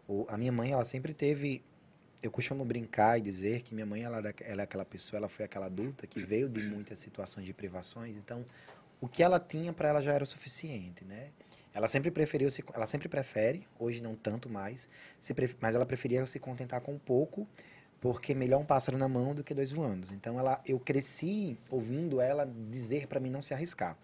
o, 0.07 0.25
a 0.29 0.37
minha 0.37 0.51
mãe, 0.51 0.71
ela 0.71 0.83
sempre 0.83 1.13
teve 1.13 1.63
eu 2.21 2.31
costumo 2.31 2.65
brincar 2.65 3.19
e 3.19 3.21
dizer 3.21 3.61
que 3.61 3.75
minha 3.75 3.85
mãe 3.85 4.03
ela, 4.03 4.17
é 4.17 4.33
ela 4.41 4.61
é 4.61 4.63
aquela 4.63 4.85
pessoa, 4.85 5.19
ela 5.19 5.29
foi 5.29 5.45
aquela 5.45 5.67
adulta 5.67 6.07
que 6.07 6.19
veio 6.19 6.49
de 6.49 6.61
muitas 6.63 6.97
situações 6.99 7.45
de 7.45 7.53
privações, 7.53 8.15
então 8.17 8.43
o 8.99 9.07
que 9.07 9.21
ela 9.21 9.39
tinha 9.39 9.71
para 9.71 9.89
ela 9.89 10.01
já 10.01 10.13
era 10.13 10.23
o 10.23 10.27
suficiente, 10.27 11.05
né? 11.05 11.29
Ela 11.77 11.87
sempre 11.87 12.09
preferiu 12.09 12.49
se, 12.49 12.63
ela 12.73 12.87
sempre 12.87 13.07
prefere, 13.07 13.61
hoje 13.77 14.01
não 14.01 14.15
tanto 14.15 14.49
mais, 14.49 14.89
se, 15.19 15.35
mas 15.61 15.75
ela 15.75 15.85
preferia 15.85 16.25
se 16.25 16.39
contentar 16.39 16.81
com 16.81 16.97
pouco, 16.97 17.47
porque 18.01 18.33
melhor 18.33 18.59
um 18.59 18.65
pássaro 18.65 18.97
na 18.97 19.07
mão 19.07 19.35
do 19.35 19.43
que 19.43 19.53
dois 19.53 19.71
voando. 19.71 20.07
Então 20.11 20.39
ela, 20.39 20.59
eu 20.65 20.79
cresci 20.79 21.55
ouvindo 21.69 22.19
ela 22.19 22.51
dizer 22.71 23.05
para 23.05 23.19
mim 23.19 23.29
não 23.29 23.41
se 23.41 23.53
arriscar. 23.53 23.95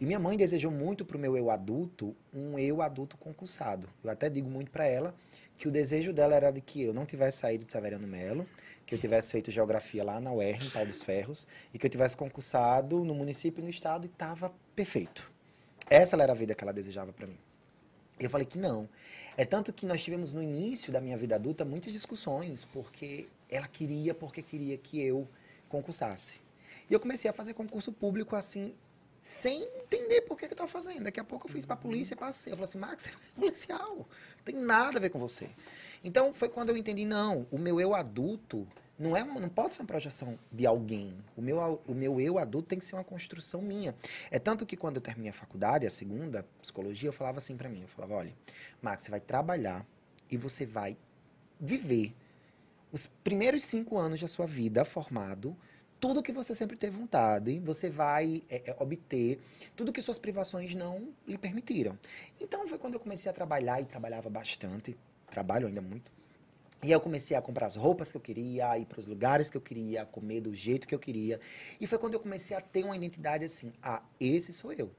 E 0.00 0.06
minha 0.06 0.18
mãe 0.18 0.38
desejou 0.38 0.70
muito 0.70 1.04
para 1.04 1.18
o 1.18 1.20
meu 1.20 1.36
eu 1.36 1.50
adulto 1.50 2.16
um 2.32 2.58
eu 2.58 2.80
adulto 2.80 3.18
concursado. 3.18 3.90
Eu 4.02 4.08
até 4.08 4.30
digo 4.30 4.48
muito 4.48 4.70
para 4.70 4.86
ela 4.86 5.14
que 5.58 5.68
o 5.68 5.70
desejo 5.70 6.14
dela 6.14 6.34
era 6.34 6.50
de 6.50 6.62
que 6.62 6.80
eu 6.80 6.94
não 6.94 7.04
tivesse 7.04 7.40
saído 7.40 7.66
de 7.66 7.72
Severiano 7.72 8.08
Melo, 8.08 8.46
que 8.86 8.94
eu 8.94 8.98
tivesse 8.98 9.32
feito 9.32 9.50
geografia 9.50 10.02
lá 10.02 10.18
na 10.18 10.32
UER, 10.32 10.64
em 10.64 10.70
Pau 10.70 10.86
dos 10.86 11.02
Ferros, 11.02 11.46
e 11.74 11.78
que 11.78 11.84
eu 11.84 11.90
tivesse 11.90 12.16
concursado 12.16 13.04
no 13.04 13.14
município 13.14 13.60
e 13.60 13.64
no 13.64 13.70
estado 13.70 14.06
e 14.06 14.10
estava 14.10 14.50
perfeito. 14.74 15.31
Essa 15.92 16.16
era 16.16 16.32
a 16.32 16.34
vida 16.34 16.54
que 16.54 16.64
ela 16.64 16.72
desejava 16.72 17.12
para 17.12 17.26
mim. 17.26 17.36
Eu 18.18 18.30
falei 18.30 18.46
que 18.46 18.56
não. 18.56 18.88
É 19.36 19.44
tanto 19.44 19.74
que 19.74 19.84
nós 19.84 20.02
tivemos 20.02 20.32
no 20.32 20.42
início 20.42 20.90
da 20.90 21.02
minha 21.02 21.18
vida 21.18 21.34
adulta 21.34 21.66
muitas 21.66 21.92
discussões, 21.92 22.64
porque 22.64 23.28
ela 23.50 23.68
queria, 23.68 24.14
porque 24.14 24.40
queria 24.40 24.78
que 24.78 25.02
eu 25.02 25.28
concursasse. 25.68 26.40
E 26.88 26.94
eu 26.94 26.98
comecei 26.98 27.30
a 27.30 27.34
fazer 27.34 27.52
concurso 27.52 27.92
público 27.92 28.34
assim, 28.34 28.74
sem 29.20 29.64
entender 29.64 30.22
por 30.22 30.38
que, 30.38 30.46
que 30.46 30.52
eu 30.52 30.54
estava 30.54 30.70
fazendo. 30.70 31.04
Daqui 31.04 31.20
a 31.20 31.24
pouco 31.24 31.46
eu 31.46 31.52
fiz 31.52 31.66
para 31.66 31.76
polícia 31.76 32.14
e 32.14 32.16
passei. 32.16 32.54
Eu 32.54 32.56
falei 32.56 32.70
assim, 32.70 32.78
Max, 32.78 33.02
você 33.04 33.10
é 33.10 33.40
policial, 33.40 33.96
não 33.96 34.44
tem 34.46 34.54
nada 34.54 34.96
a 34.96 35.00
ver 35.00 35.10
com 35.10 35.18
você. 35.18 35.50
Então 36.02 36.32
foi 36.32 36.48
quando 36.48 36.70
eu 36.70 36.76
entendi, 36.78 37.04
não, 37.04 37.46
o 37.50 37.58
meu 37.58 37.78
eu 37.78 37.94
adulto 37.94 38.66
não, 39.02 39.16
é 39.16 39.22
uma, 39.22 39.40
não 39.40 39.48
pode 39.48 39.74
ser 39.74 39.82
uma 39.82 39.86
projeção 39.88 40.38
de 40.50 40.64
alguém. 40.64 41.14
O 41.36 41.42
meu, 41.42 41.82
o 41.86 41.94
meu 41.94 42.20
eu 42.20 42.38
adulto 42.38 42.68
tem 42.68 42.78
que 42.78 42.84
ser 42.84 42.94
uma 42.94 43.04
construção 43.04 43.60
minha. 43.60 43.94
É 44.30 44.38
tanto 44.38 44.64
que 44.64 44.76
quando 44.76 44.96
eu 44.96 45.02
terminei 45.02 45.30
a 45.30 45.34
faculdade, 45.34 45.86
a 45.86 45.90
segunda, 45.90 46.46
psicologia, 46.60 47.08
eu 47.08 47.12
falava 47.12 47.38
assim 47.38 47.56
para 47.56 47.68
mim. 47.68 47.82
Eu 47.82 47.88
falava, 47.88 48.14
olha, 48.14 48.32
Max, 48.80 49.02
você 49.02 49.10
vai 49.10 49.20
trabalhar 49.20 49.84
e 50.30 50.36
você 50.36 50.64
vai 50.64 50.96
viver 51.58 52.14
os 52.92 53.06
primeiros 53.06 53.64
cinco 53.64 53.98
anos 53.98 54.20
da 54.20 54.28
sua 54.28 54.46
vida 54.46 54.84
formado 54.84 55.56
tudo 55.98 56.20
que 56.20 56.32
você 56.32 56.52
sempre 56.52 56.76
teve 56.76 56.96
vontade, 56.96 57.60
você 57.60 57.88
vai 57.88 58.42
é, 58.50 58.70
é, 58.70 58.76
obter 58.80 59.40
tudo 59.76 59.92
que 59.92 60.02
suas 60.02 60.18
privações 60.18 60.74
não 60.74 61.14
lhe 61.28 61.38
permitiram. 61.38 61.96
Então 62.40 62.66
foi 62.66 62.76
quando 62.76 62.94
eu 62.94 63.00
comecei 63.00 63.30
a 63.30 63.32
trabalhar 63.32 63.80
e 63.80 63.84
trabalhava 63.84 64.28
bastante, 64.28 64.96
trabalho 65.30 65.68
ainda 65.68 65.80
muito, 65.80 66.10
e 66.82 66.90
eu 66.90 67.00
comecei 67.00 67.36
a 67.36 67.40
comprar 67.40 67.66
as 67.66 67.76
roupas 67.76 68.10
que 68.10 68.16
eu 68.16 68.20
queria, 68.20 68.76
ir 68.76 68.86
para 68.86 68.98
os 68.98 69.06
lugares 69.06 69.48
que 69.48 69.56
eu 69.56 69.60
queria, 69.60 70.04
comer 70.04 70.40
do 70.40 70.52
jeito 70.52 70.86
que 70.86 70.94
eu 70.94 70.98
queria. 70.98 71.40
E 71.80 71.86
foi 71.86 71.96
quando 71.96 72.14
eu 72.14 72.20
comecei 72.20 72.56
a 72.56 72.60
ter 72.60 72.84
uma 72.84 72.96
identidade 72.96 73.44
assim, 73.44 73.72
ah, 73.80 74.02
esse 74.18 74.52
sou 74.52 74.72
eu. 74.72 74.90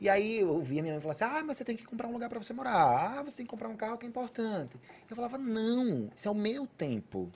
E 0.00 0.08
aí 0.08 0.38
eu 0.38 0.62
via 0.62 0.80
minha 0.80 0.94
mãe 0.94 1.00
falar 1.00 1.12
assim, 1.12 1.24
ah, 1.24 1.42
mas 1.44 1.56
você 1.56 1.64
tem 1.64 1.76
que 1.76 1.84
comprar 1.84 2.06
um 2.06 2.12
lugar 2.12 2.28
para 2.28 2.38
você 2.38 2.52
morar. 2.52 3.18
Ah, 3.18 3.22
você 3.22 3.38
tem 3.38 3.46
que 3.46 3.50
comprar 3.50 3.68
um 3.68 3.76
carro 3.76 3.98
que 3.98 4.06
é 4.06 4.08
importante. 4.08 4.78
Eu 5.10 5.16
falava, 5.16 5.36
não, 5.36 6.08
isso 6.14 6.28
é 6.28 6.30
o 6.30 6.34
meu 6.34 6.64
tempo. 6.64 7.28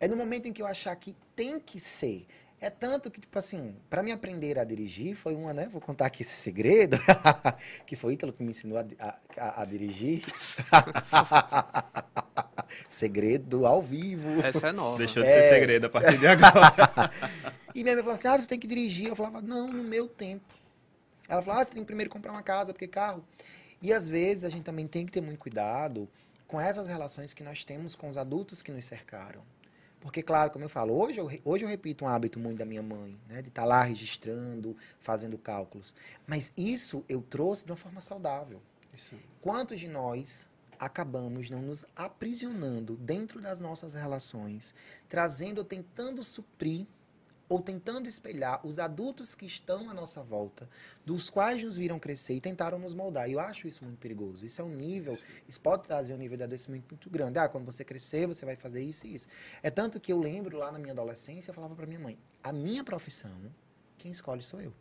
É 0.00 0.08
no 0.08 0.16
momento 0.16 0.46
em 0.46 0.52
que 0.52 0.60
eu 0.60 0.66
achar 0.66 0.94
que 0.96 1.16
tem 1.36 1.60
que 1.60 1.78
ser. 1.78 2.26
É 2.60 2.68
tanto 2.68 3.10
que, 3.10 3.20
tipo 3.20 3.38
assim, 3.38 3.74
para 3.88 4.02
me 4.02 4.12
aprender 4.12 4.58
a 4.58 4.64
dirigir, 4.64 5.14
foi 5.14 5.34
uma, 5.34 5.54
né? 5.54 5.68
Vou 5.72 5.80
contar 5.80 6.06
aqui 6.06 6.22
esse 6.22 6.34
segredo, 6.34 6.98
que 7.86 7.96
foi 7.96 8.10
o 8.10 8.14
Ítalo 8.14 8.32
que 8.32 8.42
me 8.42 8.50
ensinou 8.50 8.76
a, 8.76 8.84
a, 9.38 9.62
a 9.62 9.64
dirigir. 9.64 10.24
segredo 12.88 13.66
ao 13.66 13.82
vivo. 13.82 14.40
Essa 14.42 14.68
é 14.68 14.72
nova. 14.72 14.98
Deixou 14.98 15.22
de 15.22 15.28
é... 15.28 15.42
ser 15.42 15.54
segredo 15.54 15.86
a 15.86 15.90
partir 15.90 16.18
de 16.18 16.26
agora. 16.26 17.10
e 17.74 17.82
minha 17.82 17.94
mãe 17.94 18.04
falou 18.04 18.14
assim: 18.14 18.28
ah, 18.28 18.38
você 18.38 18.46
tem 18.46 18.58
que 18.58 18.66
dirigir. 18.66 19.08
Eu 19.08 19.16
falava, 19.16 19.40
não, 19.40 19.68
no 19.68 19.82
meu 19.82 20.08
tempo. 20.08 20.44
Ela 21.28 21.42
falou, 21.42 21.60
ah, 21.60 21.64
você 21.64 21.72
tem 21.72 21.82
que 21.82 21.86
primeiro 21.86 22.10
comprar 22.10 22.32
uma 22.32 22.42
casa, 22.42 22.72
porque 22.72 22.88
carro. 22.88 23.24
E 23.80 23.92
às 23.92 24.08
vezes 24.08 24.44
a 24.44 24.50
gente 24.50 24.64
também 24.64 24.86
tem 24.86 25.06
que 25.06 25.12
ter 25.12 25.20
muito 25.20 25.38
cuidado 25.38 26.08
com 26.46 26.60
essas 26.60 26.88
relações 26.88 27.32
que 27.32 27.42
nós 27.42 27.64
temos 27.64 27.94
com 27.94 28.08
os 28.08 28.16
adultos 28.16 28.60
que 28.60 28.72
nos 28.72 28.84
cercaram. 28.84 29.42
Porque, 30.00 30.22
claro, 30.22 30.50
como 30.50 30.64
eu 30.64 30.68
falo, 30.68 30.94
hoje 30.94 31.18
eu, 31.18 31.30
hoje 31.44 31.64
eu 31.64 31.68
repito 31.68 32.04
um 32.04 32.08
hábito 32.08 32.38
muito 32.40 32.58
da 32.58 32.64
minha 32.64 32.82
mãe, 32.82 33.16
né? 33.28 33.42
De 33.42 33.48
estar 33.48 33.62
tá 33.62 33.68
lá 33.68 33.82
registrando, 33.82 34.76
fazendo 34.98 35.38
cálculos. 35.38 35.94
Mas 36.26 36.52
isso 36.56 37.04
eu 37.08 37.20
trouxe 37.20 37.64
de 37.64 37.70
uma 37.70 37.76
forma 37.76 38.00
saudável. 38.00 38.60
Isso. 38.96 39.14
Quantos 39.40 39.78
de 39.78 39.88
nós 39.88 40.48
acabamos 40.80 41.50
não 41.50 41.60
nos 41.60 41.84
aprisionando 41.94 42.96
dentro 42.96 43.38
das 43.38 43.60
nossas 43.60 43.92
relações, 43.92 44.74
trazendo, 45.06 45.62
tentando 45.62 46.22
suprir 46.22 46.86
ou 47.50 47.60
tentando 47.60 48.08
espelhar 48.08 48.64
os 48.64 48.78
adultos 48.78 49.34
que 49.34 49.44
estão 49.44 49.90
à 49.90 49.94
nossa 49.94 50.22
volta, 50.22 50.70
dos 51.04 51.28
quais 51.28 51.62
nos 51.62 51.76
viram 51.76 51.98
crescer 51.98 52.34
e 52.34 52.40
tentaram 52.40 52.78
nos 52.78 52.94
moldar. 52.94 53.28
E 53.28 53.32
eu 53.32 53.40
acho 53.40 53.66
isso 53.66 53.84
muito 53.84 53.98
perigoso. 53.98 54.46
Isso 54.46 54.62
é 54.62 54.64
um 54.64 54.74
nível, 54.74 55.18
isso 55.48 55.60
pode 55.60 55.82
trazer 55.82 56.14
um 56.14 56.16
nível 56.16 56.36
de 56.36 56.44
adoecimento 56.44 56.86
muito 56.88 57.10
grande. 57.10 57.40
Ah, 57.40 57.48
quando 57.48 57.64
você 57.64 57.84
crescer, 57.84 58.26
você 58.26 58.46
vai 58.46 58.54
fazer 58.54 58.82
isso 58.82 59.06
e 59.06 59.16
isso. 59.16 59.26
É 59.62 59.68
tanto 59.68 59.98
que 59.98 60.12
eu 60.12 60.18
lembro 60.18 60.56
lá 60.56 60.70
na 60.70 60.78
minha 60.78 60.92
adolescência, 60.92 61.50
eu 61.50 61.54
falava 61.54 61.74
para 61.74 61.86
minha 61.86 61.98
mãe: 61.98 62.16
a 62.42 62.52
minha 62.52 62.84
profissão, 62.84 63.36
quem 63.98 64.12
escolhe 64.12 64.42
sou 64.42 64.60
eu. 64.60 64.72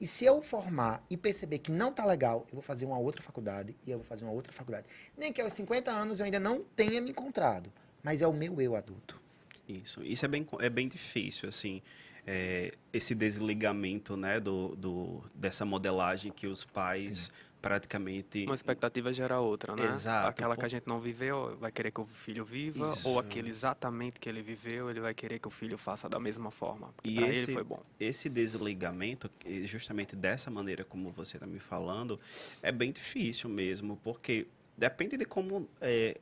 E 0.00 0.06
se 0.06 0.24
eu 0.24 0.40
formar 0.42 1.04
e 1.08 1.16
perceber 1.16 1.58
que 1.58 1.70
não 1.70 1.92
tá 1.92 2.04
legal, 2.04 2.46
eu 2.48 2.54
vou 2.54 2.62
fazer 2.62 2.84
uma 2.84 2.98
outra 2.98 3.22
faculdade 3.22 3.76
e 3.86 3.90
eu 3.90 3.98
vou 3.98 4.06
fazer 4.06 4.24
uma 4.24 4.32
outra 4.32 4.52
faculdade. 4.52 4.86
Nem 5.16 5.32
que 5.32 5.40
aos 5.40 5.52
50 5.52 5.90
anos 5.90 6.20
eu 6.20 6.24
ainda 6.24 6.40
não 6.40 6.62
tenha 6.74 7.00
me 7.00 7.10
encontrado, 7.10 7.72
mas 8.02 8.22
é 8.22 8.26
o 8.26 8.32
meu 8.32 8.60
eu 8.60 8.76
adulto. 8.76 9.20
Isso, 9.68 10.02
isso 10.02 10.24
é 10.24 10.28
bem, 10.28 10.46
é 10.60 10.68
bem 10.68 10.88
difícil, 10.88 11.48
assim, 11.48 11.82
é, 12.26 12.72
esse 12.92 13.14
desligamento, 13.14 14.16
né, 14.16 14.38
do, 14.38 14.76
do, 14.76 15.24
dessa 15.34 15.64
modelagem 15.64 16.32
que 16.32 16.46
os 16.46 16.64
pais 16.64 17.04
Sim. 17.04 17.30
Praticamente... 17.66 18.44
Uma 18.44 18.54
expectativa 18.54 19.12
gera 19.12 19.40
outra, 19.40 19.74
né? 19.74 19.86
Exato. 19.86 20.28
Aquela 20.28 20.56
que 20.56 20.64
a 20.64 20.68
gente 20.68 20.86
não 20.86 21.00
viveu, 21.00 21.56
vai 21.58 21.72
querer 21.72 21.90
que 21.90 22.00
o 22.00 22.06
filho 22.06 22.44
viva, 22.44 22.90
Isso. 22.90 23.08
ou 23.08 23.18
aquele 23.18 23.50
exatamente 23.50 24.20
que 24.20 24.28
ele 24.28 24.40
viveu, 24.40 24.88
ele 24.88 25.00
vai 25.00 25.12
querer 25.12 25.40
que 25.40 25.48
o 25.48 25.50
filho 25.50 25.76
faça 25.76 26.08
da 26.08 26.20
mesma 26.20 26.50
forma. 26.50 26.94
E 27.02 27.18
esse, 27.18 27.44
ele 27.44 27.54
foi 27.54 27.64
bom. 27.64 27.82
Esse 27.98 28.28
desligamento, 28.28 29.28
justamente 29.64 30.14
dessa 30.14 30.50
maneira 30.50 30.84
como 30.84 31.10
você 31.10 31.36
está 31.36 31.46
me 31.46 31.58
falando, 31.58 32.20
é 32.62 32.70
bem 32.70 32.92
difícil 32.92 33.50
mesmo, 33.50 33.96
porque 34.04 34.46
depende 34.78 35.16
de 35.16 35.24
como 35.24 35.68
é, 35.80 36.18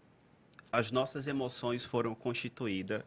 as 0.72 0.90
nossas 0.90 1.26
emoções 1.26 1.84
foram 1.84 2.14
constituídas 2.14 3.02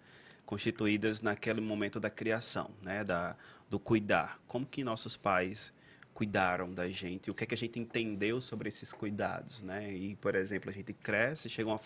constituídas 0.45 1.19
naquele 1.19 1.59
momento 1.59 1.99
da 1.99 2.09
criação, 2.09 2.71
né, 2.81 3.03
da, 3.03 3.35
do 3.69 3.77
cuidar. 3.77 4.39
Como 4.47 4.65
que 4.65 4.81
nossos 4.81 5.17
pais 5.17 5.73
cuidaram 6.17 6.73
da 6.73 6.89
gente, 6.89 7.29
o 7.29 7.33
que 7.35 7.43
é 7.43 7.47
que 7.47 7.53
a 7.53 7.57
gente 7.57 7.79
entendeu 7.79 8.41
sobre 8.41 8.69
esses 8.69 8.91
cuidados, 8.91 9.61
né? 9.61 9.93
E, 9.93 10.15
por 10.15 10.33
exemplo, 10.33 10.67
a 10.67 10.73
gente 10.73 10.91
cresce, 10.91 11.47
chega 11.47 11.69
uma, 11.69 11.79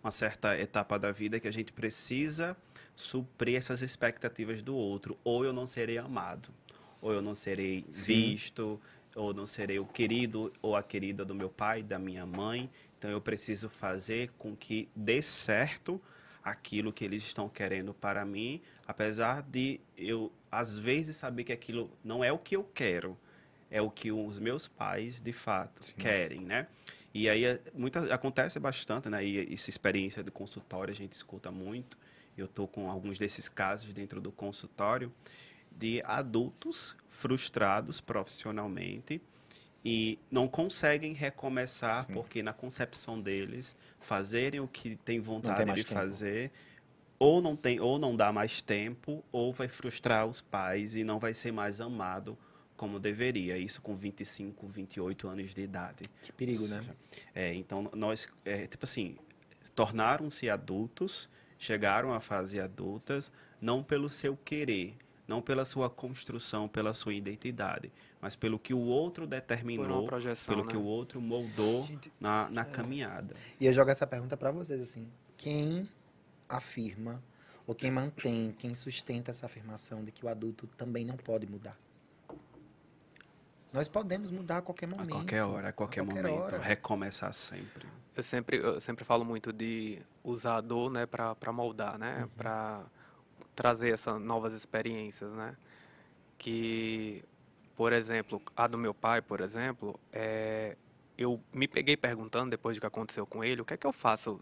uma 0.00 0.12
certa 0.12 0.56
etapa 0.56 0.96
da 0.96 1.10
vida 1.10 1.40
que 1.40 1.48
a 1.48 1.52
gente 1.52 1.72
precisa 1.72 2.56
suprir 2.94 3.56
essas 3.56 3.82
expectativas 3.82 4.62
do 4.62 4.76
outro, 4.76 5.18
ou 5.24 5.44
eu 5.44 5.52
não 5.52 5.66
serei 5.66 5.98
amado, 5.98 6.50
ou 7.02 7.12
eu 7.12 7.20
não 7.20 7.34
serei 7.34 7.84
Sim. 7.90 8.30
visto, 8.30 8.80
ou 9.12 9.34
não 9.34 9.44
serei 9.44 9.80
o 9.80 9.86
querido 9.86 10.52
ou 10.62 10.76
a 10.76 10.82
querida 10.82 11.24
do 11.24 11.34
meu 11.34 11.50
pai, 11.50 11.82
da 11.82 11.98
minha 11.98 12.24
mãe. 12.24 12.70
Então 12.96 13.10
eu 13.10 13.20
preciso 13.20 13.68
fazer 13.68 14.30
com 14.38 14.54
que 14.54 14.88
dê 14.94 15.20
certo 15.20 16.00
aquilo 16.44 16.92
que 16.92 17.04
eles 17.04 17.24
estão 17.24 17.48
querendo 17.48 17.92
para 17.92 18.24
mim, 18.24 18.62
apesar 18.86 19.42
de 19.42 19.80
eu 19.96 20.30
às 20.48 20.78
vezes 20.78 21.16
saber 21.16 21.42
que 21.42 21.52
aquilo 21.52 21.90
não 22.04 22.22
é 22.22 22.30
o 22.30 22.38
que 22.38 22.54
eu 22.54 22.62
quero, 22.62 23.18
é 23.70 23.80
o 23.80 23.90
que 23.90 24.12
os 24.12 24.38
meus 24.38 24.66
pais 24.66 25.20
de 25.20 25.32
fato 25.32 25.84
Sim. 25.84 25.94
querem, 25.96 26.40
né? 26.40 26.66
E 27.12 27.28
aí 27.28 27.44
é, 27.44 27.60
muita, 27.74 28.12
acontece 28.12 28.58
bastante, 28.58 29.08
né? 29.08 29.24
E 29.24 29.54
essa 29.54 29.70
experiência 29.70 30.22
do 30.22 30.32
consultório 30.32 30.92
a 30.92 30.94
gente 30.94 31.12
escuta 31.12 31.50
muito. 31.50 31.96
Eu 32.36 32.46
estou 32.46 32.66
com 32.66 32.90
alguns 32.90 33.18
desses 33.18 33.48
casos 33.48 33.92
dentro 33.92 34.20
do 34.20 34.32
consultório 34.32 35.12
de 35.70 36.02
adultos 36.04 36.96
frustrados 37.08 38.00
profissionalmente 38.00 39.20
e 39.84 40.18
não 40.30 40.48
conseguem 40.48 41.12
recomeçar 41.12 42.04
Sim. 42.04 42.14
porque 42.14 42.42
na 42.42 42.52
concepção 42.52 43.20
deles 43.20 43.76
fazerem 44.00 44.60
o 44.60 44.66
que 44.66 44.96
tem 44.96 45.20
vontade 45.20 45.72
de 45.72 45.84
tempo. 45.84 45.94
fazer 45.94 46.50
ou 47.18 47.40
não 47.40 47.54
tem 47.54 47.80
ou 47.80 47.98
não 47.98 48.16
dá 48.16 48.32
mais 48.32 48.60
tempo 48.60 49.22
ou 49.30 49.52
vai 49.52 49.68
frustrar 49.68 50.26
os 50.26 50.40
pais 50.40 50.96
e 50.96 51.04
não 51.04 51.18
vai 51.18 51.34
ser 51.34 51.52
mais 51.52 51.80
amado 51.80 52.36
como 52.76 52.98
deveria 52.98 53.56
isso 53.58 53.80
com 53.80 53.94
25 53.94 54.66
28 54.66 55.28
anos 55.28 55.54
de 55.54 55.62
idade 55.62 56.02
que 56.22 56.32
perigo 56.32 56.66
né? 56.66 56.78
seja, 56.78 56.90
né 56.90 56.96
é, 57.34 57.54
então 57.54 57.90
nós 57.94 58.28
é, 58.44 58.66
tipo 58.66 58.84
assim 58.84 59.16
tornaram-se 59.74 60.48
adultos 60.50 61.28
chegaram 61.58 62.12
à 62.12 62.20
fase 62.20 62.60
adultas 62.60 63.30
não 63.60 63.82
pelo 63.82 64.10
seu 64.10 64.36
querer 64.36 64.96
não 65.26 65.40
pela 65.40 65.64
sua 65.64 65.88
construção, 65.88 66.68
pela 66.68 66.92
sua 66.92 67.14
identidade, 67.14 67.90
mas 68.20 68.36
pelo 68.36 68.58
que 68.58 68.74
o 68.74 68.80
outro 68.80 69.26
determinou, 69.26 70.06
pelo 70.46 70.64
né? 70.64 70.70
que 70.70 70.76
o 70.76 70.84
outro 70.84 71.20
moldou 71.20 71.84
Gente, 71.84 72.12
na, 72.20 72.48
na 72.50 72.62
é. 72.62 72.64
caminhada. 72.64 73.34
E 73.58 73.66
eu 73.66 73.72
jogo 73.72 73.90
essa 73.90 74.06
pergunta 74.06 74.36
para 74.36 74.50
vocês 74.50 74.80
assim: 74.80 75.10
quem 75.36 75.88
afirma 76.48 77.22
ou 77.66 77.74
quem 77.74 77.90
mantém, 77.90 78.54
quem 78.58 78.74
sustenta 78.74 79.30
essa 79.30 79.46
afirmação 79.46 80.04
de 80.04 80.12
que 80.12 80.24
o 80.24 80.28
adulto 80.28 80.66
também 80.76 81.04
não 81.04 81.16
pode 81.16 81.46
mudar? 81.46 81.78
Nós 83.74 83.88
podemos 83.88 84.30
mudar 84.30 84.58
a 84.58 84.62
qualquer 84.62 84.86
momento. 84.86 85.08
A 85.08 85.16
qualquer 85.16 85.42
hora, 85.42 85.68
a 85.70 85.72
qualquer, 85.72 86.02
a 86.02 86.04
qualquer 86.04 86.22
momento, 86.22 86.42
hora. 86.44 86.58
recomeçar 86.60 87.34
sempre. 87.34 87.88
Eu 88.16 88.22
sempre, 88.22 88.56
eu 88.58 88.80
sempre 88.80 89.04
falo 89.04 89.24
muito 89.24 89.52
de 89.52 89.98
usar 90.22 90.58
a 90.58 90.60
dor, 90.60 90.92
né, 90.92 91.06
para 91.06 91.52
moldar, 91.52 91.98
né, 91.98 92.20
uhum. 92.20 92.28
para 92.36 92.84
trazer 93.52 93.92
essas 93.92 94.20
novas 94.20 94.52
experiências, 94.52 95.32
né? 95.32 95.56
Que, 96.38 97.24
por 97.74 97.92
exemplo, 97.92 98.40
a 98.56 98.68
do 98.68 98.78
meu 98.78 98.94
pai, 98.94 99.20
por 99.20 99.40
exemplo, 99.40 99.98
é, 100.12 100.76
eu 101.18 101.40
me 101.52 101.66
peguei 101.66 101.96
perguntando 101.96 102.50
depois 102.50 102.76
do 102.76 102.80
que 102.80 102.86
aconteceu 102.86 103.26
com 103.26 103.42
ele, 103.42 103.60
o 103.60 103.64
que 103.64 103.74
é 103.74 103.76
que 103.76 103.86
eu 103.88 103.92
faço 103.92 104.40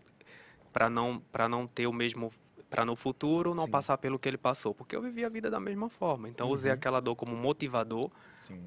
para 0.74 0.90
não 0.90 1.20
para 1.32 1.48
não 1.48 1.66
ter 1.66 1.86
o 1.86 1.92
mesmo 1.92 2.30
para 2.72 2.86
no 2.86 2.96
futuro 2.96 3.54
não 3.54 3.66
Sim. 3.66 3.70
passar 3.70 3.98
pelo 3.98 4.18
que 4.18 4.26
ele 4.26 4.38
passou, 4.38 4.74
porque 4.74 4.96
eu 4.96 5.02
vivi 5.02 5.26
a 5.26 5.28
vida 5.28 5.50
da 5.50 5.60
mesma 5.60 5.90
forma. 5.90 6.26
Então 6.26 6.46
uhum. 6.46 6.54
usei 6.54 6.72
aquela 6.72 7.00
dor 7.00 7.14
como 7.14 7.36
motivador 7.36 8.10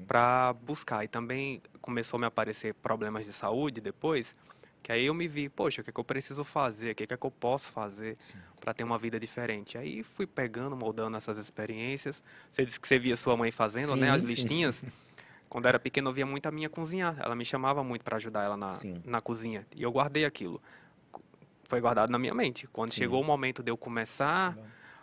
para 0.06 0.52
buscar 0.52 1.02
e 1.02 1.08
também 1.08 1.60
começou 1.80 2.16
a 2.16 2.20
me 2.20 2.26
aparecer 2.26 2.72
problemas 2.74 3.26
de 3.26 3.32
saúde 3.32 3.80
depois. 3.80 4.36
Que 4.80 4.92
aí 4.92 5.06
eu 5.06 5.14
me 5.14 5.26
vi, 5.26 5.48
poxa, 5.48 5.80
o 5.80 5.84
que, 5.84 5.90
é 5.90 5.92
que 5.92 5.98
eu 5.98 6.04
preciso 6.04 6.44
fazer? 6.44 6.92
O 6.92 6.94
que, 6.94 7.02
é 7.02 7.16
que 7.16 7.26
eu 7.26 7.30
posso 7.32 7.72
fazer 7.72 8.16
para 8.60 8.72
ter 8.72 8.84
uma 8.84 8.96
vida 8.96 9.18
diferente? 9.18 9.76
Aí 9.76 10.04
fui 10.04 10.24
pegando, 10.24 10.76
moldando 10.76 11.16
essas 11.16 11.36
experiências. 11.36 12.22
Você 12.48 12.64
disse 12.64 12.78
que 12.78 12.86
você 12.86 13.00
via 13.00 13.16
sua 13.16 13.36
mãe 13.36 13.50
fazendo, 13.50 13.94
sim, 13.94 14.00
né? 14.00 14.12
As 14.12 14.22
sim. 14.22 14.28
listinhas. 14.28 14.84
Quando 15.50 15.66
era 15.66 15.80
pequeno, 15.80 16.10
eu 16.10 16.12
via 16.12 16.26
muito 16.26 16.46
a 16.46 16.52
minha 16.52 16.70
cozinhar. 16.70 17.16
Ela 17.18 17.34
me 17.34 17.44
chamava 17.44 17.82
muito 17.82 18.04
para 18.04 18.18
ajudar 18.18 18.44
ela 18.44 18.56
na, 18.56 18.70
na 19.04 19.20
cozinha. 19.20 19.66
E 19.74 19.82
eu 19.82 19.90
guardei 19.90 20.24
aquilo. 20.24 20.62
Foi 21.68 21.80
guardado 21.80 22.10
na 22.10 22.18
minha 22.18 22.34
mente. 22.34 22.66
Quando 22.68 22.90
sim. 22.90 22.96
chegou 22.96 23.20
o 23.20 23.24
momento 23.24 23.62
de 23.62 23.70
eu 23.70 23.76
começar 23.76 24.56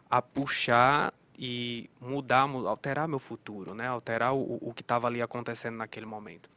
a 0.10 0.22
puxar 0.22 1.14
e 1.38 1.90
mudar, 2.00 2.42
alterar 2.42 3.08
meu 3.08 3.20
futuro, 3.20 3.74
né? 3.74 3.88
Alterar 3.88 4.34
o, 4.34 4.60
o 4.62 4.74
que 4.74 4.82
estava 4.82 5.08
ali 5.08 5.22
acontecendo 5.22 5.78
naquele 5.78 6.06
momento. 6.06 6.50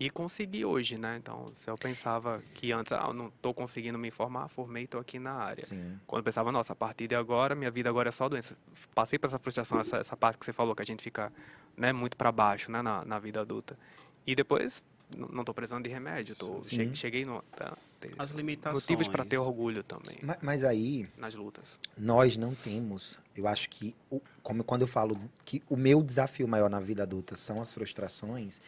E 0.00 0.08
consegui 0.08 0.64
hoje, 0.64 0.96
né? 0.96 1.18
Então, 1.18 1.50
se 1.52 1.68
eu 1.68 1.76
pensava 1.76 2.40
que 2.54 2.72
antes, 2.72 2.90
ah, 2.90 3.12
não 3.12 3.26
estou 3.26 3.52
conseguindo 3.52 3.98
me 3.98 4.10
formar, 4.10 4.48
formei, 4.48 4.84
estou 4.84 4.98
aqui 4.98 5.18
na 5.18 5.34
área. 5.34 5.62
Sim. 5.62 6.00
Quando 6.06 6.20
eu 6.20 6.24
pensava, 6.24 6.50
nossa, 6.50 6.72
a 6.72 6.76
partir 6.76 7.06
de 7.06 7.14
agora, 7.14 7.54
minha 7.54 7.70
vida 7.70 7.90
agora 7.90 8.08
é 8.08 8.10
só 8.10 8.26
doença. 8.26 8.56
Passei 8.94 9.18
por 9.18 9.26
essa 9.26 9.38
frustração, 9.38 9.78
essa, 9.78 9.98
essa 9.98 10.16
parte 10.16 10.38
que 10.38 10.46
você 10.46 10.54
falou, 10.54 10.74
que 10.74 10.80
a 10.80 10.86
gente 10.86 11.02
fica 11.02 11.30
né, 11.76 11.92
muito 11.92 12.16
para 12.16 12.32
baixo 12.32 12.72
né, 12.72 12.80
na, 12.80 13.04
na 13.04 13.18
vida 13.18 13.42
adulta. 13.42 13.78
E 14.26 14.34
depois, 14.34 14.82
não 15.16 15.40
estou 15.40 15.54
precisando 15.54 15.84
de 15.84 15.90
remédio. 15.90 16.36
Tô, 16.36 16.62
cheguei, 16.62 16.94
cheguei 16.94 17.24
no... 17.24 17.42
Tá, 17.56 17.76
As 18.18 18.30
limitações. 18.30 18.82
Motivos 18.82 19.08
para 19.08 19.24
ter 19.24 19.38
orgulho 19.38 19.82
também. 19.82 20.18
Mas, 20.22 20.38
mas, 20.40 20.64
aí... 20.64 21.08
Nas 21.16 21.34
lutas. 21.34 21.78
Nós 21.96 22.36
não 22.36 22.54
temos... 22.54 23.18
Eu 23.36 23.46
acho 23.46 23.68
que, 23.70 23.94
o, 24.10 24.20
como 24.42 24.62
quando 24.64 24.82
eu 24.82 24.88
falo 24.88 25.18
que 25.44 25.62
o 25.68 25.76
meu 25.76 26.02
desafio 26.02 26.46
maior 26.46 26.68
na 26.70 26.80
vida 26.80 27.02
adulta 27.02 27.36
são 27.36 27.60
as 27.60 27.72
frustrações 27.72 28.60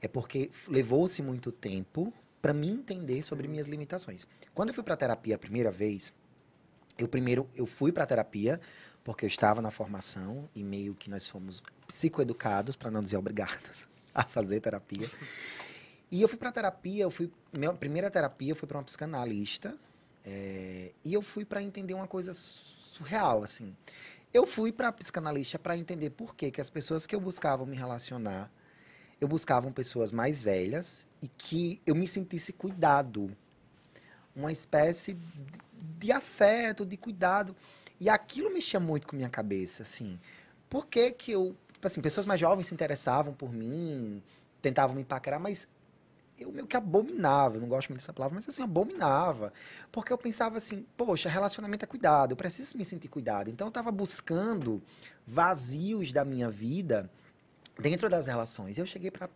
é 0.00 0.08
porque 0.08 0.50
levou-se 0.68 1.22
muito 1.22 1.50
tempo 1.50 2.12
para 2.40 2.52
mim 2.52 2.70
entender 2.70 3.22
sobre 3.22 3.48
minhas 3.48 3.66
limitações. 3.66 4.26
Quando 4.54 4.68
eu 4.70 4.74
fui 4.74 4.84
para 4.84 4.96
terapia 4.96 5.34
a 5.34 5.38
primeira 5.38 5.70
vez, 5.70 6.12
eu 6.96 7.08
primeiro 7.08 7.48
eu 7.56 7.66
fui 7.66 7.92
para 7.92 8.06
terapia 8.06 8.60
porque 9.04 9.24
eu 9.24 9.28
estava 9.28 9.62
na 9.62 9.70
formação 9.70 10.48
e 10.54 10.62
meio 10.62 10.94
que 10.94 11.08
nós 11.08 11.26
fomos 11.26 11.62
psicoeducados, 11.86 12.76
para 12.76 12.90
não 12.90 13.02
dizer 13.02 13.16
obrigados, 13.16 13.86
a 14.14 14.22
fazer 14.22 14.60
terapia. 14.60 15.08
E 16.10 16.22
eu 16.22 16.28
fui 16.28 16.38
para 16.38 16.50
terapia, 16.50 17.02
eu 17.04 17.10
fui 17.10 17.30
minha 17.52 17.72
primeira 17.72 18.10
terapia 18.10 18.54
foi 18.54 18.66
para 18.68 18.78
uma 18.78 18.84
psicanalista, 18.84 19.76
É, 20.24 20.92
e 21.04 21.14
eu 21.14 21.22
fui 21.22 21.44
para 21.44 21.62
entender 21.62 21.94
uma 21.94 22.06
coisa 22.06 22.32
surreal, 22.34 23.42
assim. 23.42 23.74
Eu 24.32 24.46
fui 24.46 24.70
para 24.70 24.92
psicanalista 24.92 25.58
para 25.58 25.74
entender 25.76 26.10
por 26.10 26.34
que, 26.34 26.50
que 26.50 26.60
as 26.60 26.68
pessoas 26.68 27.06
que 27.06 27.14
eu 27.14 27.20
buscava 27.20 27.64
me 27.64 27.76
relacionar, 27.76 28.50
eu 29.20 29.26
buscava 29.26 29.70
pessoas 29.70 30.12
mais 30.12 30.42
velhas 30.42 31.06
e 31.22 31.28
que 31.28 31.80
eu 31.86 31.94
me 31.94 32.06
sentisse 32.06 32.52
cuidado. 32.52 33.34
Uma 34.36 34.52
espécie 34.52 35.14
de, 35.14 35.60
de 35.98 36.12
afeto, 36.12 36.84
de 36.84 36.96
cuidado. 36.96 37.56
E 37.98 38.08
aquilo 38.10 38.52
mexia 38.52 38.78
muito 38.78 39.06
com 39.06 39.16
minha 39.16 39.30
cabeça, 39.30 39.82
assim. 39.82 40.20
Por 40.68 40.86
que 40.86 41.10
que 41.12 41.32
eu... 41.32 41.56
Tipo 41.72 41.86
assim, 41.86 42.00
pessoas 42.02 42.26
mais 42.26 42.40
jovens 42.40 42.66
se 42.66 42.74
interessavam 42.74 43.32
por 43.32 43.52
mim, 43.52 44.22
tentavam 44.60 44.94
me 44.94 45.04
paquerar, 45.04 45.40
mas 45.40 45.66
eu 46.38 46.52
meio 46.52 46.66
que 46.66 46.76
abominava, 46.76 47.56
eu 47.56 47.60
não 47.60 47.68
gosto 47.68 47.88
muito 47.88 48.00
dessa 48.00 48.12
palavra, 48.12 48.34
mas 48.34 48.48
assim, 48.48 48.62
abominava. 48.62 49.52
Porque 49.90 50.12
eu 50.12 50.18
pensava 50.18 50.56
assim, 50.56 50.86
poxa, 50.96 51.28
relacionamento 51.28 51.84
é 51.84 51.88
cuidado, 51.88 52.32
eu 52.32 52.36
preciso 52.36 52.76
me 52.76 52.84
sentir 52.84 53.08
cuidado. 53.08 53.50
Então 53.50 53.66
eu 53.66 53.70
estava 53.70 53.90
buscando 53.90 54.82
vazios 55.26 56.12
da 56.12 56.24
minha 56.24 56.50
vida 56.50 57.10
dentro 57.78 58.08
das 58.08 58.26
relações. 58.26 58.78
Eu 58.78 58.86
cheguei 58.86 59.10
para 59.10 59.28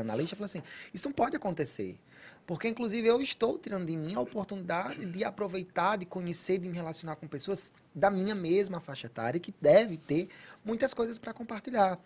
analista 0.00 0.34
e 0.34 0.38
falei 0.38 0.44
assim, 0.44 0.62
isso 0.92 1.08
não 1.08 1.14
pode 1.14 1.36
acontecer. 1.36 1.98
Porque, 2.44 2.66
inclusive, 2.68 3.06
eu 3.06 3.20
estou 3.22 3.56
tirando 3.56 3.86
de 3.86 3.96
mim 3.96 4.14
a 4.14 4.20
oportunidade 4.20 5.06
de 5.06 5.22
aproveitar, 5.22 5.96
de 5.96 6.04
conhecer, 6.04 6.58
de 6.58 6.68
me 6.68 6.74
relacionar 6.76 7.14
com 7.14 7.28
pessoas 7.28 7.72
da 7.94 8.10
minha 8.10 8.34
mesma 8.34 8.80
faixa 8.80 9.06
etária, 9.06 9.38
que 9.38 9.54
deve 9.60 9.96
ter 9.96 10.28
muitas 10.64 10.92
coisas 10.92 11.18
para 11.18 11.32
compartilhar. 11.32 11.98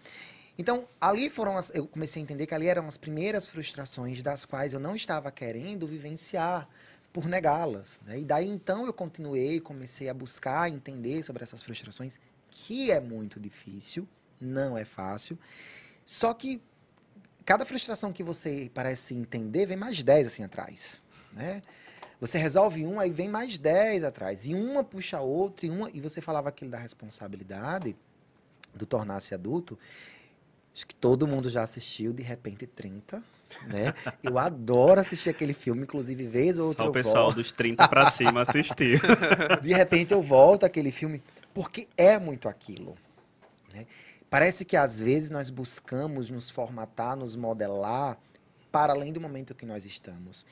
Então, 0.58 0.88
ali 1.00 1.28
foram 1.28 1.56
as, 1.56 1.70
eu 1.74 1.86
comecei 1.86 2.20
a 2.20 2.22
entender 2.22 2.46
que 2.46 2.54
ali 2.54 2.66
eram 2.66 2.86
as 2.86 2.96
primeiras 2.96 3.46
frustrações 3.46 4.22
das 4.22 4.44
quais 4.44 4.72
eu 4.72 4.80
não 4.80 4.96
estava 4.96 5.30
querendo 5.30 5.86
vivenciar 5.86 6.68
por 7.12 7.26
negá-las. 7.26 8.00
Né? 8.06 8.20
E 8.20 8.24
daí 8.24 8.48
então 8.48 8.86
eu 8.86 8.92
continuei, 8.92 9.60
comecei 9.60 10.08
a 10.08 10.14
buscar 10.14 10.70
entender 10.70 11.22
sobre 11.24 11.42
essas 11.42 11.62
frustrações, 11.62 12.18
que 12.50 12.90
é 12.90 13.00
muito 13.00 13.38
difícil, 13.38 14.08
não 14.40 14.76
é 14.76 14.84
fácil. 14.84 15.38
Só 16.04 16.32
que 16.32 16.62
cada 17.44 17.64
frustração 17.64 18.12
que 18.12 18.22
você 18.22 18.70
parece 18.72 19.14
entender 19.14 19.66
vem 19.66 19.76
mais 19.76 20.02
10 20.02 20.26
assim 20.26 20.44
atrás, 20.44 21.00
né? 21.32 21.62
Você 22.20 22.38
resolve 22.38 22.86
um, 22.86 22.98
aí 22.98 23.10
vem 23.10 23.28
mais 23.28 23.58
10 23.58 24.04
atrás. 24.04 24.46
E 24.46 24.54
uma 24.54 24.82
puxa 24.82 25.18
a 25.18 25.20
outra, 25.20 25.66
e 25.66 25.70
uma. 25.70 25.90
E 25.90 26.00
você 26.00 26.20
falava 26.20 26.48
aquilo 26.48 26.70
da 26.70 26.78
responsabilidade, 26.78 27.94
do 28.74 28.86
tornar-se 28.86 29.34
adulto. 29.34 29.78
Acho 30.76 30.86
que 30.86 30.94
todo 30.94 31.26
mundo 31.26 31.48
já 31.48 31.62
assistiu 31.62 32.12
De 32.12 32.22
Repente 32.22 32.66
30. 32.66 33.22
Né? 33.66 33.94
Eu 34.22 34.38
adoro 34.38 35.00
assistir 35.00 35.30
aquele 35.30 35.54
filme, 35.54 35.84
inclusive 35.84 36.26
vez 36.26 36.58
ou 36.58 36.68
outra 36.68 36.84
Só 36.84 36.90
o 36.90 36.92
pessoal 36.92 37.24
volto. 37.24 37.36
dos 37.36 37.50
30 37.50 37.88
para 37.88 38.10
cima 38.10 38.42
assistir. 38.42 39.00
De 39.62 39.72
repente 39.72 40.12
eu 40.12 40.20
volto 40.20 40.64
aquele 40.64 40.92
filme, 40.92 41.22
porque 41.54 41.88
é 41.96 42.18
muito 42.18 42.46
aquilo. 42.46 42.94
Né? 43.72 43.86
Parece 44.28 44.66
que 44.66 44.76
às 44.76 45.00
vezes 45.00 45.30
nós 45.30 45.48
buscamos 45.48 46.30
nos 46.30 46.50
formatar, 46.50 47.16
nos 47.16 47.34
modelar 47.34 48.18
para 48.70 48.92
além 48.92 49.14
do 49.14 49.20
momento 49.20 49.54
que 49.54 49.64
nós 49.64 49.86
estamos. 49.86 50.44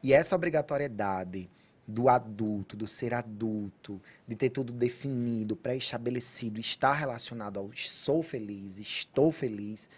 E 0.00 0.12
essa 0.12 0.36
obrigatoriedade 0.36 1.50
do 1.92 2.08
adulto, 2.08 2.74
do 2.74 2.86
ser 2.86 3.12
adulto, 3.12 4.00
de 4.26 4.34
ter 4.34 4.48
tudo 4.48 4.72
definido, 4.72 5.54
pré-estabelecido, 5.54 6.58
estar 6.58 6.94
relacionado 6.94 7.60
ao 7.60 7.70
sou 7.74 8.22
feliz, 8.22 8.78
estou 8.78 9.30
feliz, 9.30 9.90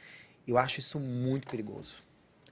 eu 0.47 0.59
acho 0.59 0.81
isso 0.81 0.99
muito 0.99 1.47
perigoso. 1.47 2.03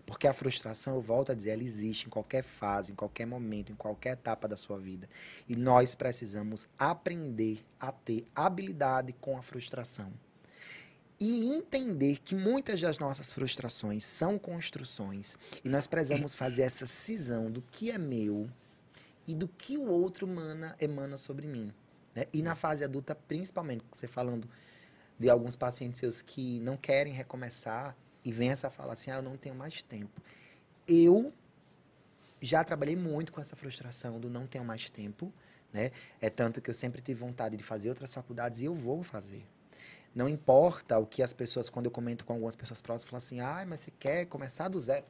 Porque 0.06 0.26
a 0.28 0.32
frustração, 0.32 0.94
eu 0.94 1.00
volto 1.00 1.32
a 1.32 1.34
dizer, 1.34 1.50
ela 1.50 1.62
existe 1.62 2.06
em 2.06 2.10
qualquer 2.10 2.42
fase, 2.42 2.92
em 2.92 2.94
qualquer 2.94 3.26
momento, 3.26 3.72
em 3.72 3.74
qualquer 3.74 4.12
etapa 4.12 4.46
da 4.46 4.56
sua 4.56 4.78
vida. 4.78 5.08
E 5.48 5.56
nós 5.56 5.94
precisamos 5.94 6.68
aprender 6.78 7.64
a 7.80 7.90
ter 7.90 8.24
habilidade 8.34 9.12
com 9.20 9.36
a 9.36 9.42
frustração. 9.42 10.12
E 11.18 11.54
entender 11.54 12.18
que 12.18 12.34
muitas 12.34 12.80
das 12.80 12.98
nossas 12.98 13.32
frustrações 13.32 14.04
são 14.04 14.38
construções. 14.38 15.36
E 15.64 15.68
nós 15.68 15.86
precisamos 15.86 16.34
fazer 16.36 16.62
essa 16.62 16.86
cisão 16.86 17.50
do 17.50 17.62
que 17.62 17.90
é 17.90 17.98
meu, 17.98 18.50
e 19.26 19.34
do 19.34 19.48
que 19.48 19.76
o 19.76 19.86
outro 19.88 20.26
emana, 20.26 20.76
emana 20.80 21.16
sobre 21.16 21.46
mim. 21.46 21.72
Né? 22.14 22.26
E 22.32 22.42
na 22.42 22.54
fase 22.54 22.84
adulta, 22.84 23.14
principalmente, 23.14 23.84
você 23.90 24.06
falando 24.06 24.48
de 25.18 25.30
alguns 25.30 25.56
pacientes 25.56 26.00
seus 26.00 26.22
que 26.22 26.60
não 26.60 26.76
querem 26.76 27.12
recomeçar 27.12 27.96
e 28.24 28.32
vem 28.32 28.50
essa 28.50 28.70
fala 28.70 28.92
assim, 28.92 29.10
ah, 29.10 29.16
eu 29.16 29.22
não 29.22 29.36
tenho 29.36 29.54
mais 29.54 29.82
tempo. 29.82 30.20
Eu 30.86 31.32
já 32.40 32.64
trabalhei 32.64 32.96
muito 32.96 33.32
com 33.32 33.40
essa 33.40 33.54
frustração 33.54 34.18
do 34.18 34.28
não 34.28 34.46
tenho 34.46 34.64
mais 34.64 34.90
tempo, 34.90 35.32
né? 35.72 35.90
É 36.20 36.28
tanto 36.28 36.60
que 36.60 36.68
eu 36.68 36.74
sempre 36.74 37.00
tive 37.00 37.20
vontade 37.20 37.56
de 37.56 37.62
fazer 37.62 37.88
outras 37.88 38.12
faculdades 38.12 38.60
e 38.60 38.64
eu 38.64 38.74
vou 38.74 39.02
fazer. 39.02 39.46
Não 40.14 40.28
importa 40.28 40.98
o 40.98 41.06
que 41.06 41.22
as 41.22 41.32
pessoas, 41.32 41.70
quando 41.70 41.86
eu 41.86 41.90
comento 41.90 42.24
com 42.24 42.34
algumas 42.34 42.54
pessoas 42.54 42.82
próximas, 42.82 43.08
falam 43.08 43.18
assim, 43.18 43.40
ah, 43.40 43.64
mas 43.66 43.80
você 43.80 43.90
quer 43.92 44.26
começar 44.26 44.68
do 44.68 44.78
zero? 44.78 45.06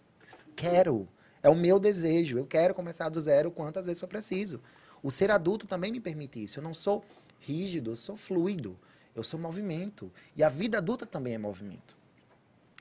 Quero. 0.54 1.08
É 1.42 1.48
o 1.48 1.54
meu 1.54 1.78
desejo. 1.78 2.38
Eu 2.38 2.46
quero 2.46 2.74
começar 2.74 3.08
do 3.08 3.20
zero 3.20 3.50
quantas 3.50 3.86
vezes 3.86 4.00
for 4.00 4.06
preciso. 4.06 4.60
O 5.02 5.10
ser 5.10 5.30
adulto 5.30 5.66
também 5.66 5.90
me 5.90 6.00
permite 6.00 6.42
isso. 6.42 6.60
Eu 6.60 6.62
não 6.62 6.72
sou 6.72 7.04
rígido, 7.40 7.90
eu 7.90 7.96
sou 7.96 8.16
fluido. 8.16 8.78
Eu 9.14 9.22
sou 9.22 9.38
movimento. 9.38 10.10
E 10.36 10.42
a 10.42 10.48
vida 10.48 10.78
adulta 10.78 11.04
também 11.04 11.34
é 11.34 11.38
movimento. 11.38 11.96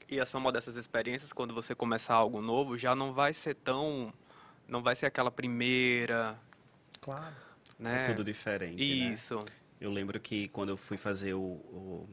E 0.08 0.20
a 0.20 0.26
soma 0.26 0.52
dessas 0.52 0.76
experiências, 0.76 1.34
quando 1.34 1.54
você 1.54 1.74
começar 1.74 2.14
algo 2.14 2.42
novo, 2.42 2.78
já 2.78 2.94
não 2.94 3.14
vai 3.14 3.34
ser 3.34 3.56
tão. 3.56 4.14
Não 4.68 4.84
vai 4.84 4.96
ser 4.96 5.06
aquela 5.08 5.32
primeira. 5.32 6.38
Claro. 7.02 7.36
Né? 7.80 8.04
É 8.04 8.06
tudo 8.06 8.24
diferente. 8.24 8.78
Né? 8.78 8.84
Isso. 9.12 9.40
Né? 9.40 9.46
Eu 9.80 9.90
lembro 9.90 10.20
que 10.20 10.48
quando 10.50 10.70
eu 10.70 10.78
fui 10.78 10.98
fazer 10.98 11.34
o, 11.34 11.40
o 11.40 12.08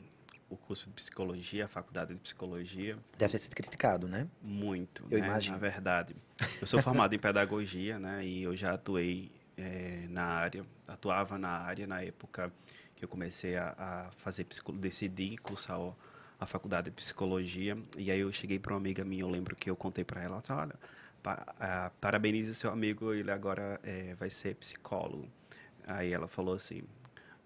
o 0.49 0.57
curso 0.57 0.87
de 0.87 0.93
psicologia, 0.93 1.67
a 1.67 1.69
faculdade 1.69 2.15
de 2.15 2.21
psicologia. 2.21 2.99
Deve 3.17 3.33
ter 3.33 3.39
sido 3.39 3.55
criticado, 3.55 4.09
né? 4.09 4.27
Muito. 4.43 5.05
Eu 5.11 5.21
né? 5.21 5.27
imagino. 5.27 5.57
Na 5.57 5.61
verdade. 5.61 6.17
Eu 6.61 6.67
sou 6.67 6.81
formado 6.83 7.15
em 7.15 7.19
pedagogia, 7.19 7.99
né? 7.99 8.25
E 8.25 8.43
eu 8.43 8.57
já 8.57 8.75
atuei 8.75 9.31
é, 9.57 10.07
na 10.09 10.25
área, 10.25 10.65
atuava 10.87 11.37
na 11.37 11.51
área 11.51 11.87
na 11.87 12.03
época 12.03 12.53
que 12.95 13.05
eu 13.05 13.09
comecei 13.09 13.57
a, 13.57 13.75
a 13.79 14.11
fazer, 14.13 14.47
decidi 14.75 15.37
cursar 15.37 15.79
a 16.41 16.47
faculdade 16.47 16.91
de 16.91 16.97
psicologia. 16.97 17.77
E 17.97 18.11
aí 18.11 18.21
eu 18.21 18.33
cheguei 18.33 18.59
para 18.59 18.73
uma 18.73 18.79
amiga 18.79 19.05
minha, 19.05 19.23
eu 19.23 19.29
lembro 19.29 19.55
que 19.55 19.69
eu 19.69 19.77
contei 19.77 20.05
para 20.05 20.23
ela, 20.23 20.41
disse, 20.41 20.53
olha, 20.53 20.75
pa, 21.23 21.93
parabenize 22.01 22.51
o 22.51 22.55
seu 22.55 22.71
amigo, 22.71 23.13
ele 23.13 23.31
agora 23.31 23.79
é, 23.83 24.15
vai 24.15 24.31
ser 24.31 24.55
psicólogo. 24.57 25.29
Aí 25.87 26.13
ela 26.13 26.29
falou 26.29 26.55
assim, 26.55 26.83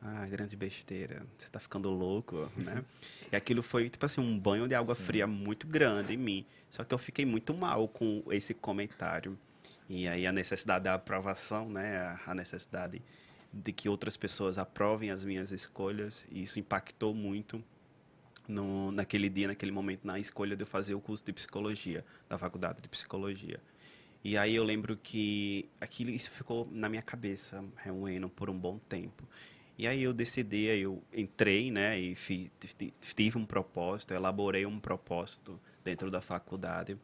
ah, 0.02 0.26
grande 0.26 0.56
besteira, 0.56 1.24
você 1.38 1.48
tá 1.48 1.60
ficando 1.60 1.88
louco, 1.90 2.50
né? 2.56 2.84
e 3.30 3.36
aquilo 3.36 3.62
foi, 3.62 3.88
tipo 3.88 4.04
assim, 4.04 4.20
um 4.20 4.36
banho 4.36 4.66
de 4.66 4.74
água 4.74 4.94
Sim. 4.94 5.02
fria 5.02 5.26
muito 5.26 5.66
grande 5.66 6.14
em 6.14 6.16
mim. 6.16 6.46
Só 6.70 6.82
que 6.82 6.92
eu 6.92 6.98
fiquei 6.98 7.24
muito 7.24 7.54
mal 7.54 7.86
com 7.86 8.22
esse 8.30 8.52
comentário. 8.52 9.38
E 9.88 10.08
aí 10.08 10.26
a 10.26 10.32
necessidade 10.32 10.84
da 10.84 10.94
aprovação, 10.94 11.68
né? 11.68 12.18
A 12.26 12.34
necessidade 12.34 13.00
de 13.52 13.72
que 13.72 13.88
outras 13.88 14.16
pessoas 14.16 14.58
aprovem 14.58 15.10
as 15.10 15.24
minhas 15.24 15.52
escolhas. 15.52 16.24
E 16.30 16.42
isso 16.42 16.58
impactou 16.58 17.14
muito 17.14 17.62
no, 18.48 18.90
naquele 18.90 19.28
dia, 19.28 19.48
naquele 19.48 19.70
momento, 19.70 20.04
na 20.04 20.18
escolha 20.18 20.56
de 20.56 20.62
eu 20.62 20.66
fazer 20.66 20.94
o 20.94 21.00
curso 21.00 21.24
de 21.24 21.32
psicologia, 21.32 22.04
da 22.28 22.38
faculdade 22.38 22.80
de 22.80 22.88
psicologia. 22.88 23.60
E 24.24 24.36
aí 24.36 24.54
eu 24.54 24.64
lembro 24.64 24.96
que 24.96 25.68
aquilo 25.80 26.10
isso 26.10 26.30
ficou 26.30 26.68
na 26.70 26.88
minha 26.88 27.02
cabeça, 27.02 27.64
remoendo 27.76 28.28
por 28.28 28.48
um 28.48 28.56
bom 28.56 28.78
tempo. 28.88 29.24
E 29.78 29.86
aí 29.86 30.02
eu 30.02 30.12
decidi, 30.12 30.70
aí 30.70 30.82
eu 30.82 31.02
entrei, 31.12 31.70
né, 31.70 31.98
e 31.98 32.14
fiz, 32.14 32.50
tive 33.00 33.38
um 33.38 33.46
propósito, 33.46 34.12
elaborei 34.12 34.66
um 34.66 34.78
propósito 34.78 35.58
dentro 35.84 36.10
da 36.10 36.20
faculdade. 36.20 36.96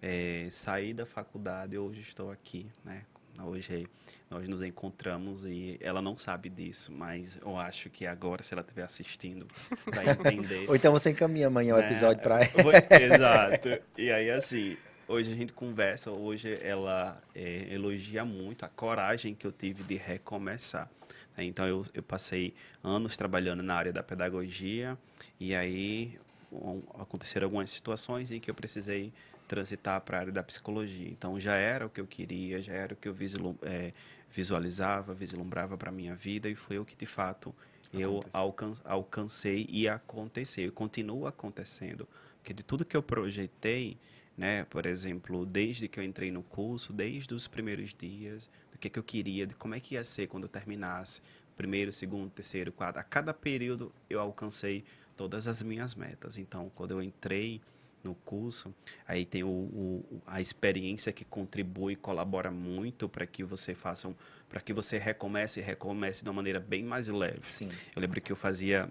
É, 0.00 0.48
saí 0.50 0.92
da 0.92 1.06
faculdade, 1.06 1.78
hoje 1.78 2.00
estou 2.00 2.30
aqui, 2.30 2.66
né? 2.84 3.02
Hoje 3.40 3.88
nós 4.30 4.48
nos 4.48 4.62
encontramos 4.62 5.44
e 5.44 5.78
ela 5.80 6.02
não 6.02 6.16
sabe 6.18 6.48
disso, 6.48 6.92
mas 6.92 7.38
eu 7.40 7.56
acho 7.56 7.88
que 7.88 8.06
agora, 8.06 8.42
se 8.42 8.52
ela 8.52 8.60
estiver 8.60 8.82
assistindo, 8.82 9.46
vai 9.86 10.04
entender. 10.10 10.68
Ou 10.68 10.76
então 10.76 10.92
você 10.92 11.10
encaminha 11.10 11.46
amanhã 11.46 11.74
o 11.74 11.78
né? 11.78 11.86
episódio 11.86 12.22
para 12.22 12.40
ela. 12.40 12.72
Exato. 13.00 13.68
E 13.96 14.12
aí, 14.12 14.30
assim, 14.30 14.76
hoje 15.08 15.32
a 15.32 15.34
gente 15.34 15.52
conversa, 15.52 16.10
hoje 16.10 16.58
ela 16.62 17.20
é, 17.34 17.72
elogia 17.72 18.24
muito 18.24 18.64
a 18.64 18.68
coragem 18.68 19.34
que 19.34 19.46
eu 19.46 19.52
tive 19.52 19.82
de 19.82 19.96
recomeçar. 19.96 20.90
Né? 21.36 21.44
Então 21.44 21.66
eu, 21.66 21.86
eu 21.94 22.02
passei 22.02 22.54
anos 22.82 23.16
trabalhando 23.16 23.62
na 23.62 23.74
área 23.74 23.92
da 23.92 24.02
pedagogia 24.02 24.98
e 25.38 25.54
aí 25.54 26.18
um, 26.50 26.82
aconteceram 26.98 27.46
algumas 27.46 27.70
situações 27.70 28.30
em 28.30 28.40
que 28.40 28.50
eu 28.50 28.54
precisei 28.54 29.12
transitar 29.48 30.00
para 30.00 30.18
a 30.18 30.20
área 30.20 30.32
da 30.32 30.42
psicologia. 30.42 31.08
Então 31.08 31.38
já 31.38 31.54
era 31.54 31.86
o 31.86 31.90
que 31.90 32.00
eu 32.00 32.06
queria, 32.06 32.60
já 32.60 32.72
era 32.72 32.94
o 32.94 32.96
que 32.96 33.08
eu 33.08 33.14
vislum, 33.14 33.54
é, 33.62 33.92
visualizava, 34.30 35.12
vislumbrava 35.12 35.76
para 35.76 35.90
a 35.90 35.92
minha 35.92 36.14
vida 36.14 36.48
e 36.48 36.54
foi 36.54 36.78
o 36.78 36.84
que 36.84 36.96
de 36.96 37.06
fato 37.06 37.54
eu 37.92 38.24
alcan 38.32 38.72
alcancei 38.84 39.66
e 39.68 39.86
aconteceu, 39.86 40.68
e 40.68 40.70
continua 40.70 41.28
acontecendo. 41.28 42.08
Porque 42.38 42.54
de 42.54 42.62
tudo 42.62 42.84
que 42.84 42.96
eu 42.96 43.02
projetei, 43.02 43.98
né? 44.36 44.64
Por 44.64 44.86
exemplo, 44.86 45.44
desde 45.44 45.88
que 45.88 46.00
eu 46.00 46.04
entrei 46.04 46.30
no 46.30 46.42
curso, 46.42 46.92
desde 46.92 47.34
os 47.34 47.46
primeiros 47.46 47.94
dias, 47.94 48.50
que, 48.82 48.90
que 48.90 48.98
eu 48.98 49.02
queria, 49.02 49.46
de 49.46 49.54
como 49.54 49.74
é 49.74 49.80
que 49.80 49.94
ia 49.94 50.04
ser 50.04 50.26
quando 50.26 50.44
eu 50.44 50.48
terminasse, 50.48 51.20
primeiro, 51.56 51.92
segundo, 51.92 52.30
terceiro, 52.30 52.72
quarto. 52.72 52.96
A 52.98 53.02
cada 53.04 53.32
período 53.32 53.92
eu 54.10 54.20
alcancei 54.20 54.84
todas 55.16 55.46
as 55.46 55.62
minhas 55.62 55.94
metas. 55.94 56.36
Então, 56.36 56.70
quando 56.74 56.90
eu 56.90 57.02
entrei 57.02 57.60
no 58.02 58.16
curso, 58.16 58.74
aí 59.06 59.24
tem 59.24 59.44
o, 59.44 59.48
o 59.48 60.22
a 60.26 60.40
experiência 60.40 61.12
que 61.12 61.24
contribui, 61.24 61.94
colabora 61.94 62.50
muito 62.50 63.08
para 63.08 63.24
que 63.24 63.44
você 63.44 63.74
faça 63.74 64.08
um, 64.08 64.14
para 64.48 64.60
que 64.60 64.72
você 64.72 64.98
recomece 64.98 65.60
e 65.60 65.62
recomece 65.62 66.24
de 66.24 66.28
uma 66.28 66.34
maneira 66.34 66.58
bem 66.58 66.82
mais 66.82 67.06
leve. 67.06 67.42
Sim. 67.44 67.68
Eu 67.94 68.02
lembro 68.02 68.20
que 68.20 68.32
eu 68.32 68.36
fazia 68.36 68.90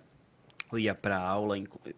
eu 0.72 0.80
ia 0.80 0.96
para 0.96 1.18
aula, 1.18 1.56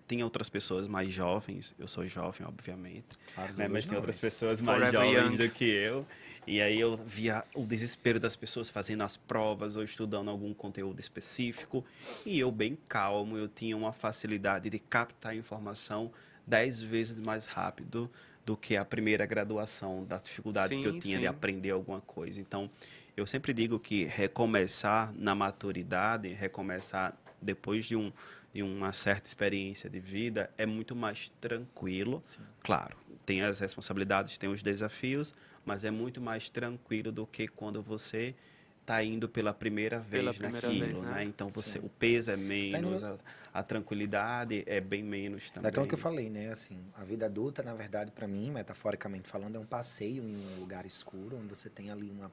tinha 0.08 0.26
outras 0.26 0.50
pessoas 0.50 0.88
mais 0.88 1.14
jovens, 1.14 1.76
eu 1.78 1.88
sou 1.88 2.08
jovem, 2.08 2.48
obviamente, 2.48 3.06
Claro, 3.36 3.54
né? 3.54 3.68
mas 3.68 3.86
tem 3.86 3.96
outras 3.96 4.18
pessoas 4.18 4.60
mais 4.60 4.80
Forever 4.80 5.00
jovens 5.00 5.30
young. 5.32 5.38
do 5.38 5.50
que 5.54 5.66
eu. 5.66 6.08
E 6.46 6.62
aí 6.62 6.80
eu 6.80 6.98
via 6.98 7.44
o 7.56 7.66
desespero 7.66 8.20
das 8.20 8.36
pessoas 8.36 8.70
fazendo 8.70 9.04
as 9.04 9.16
provas 9.16 9.76
ou 9.76 9.84
estudando 9.84 10.30
algum 10.30 10.54
conteúdo 10.54 11.00
específico. 11.00 11.86
E 12.26 12.40
eu, 12.40 12.52
bem 12.52 12.78
calmo, 12.88 13.38
eu 13.38 13.48
tinha 13.48 13.76
uma 13.78 13.94
facilidade 13.94 14.70
de 14.70 14.80
captar 14.80 15.36
informação 15.36 16.12
dez 16.46 16.82
vezes 16.82 17.18
mais 17.18 17.46
rápido 17.46 18.12
do 18.46 18.58
que 18.58 18.76
a 18.76 18.84
primeira 18.84 19.26
graduação, 19.26 20.04
da 20.06 20.18
dificuldade 20.18 20.78
que 20.78 20.86
eu 20.86 20.94
Sim, 20.94 21.00
tinha 21.00 21.18
de 21.18 21.24
sim. 21.24 21.28
aprender 21.28 21.70
alguma 21.72 22.02
coisa. 22.02 22.42
Então, 22.42 22.70
eu 23.16 23.26
sempre 23.26 23.54
digo 23.54 23.80
que 23.80 24.04
recomeçar 24.04 25.14
na 25.16 25.34
maturidade, 25.34 26.28
recomeçar 26.34 27.18
depois 27.42 27.86
de, 27.86 27.96
um, 27.96 28.12
de 28.54 28.62
uma 28.62 28.92
certa 28.92 29.28
experiência 29.28 29.90
de 29.90 30.00
vida, 30.00 30.50
é 30.58 30.66
muito 30.66 30.94
mais 30.94 31.32
tranquilo. 31.40 32.22
Claro, 32.62 32.98
tem 33.26 33.42
as 33.42 33.60
responsabilidades, 33.60 34.38
tem 34.38 34.50
os 34.50 34.62
desafios, 34.62 35.34
mas 35.66 35.84
é 35.86 35.92
muito 35.92 36.20
mais 36.22 36.50
tranquilo 36.50 37.12
do 37.12 37.26
que 37.26 37.48
quando 37.48 37.82
você 37.82 38.36
está 38.82 39.02
indo 39.04 39.30
pela 39.30 39.54
primeira 39.54 39.98
vez 40.00 40.24
Pela 40.24 40.34
primeira 40.34 40.68
naquilo, 40.68 40.86
vez, 40.86 41.02
né? 41.02 41.12
né? 41.16 41.24
Então 41.24 41.50
você, 41.50 41.80
Sim. 41.80 41.86
o 41.86 41.90
peso 41.90 42.32
é 42.32 42.36
tá 42.36 42.42
indo- 42.42 42.70
menos, 42.88 43.04
a, 43.04 43.18
a 43.54 43.64
tranquilidade 43.64 44.64
é 44.66 44.82
bem 44.82 45.02
menos 45.04 45.50
também. 45.50 45.64
Daquilo 45.72 45.88
que 45.88 45.94
eu 45.94 45.98
falei, 46.00 46.30
né? 46.30 46.50
Assim, 46.50 46.80
a 46.98 47.04
vida 47.04 47.26
adulta, 47.28 47.64
na 47.64 47.74
verdade, 47.74 48.12
para 48.12 48.28
mim, 48.28 48.52
metaforicamente 48.52 49.28
falando, 49.30 49.56
é 49.56 49.60
um 49.60 49.66
passeio 49.66 50.24
em 50.24 50.36
um 50.36 50.60
lugar 50.60 50.86
escuro, 50.86 51.38
onde 51.38 51.48
você 51.48 51.70
tem 51.70 51.92
ali 51.92 52.10
uma, 52.10 52.30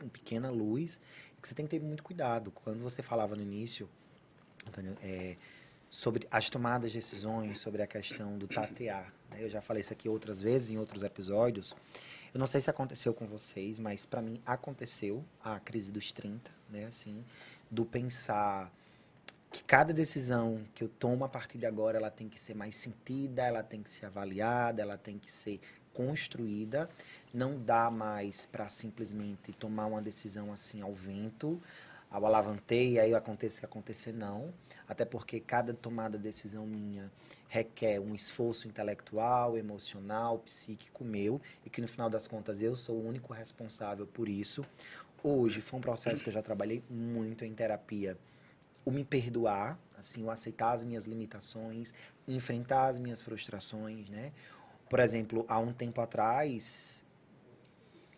uma 0.00 0.10
pequena 0.10 0.50
luz, 0.50 1.00
e 1.36 1.42
que 1.42 1.48
você 1.48 1.54
tem 1.54 1.66
que 1.66 1.70
ter 1.78 1.82
muito 1.84 2.02
cuidado. 2.04 2.52
Quando 2.52 2.80
você 2.80 3.02
falava 3.02 3.34
no 3.34 3.42
início, 3.42 3.88
Antônio, 4.68 4.96
é, 5.02 5.36
sobre 5.90 6.28
as 6.30 6.48
tomadas 6.48 6.92
de 6.92 6.98
decisões, 6.98 7.58
sobre 7.58 7.82
a 7.82 7.86
questão 7.88 8.38
do 8.38 8.46
tatear. 8.46 9.12
né? 9.30 9.38
Eu 9.40 9.48
já 9.48 9.60
falei 9.60 9.80
isso 9.80 9.92
aqui 9.92 10.08
outras 10.08 10.40
vezes, 10.40 10.70
em 10.70 10.78
outros 10.78 11.02
episódios. 11.02 11.74
Eu 12.32 12.38
não 12.38 12.46
sei 12.46 12.60
se 12.60 12.70
aconteceu 12.70 13.14
com 13.14 13.26
vocês, 13.26 13.78
mas 13.78 14.04
para 14.04 14.20
mim 14.20 14.40
aconteceu 14.44 15.24
a 15.42 15.58
crise 15.58 15.90
dos 15.90 16.12
30, 16.12 16.50
né? 16.70 16.84
Assim, 16.86 17.24
do 17.70 17.84
pensar 17.84 18.70
que 19.50 19.62
cada 19.64 19.92
decisão 19.92 20.62
que 20.74 20.84
eu 20.84 20.88
tomo 20.88 21.24
a 21.24 21.28
partir 21.28 21.58
de 21.58 21.66
agora, 21.66 21.96
ela 21.96 22.10
tem 22.10 22.28
que 22.28 22.40
ser 22.40 22.54
mais 22.54 22.76
sentida, 22.76 23.42
ela 23.42 23.62
tem 23.62 23.82
que 23.82 23.90
ser 23.90 24.06
avaliada, 24.06 24.82
ela 24.82 24.98
tem 24.98 25.18
que 25.18 25.32
ser 25.32 25.60
construída. 25.92 26.88
Não 27.32 27.58
dá 27.58 27.90
mais 27.90 28.46
para 28.46 28.68
simplesmente 28.68 29.52
tomar 29.52 29.86
uma 29.86 30.02
decisão 30.02 30.52
assim 30.52 30.80
ao 30.80 30.92
vento, 30.92 31.60
ao 32.10 32.24
alavancei 32.24 32.92
e 32.92 33.00
aí 33.00 33.14
aconteça 33.14 33.58
o 33.58 33.60
que 33.60 33.66
acontecer, 33.66 34.12
não. 34.12 34.52
Até 34.88 35.04
porque 35.04 35.40
cada 35.40 35.74
tomada 35.74 36.16
de 36.16 36.24
decisão 36.24 36.66
minha 36.66 37.10
requer 37.48 38.00
um 38.00 38.14
esforço 38.14 38.68
intelectual, 38.68 39.56
emocional, 39.56 40.38
psíquico 40.38 41.04
meu, 41.04 41.40
e 41.64 41.70
que 41.70 41.80
no 41.80 41.88
final 41.88 42.08
das 42.10 42.26
contas 42.26 42.60
eu 42.60 42.76
sou 42.76 42.96
o 42.96 43.06
único 43.06 43.32
responsável 43.32 44.06
por 44.06 44.28
isso. 44.28 44.64
Hoje 45.22 45.60
foi 45.60 45.78
um 45.78 45.82
processo 45.82 46.22
que 46.22 46.28
eu 46.28 46.32
já 46.32 46.42
trabalhei 46.42 46.82
muito 46.88 47.44
em 47.44 47.52
terapia 47.52 48.16
o 48.84 48.90
me 48.90 49.04
perdoar, 49.04 49.78
assim, 49.98 50.24
o 50.24 50.30
aceitar 50.30 50.72
as 50.72 50.82
minhas 50.82 51.04
limitações, 51.04 51.92
enfrentar 52.26 52.86
as 52.86 52.98
minhas 52.98 53.20
frustrações, 53.20 54.08
né? 54.08 54.32
Por 54.88 55.00
exemplo, 55.00 55.44
há 55.46 55.58
um 55.58 55.74
tempo 55.74 56.00
atrás, 56.00 57.04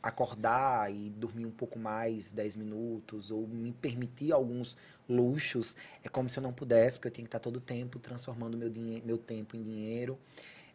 acordar 0.02 0.92
e 0.92 1.10
dormir 1.10 1.46
um 1.46 1.50
pouco 1.50 1.78
mais, 1.78 2.32
10 2.32 2.56
minutos, 2.56 3.30
ou 3.30 3.46
me 3.46 3.72
permitir 3.72 4.32
alguns 4.32 4.76
luxos, 5.08 5.76
é 6.02 6.08
como 6.08 6.28
se 6.28 6.38
eu 6.38 6.42
não 6.42 6.52
pudesse, 6.52 6.98
porque 6.98 7.08
eu 7.08 7.12
tenho 7.12 7.26
que 7.26 7.28
estar 7.28 7.40
todo 7.40 7.56
o 7.56 7.60
tempo 7.60 7.98
transformando 7.98 8.56
meu, 8.56 8.70
meu 9.04 9.18
tempo 9.18 9.56
em 9.56 9.62
dinheiro. 9.62 10.18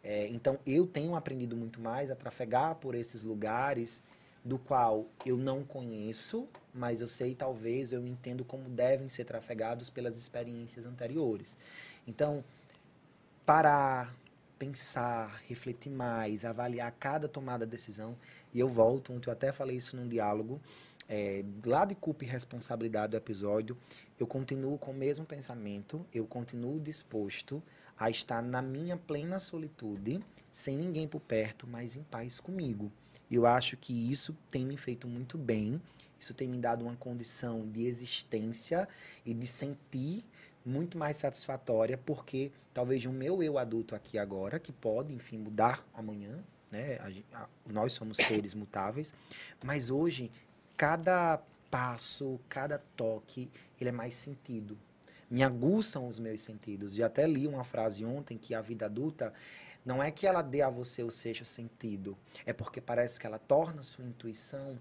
É, 0.03 0.28
então, 0.28 0.59
eu 0.65 0.86
tenho 0.86 1.15
aprendido 1.15 1.57
muito 1.57 1.82
mais 1.82 2.11
a 2.11 2.15
trafegar 2.15 2.76
por 2.76 2.93
esses 2.93 3.23
lugares 3.23 4.03
do 4.43 4.59
qual 4.59 5.07
eu 5.26 5.36
não 5.36 5.63
conheço, 5.63 6.47
mas 6.71 7.01
eu 7.01 7.07
sei, 7.07 7.34
talvez, 7.34 7.91
eu 7.91 8.05
entendo 8.05 8.45
como 8.45 8.69
devem 8.69 9.09
ser 9.09 9.26
trafegados 9.26 9.89
pelas 9.89 10.17
experiências 10.17 10.86
anteriores. 10.86 11.57
Então, 12.07 12.43
parar, 13.43 14.15
pensar, 14.58 15.41
refletir 15.47 15.89
mais, 15.89 16.45
avaliar 16.45 16.91
cada 16.99 17.28
tomada 17.28 17.66
de 17.66 17.72
decisão. 17.72 18.16
E 18.53 18.60
eu 18.60 18.68
volto, 18.68 19.14
ontem 19.14 19.30
eu 19.30 19.34
até 19.34 19.51
falei 19.51 19.78
isso 19.78 19.95
num 19.95 20.08
diálogo, 20.08 20.62
é, 21.08 21.43
lá 21.66 21.86
de 21.86 21.93
culpa 21.95 22.24
e 22.24 22.28
responsabilidade 22.28 23.12
do 23.12 23.18
episódio, 23.18 23.78
eu 24.20 24.26
continuo 24.26 24.78
com 24.78 24.91
o 24.91 24.93
mesmo 24.93 25.26
pensamento, 25.26 26.06
eu 26.14 26.26
continuo 26.26 26.80
disposto 26.80 27.62
a 27.97 28.10
estar 28.10 28.41
na 28.41 28.62
minha 28.62 28.97
plena 28.97 29.38
solitude, 29.39 30.20
sem 30.51 30.78
ninguém 30.78 31.08
por 31.08 31.22
perto, 31.22 31.68
mas 31.68 31.95
em 31.95 32.03
paz 32.03 32.39
comigo. 32.39 32.91
E 33.30 33.36
eu 33.36 33.45
acho 33.45 33.78
que 33.78 34.12
isso 34.12 34.36
tem 34.49 34.66
me 34.66 34.78
feito 34.78 35.08
muito 35.08 35.38
bem, 35.38 35.82
isso 36.20 36.34
tem 36.34 36.47
me 36.47 36.58
dado 36.58 36.84
uma 36.84 36.95
condição 36.95 37.68
de 37.70 37.86
existência 37.86 38.88
e 39.26 39.34
de 39.34 39.45
sentir 39.45 40.26
muito 40.66 40.97
mais 40.97 41.18
satisfatória, 41.18 41.97
porque 41.97 42.51
talvez 42.74 43.05
o 43.05 43.11
meu 43.11 43.43
eu 43.43 43.57
adulto 43.57 43.95
aqui 43.95 44.18
agora, 44.18 44.59
que 44.59 44.72
pode, 44.72 45.13
enfim, 45.13 45.38
mudar 45.38 45.86
amanhã, 45.93 46.39
né? 46.72 46.97
A 47.34 47.43
a- 47.43 47.47
nós 47.68 47.93
somos 47.93 48.18
seres 48.18 48.53
mutáveis, 48.53 49.13
mas 49.63 49.89
hoje 49.89 50.32
cada 50.76 51.39
passo, 51.70 52.39
cada 52.49 52.80
toque, 52.95 53.51
ele 53.80 53.89
é 53.89 53.93
mais 53.93 54.16
sentido. 54.16 54.78
Me 55.30 55.43
aguçam 55.43 56.07
os 56.07 56.20
meus 56.20 56.41
sentidos. 56.41 56.97
E 56.97 57.03
até 57.03 57.28
li 57.28 57.47
uma 57.47 57.63
frase 57.63 58.05
ontem 58.05 58.38
que 58.38 58.53
a 58.55 58.61
vida 58.61 58.86
adulta 58.86 59.34
não 59.84 60.01
é 60.01 60.09
que 60.09 60.26
ela 60.26 60.41
dê 60.41 60.61
a 60.61 60.70
você 60.70 61.03
o 61.03 61.11
sexto 61.11 61.45
sentido, 61.45 62.18
é 62.45 62.53
porque 62.53 62.82
parece 62.82 63.20
que 63.20 63.28
ela 63.28 63.38
torna 63.38 63.82
a 63.82 63.84
sua 63.84 64.03
intuição 64.05 64.78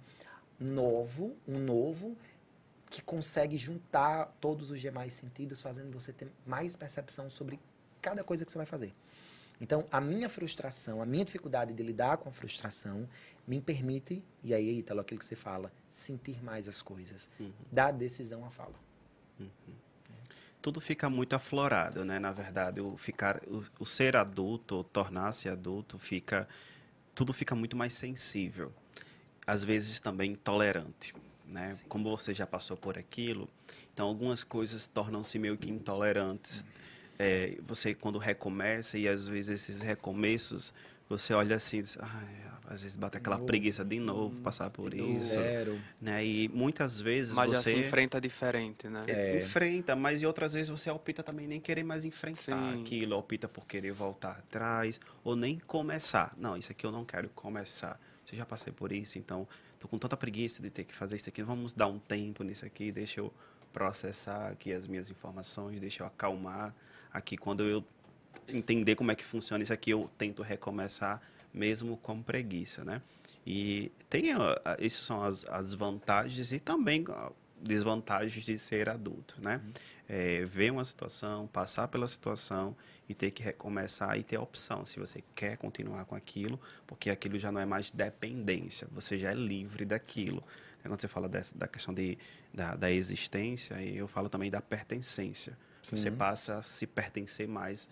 novo, 0.58 1.36
um 1.46 1.58
novo 1.58 2.16
que 2.94 3.02
consegue 3.02 3.58
juntar 3.58 4.26
todos 4.40 4.70
os 4.70 4.80
demais 4.80 5.14
sentidos, 5.14 5.60
fazendo 5.60 5.92
você 5.92 6.12
ter 6.12 6.30
mais 6.46 6.76
percepção 6.76 7.28
sobre 7.28 7.58
cada 8.00 8.22
coisa 8.22 8.44
que 8.44 8.52
você 8.52 8.56
vai 8.56 8.66
fazer. 8.66 8.94
Então, 9.60 9.84
a 9.90 10.00
minha 10.00 10.28
frustração, 10.28 11.02
a 11.02 11.06
minha 11.06 11.24
dificuldade 11.24 11.72
de 11.72 11.82
lidar 11.82 12.18
com 12.18 12.28
a 12.28 12.32
frustração 12.32 13.08
me 13.48 13.60
permite, 13.60 14.22
e 14.44 14.54
aí, 14.54 14.78
Ítalo, 14.78 15.00
aquilo 15.00 15.18
que 15.18 15.26
você 15.26 15.34
fala, 15.34 15.72
sentir 15.90 16.40
mais 16.44 16.68
as 16.68 16.80
coisas, 16.80 17.28
da 17.72 17.90
decisão 17.90 18.44
à 18.44 18.50
fala. 18.50 18.78
tudo 20.62 20.80
fica 20.80 21.10
muito 21.10 21.34
aflorado, 21.34 22.04
né? 22.04 22.20
Na 22.20 22.30
verdade, 22.30 22.80
o 22.80 22.96
ficar, 22.96 23.42
o, 23.48 23.64
o 23.80 23.84
ser 23.84 24.14
adulto, 24.16 24.84
tornar-se 24.84 25.48
adulto, 25.48 25.98
fica, 25.98 26.48
tudo 27.12 27.32
fica 27.32 27.56
muito 27.56 27.76
mais 27.76 27.92
sensível. 27.92 28.72
Às 29.44 29.64
vezes 29.64 29.98
também 29.98 30.36
tolerante, 30.36 31.12
né? 31.46 31.70
Sim. 31.70 31.84
Como 31.88 32.16
você 32.16 32.32
já 32.32 32.46
passou 32.46 32.76
por 32.76 32.98
aquilo, 32.98 33.48
então 33.92 34.06
algumas 34.06 34.42
coisas 34.44 34.86
tornam-se 34.86 35.38
meio 35.38 35.56
que 35.56 35.70
intolerantes. 35.70 36.64
É, 37.18 37.56
você 37.62 37.94
quando 37.94 38.18
recomeça 38.18 38.98
e 38.98 39.08
às 39.08 39.26
vezes 39.26 39.62
esses 39.68 39.80
recomeços, 39.80 40.72
você 41.08 41.32
olha 41.32 41.56
assim, 41.56 41.80
diz, 41.80 41.96
"Ai, 42.00 42.44
às 42.66 42.82
vezes 42.82 42.96
bate 42.96 43.16
aquela 43.16 43.36
novo, 43.36 43.46
preguiça 43.46 43.84
de 43.84 44.00
novo 44.00 44.40
passar 44.40 44.70
por 44.70 44.90
Do 44.90 45.08
isso, 45.08 45.34
zero. 45.34 45.80
né? 46.00 46.24
E 46.24 46.48
muitas 46.48 47.00
vezes 47.00 47.34
Mas 47.34 47.50
já 47.50 47.58
você 47.58 47.70
se 47.72 47.76
enfrenta 47.76 48.20
diferente, 48.20 48.88
né? 48.88 49.04
é, 49.06 49.36
enfrenta, 49.36 49.94
mas 49.94 50.22
e 50.22 50.26
outras 50.26 50.54
vezes 50.54 50.70
você 50.70 50.90
opta 50.90 51.22
também 51.22 51.46
nem 51.46 51.60
querer 51.60 51.84
mais 51.84 52.04
enfrentar 52.04 52.74
Sim. 52.74 52.80
aquilo, 52.82 53.16
opta 53.16 53.46
por 53.48 53.66
querer 53.66 53.92
voltar 53.92 54.32
atrás, 54.32 55.00
ou 55.22 55.36
nem 55.36 55.58
começar. 55.58 56.34
Não, 56.36 56.56
isso 56.56 56.72
aqui 56.72 56.86
eu 56.86 56.90
não 56.92 57.04
quero 57.04 57.28
começar. 57.30 58.00
Você 58.24 58.34
já 58.36 58.46
passei 58.46 58.72
por 58.72 58.90
isso, 58.90 59.18
então 59.18 59.46
tô 59.84 59.88
com 59.88 59.98
tanta 59.98 60.16
preguiça 60.16 60.62
de 60.62 60.70
ter 60.70 60.84
que 60.84 60.94
fazer 60.94 61.16
isso 61.16 61.28
aqui. 61.28 61.42
Vamos 61.42 61.74
dar 61.74 61.86
um 61.88 61.98
tempo 61.98 62.42
nisso 62.42 62.64
aqui, 62.64 62.90
deixa 62.90 63.20
eu 63.20 63.30
processar 63.70 64.48
aqui 64.48 64.72
as 64.72 64.86
minhas 64.86 65.10
informações, 65.10 65.78
deixa 65.78 66.02
eu 66.02 66.06
acalmar 66.06 66.74
aqui. 67.12 67.36
Quando 67.36 67.64
eu 67.64 67.84
entender 68.48 68.94
como 68.94 69.12
é 69.12 69.14
que 69.14 69.24
funciona 69.24 69.62
isso 69.62 69.74
aqui, 69.74 69.90
eu 69.90 70.10
tento 70.16 70.42
recomeçar 70.42 71.20
mesmo 71.52 71.98
com 71.98 72.22
preguiça, 72.22 72.82
né? 72.82 73.02
E 73.46 73.92
tem, 74.08 74.30
essas 74.78 75.04
são 75.04 75.22
as, 75.22 75.44
as 75.50 75.74
vantagens 75.74 76.50
e 76.50 76.58
também 76.58 77.04
desvantagens 77.64 78.44
de 78.44 78.58
ser 78.58 78.88
adulto, 78.88 79.36
né? 79.40 79.60
Uhum. 79.64 79.72
É, 80.08 80.44
ver 80.44 80.70
uma 80.70 80.84
situação, 80.84 81.46
passar 81.46 81.88
pela 81.88 82.06
situação 82.06 82.76
e 83.08 83.14
ter 83.14 83.30
que 83.30 83.42
recomeçar 83.42 84.18
e 84.18 84.22
ter 84.22 84.36
a 84.36 84.40
opção 84.40 84.84
se 84.84 85.00
você 85.00 85.24
quer 85.34 85.56
continuar 85.56 86.04
com 86.04 86.14
aquilo, 86.14 86.60
porque 86.86 87.10
aquilo 87.10 87.38
já 87.38 87.50
não 87.50 87.60
é 87.60 87.66
mais 87.66 87.90
dependência, 87.90 88.86
você 88.92 89.18
já 89.18 89.30
é 89.30 89.34
livre 89.34 89.84
daquilo. 89.84 90.44
Quando 90.82 91.00
você 91.00 91.08
fala 91.08 91.28
dessa, 91.28 91.56
da 91.56 91.66
questão 91.66 91.94
de, 91.94 92.18
da, 92.52 92.76
da 92.76 92.90
existência, 92.90 93.82
eu 93.82 94.06
falo 94.06 94.28
também 94.28 94.50
da 94.50 94.60
pertencência. 94.60 95.56
Sim. 95.82 95.96
Você 95.96 96.10
passa 96.10 96.56
a 96.56 96.62
se 96.62 96.86
pertencer 96.86 97.48
mais, 97.48 97.88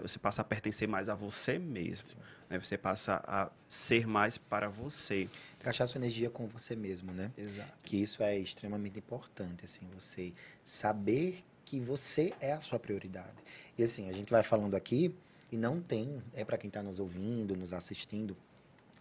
você 0.00 0.18
passa 0.18 0.42
a 0.42 0.44
pertencer 0.44 0.88
mais 0.88 1.08
a 1.08 1.14
você 1.14 1.58
mesmo. 1.58 2.20
Né? 2.48 2.58
Você 2.58 2.78
passa 2.78 3.22
a 3.26 3.50
ser 3.68 4.06
mais 4.06 4.38
para 4.38 4.68
você. 4.68 5.28
Encaixar 5.60 5.86
sua 5.86 5.98
energia 5.98 6.30
com 6.30 6.46
você 6.46 6.74
mesmo, 6.74 7.12
né? 7.12 7.30
Exato. 7.36 7.72
Que 7.82 7.96
isso 7.96 8.22
é 8.22 8.38
extremamente 8.38 8.98
importante, 8.98 9.64
assim, 9.64 9.86
você 9.94 10.32
saber 10.64 11.44
que 11.64 11.78
você 11.78 12.32
é 12.40 12.52
a 12.52 12.60
sua 12.60 12.78
prioridade. 12.78 13.36
E 13.76 13.82
assim, 13.82 14.08
a 14.08 14.12
gente 14.12 14.30
vai 14.30 14.42
falando 14.42 14.74
aqui 14.74 15.14
e 15.50 15.56
não 15.56 15.80
tem, 15.80 16.22
é 16.34 16.44
para 16.44 16.58
quem 16.58 16.68
está 16.68 16.82
nos 16.82 16.98
ouvindo, 16.98 17.56
nos 17.56 17.72
assistindo, 17.72 18.36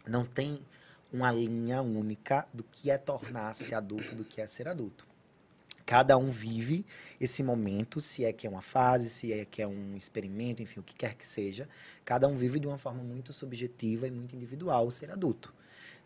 não 0.08 0.26
tem 0.26 0.60
uma 1.12 1.32
linha 1.32 1.82
única 1.82 2.48
do 2.54 2.64
que 2.64 2.90
é 2.90 2.98
tornar-se 2.98 3.76
adulto, 3.76 4.16
do 4.16 4.24
que 4.24 4.42
é 4.42 4.48
ser 4.48 4.68
adulto. 4.68 5.06
Cada 5.92 6.18
um 6.18 6.32
vive 6.32 6.86
esse 7.20 7.44
momento, 7.44 8.00
se 8.00 8.24
é 8.24 8.32
que 8.32 8.48
é 8.48 8.50
uma 8.50 8.62
fase, 8.62 9.10
se 9.10 9.34
é 9.34 9.44
que 9.44 9.62
é 9.62 9.68
um 9.68 9.94
experimento, 9.98 10.64
enfim, 10.64 10.80
o 10.80 10.84
que 10.84 10.96
quer 10.96 11.16
que 11.16 11.28
seja. 11.28 11.68
Cada 12.06 12.30
um 12.30 12.38
vive 12.38 12.62
de 12.62 12.66
uma 12.66 12.78
forma 12.78 13.04
muito 13.04 13.34
subjetiva 13.34 14.08
e 14.08 14.12
muito 14.12 14.34
individual 14.34 14.90
ser 14.90 15.12
adulto. 15.12 15.54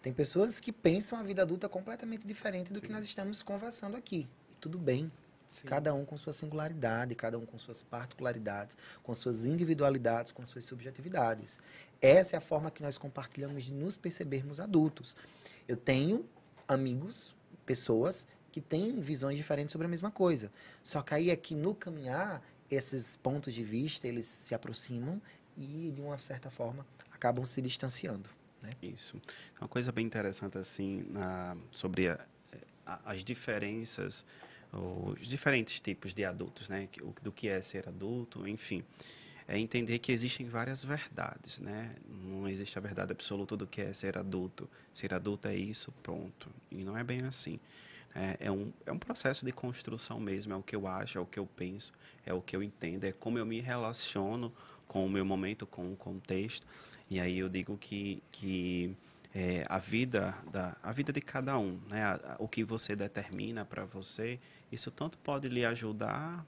Tem 0.02 0.12
pessoas 0.12 0.60
que 0.60 0.72
pensam 0.72 1.20
a 1.20 1.22
vida 1.22 1.44
adulta 1.44 1.70
completamente 1.70 2.26
diferente 2.26 2.74
do 2.74 2.82
que 2.82 2.92
nós 2.92 3.06
estamos 3.06 3.44
conversando 3.44 3.96
aqui. 3.96 4.28
E 4.50 4.56
tudo 4.56 4.80
bem, 4.80 5.12
Sim. 5.52 5.68
Cada 5.68 5.94
um 5.94 6.04
com 6.04 6.18
sua 6.18 6.34
singularidade, 6.34 7.14
cada 7.14 7.38
um 7.38 7.46
com 7.46 7.60
suas 7.60 7.84
particularidades, 7.84 8.76
com 9.04 9.14
suas 9.14 9.46
individualidades, 9.46 10.32
com 10.32 10.44
suas 10.44 10.66
subjetividades. 10.66 11.60
Essa 12.02 12.36
é 12.36 12.38
a 12.38 12.42
forma 12.42 12.72
que 12.72 12.82
nós 12.82 12.98
compartilhamos 12.98 13.66
de 13.66 13.72
nos 13.72 13.96
percebermos 13.96 14.60
adultos. 14.60 15.16
Eu 15.68 15.78
tenho 15.78 16.28
amigos, 16.68 17.36
pessoas 17.68 18.26
que 18.56 18.62
têm 18.62 19.02
visões 19.02 19.36
diferentes 19.36 19.74
sobre 19.74 19.86
a 19.86 19.90
mesma 19.90 20.10
coisa. 20.10 20.50
Só 20.82 21.02
que 21.02 21.14
aí 21.14 21.30
é 21.30 21.36
que 21.36 21.54
no 21.54 21.76
caminhar, 21.76 22.42
esses 22.72 23.18
pontos 23.18 23.54
de 23.54 23.62
vista, 23.62 24.08
eles 24.08 24.26
se 24.28 24.56
aproximam 24.56 25.22
e, 25.58 25.92
de 25.94 26.00
uma 26.00 26.18
certa 26.20 26.50
forma, 26.50 26.86
acabam 27.12 27.46
se 27.46 27.62
distanciando. 27.62 28.30
Né? 28.62 28.72
Isso. 28.82 29.22
Uma 29.60 29.68
coisa 29.68 29.92
bem 29.92 30.06
interessante, 30.06 30.58
assim, 30.58 31.06
na, 31.10 31.58
sobre 31.74 32.08
a, 32.08 32.26
a, 32.86 33.12
as 33.12 33.26
diferenças 33.26 34.24
os 34.72 35.28
diferentes 35.28 35.82
tipos 35.82 36.14
de 36.14 36.24
adultos, 36.24 36.70
né? 36.70 36.88
Do 37.22 37.32
que 37.34 37.50
é 37.50 37.62
ser 37.62 37.90
adulto, 37.90 38.48
enfim. 38.48 38.86
É 39.50 39.60
entender 39.60 40.00
que 40.00 40.14
existem 40.14 40.48
várias 40.48 40.84
verdades, 40.84 41.60
né? 41.60 41.94
Não 42.08 42.48
existe 42.48 42.78
a 42.78 42.82
verdade 42.82 43.12
absoluta 43.12 43.58
do 43.58 43.68
que 43.68 43.82
é 43.82 43.94
ser 43.94 44.18
adulto. 44.18 44.70
Ser 44.94 45.14
adulto 45.14 45.48
é 45.50 45.56
isso, 45.56 45.94
pronto. 46.02 46.50
E 46.72 46.84
não 46.86 46.98
é 46.98 47.04
bem 47.04 47.22
assim. 47.26 47.60
É, 48.16 48.48
é, 48.48 48.52
um, 48.52 48.72
é 48.86 48.92
um 48.94 48.98
processo 48.98 49.46
de 49.46 49.52
construção 49.52 50.22
mesmo, 50.22 50.54
é 50.54 50.56
o 50.56 50.64
que 50.64 50.74
eu 50.74 50.88
acho, 50.88 51.18
é 51.18 51.22
o 51.22 51.26
que 51.26 51.38
eu 51.38 51.46
penso, 51.46 51.92
é 52.26 52.34
o 52.34 52.42
que 52.42 52.56
eu 52.56 52.64
entendo, 52.64 53.04
é 53.04 53.12
como 53.12 53.38
eu 53.38 53.46
me 53.46 53.60
relaciono 53.60 54.54
com 54.88 55.06
o 55.06 55.10
meu 55.10 55.26
momento, 55.26 55.68
com 55.68 55.92
o 55.92 55.96
contexto. 55.98 56.66
E 57.10 57.20
aí 57.20 57.40
eu 57.40 57.50
digo 57.50 57.78
que, 57.78 58.24
que 58.32 58.96
é, 59.34 59.66
a 59.68 59.78
vida 59.78 60.34
da 60.50 60.78
a 60.82 60.94
vida 60.94 61.12
de 61.12 61.20
cada 61.20 61.60
um, 61.60 61.78
né? 61.90 62.04
A, 62.04 62.14
a, 62.14 62.36
o 62.40 62.48
que 62.48 62.64
você 62.64 62.96
determina 62.96 63.66
para 63.66 63.84
você, 63.84 64.40
isso 64.72 64.90
tanto 64.90 65.18
pode 65.18 65.50
lhe 65.50 65.66
ajudar, 65.66 66.46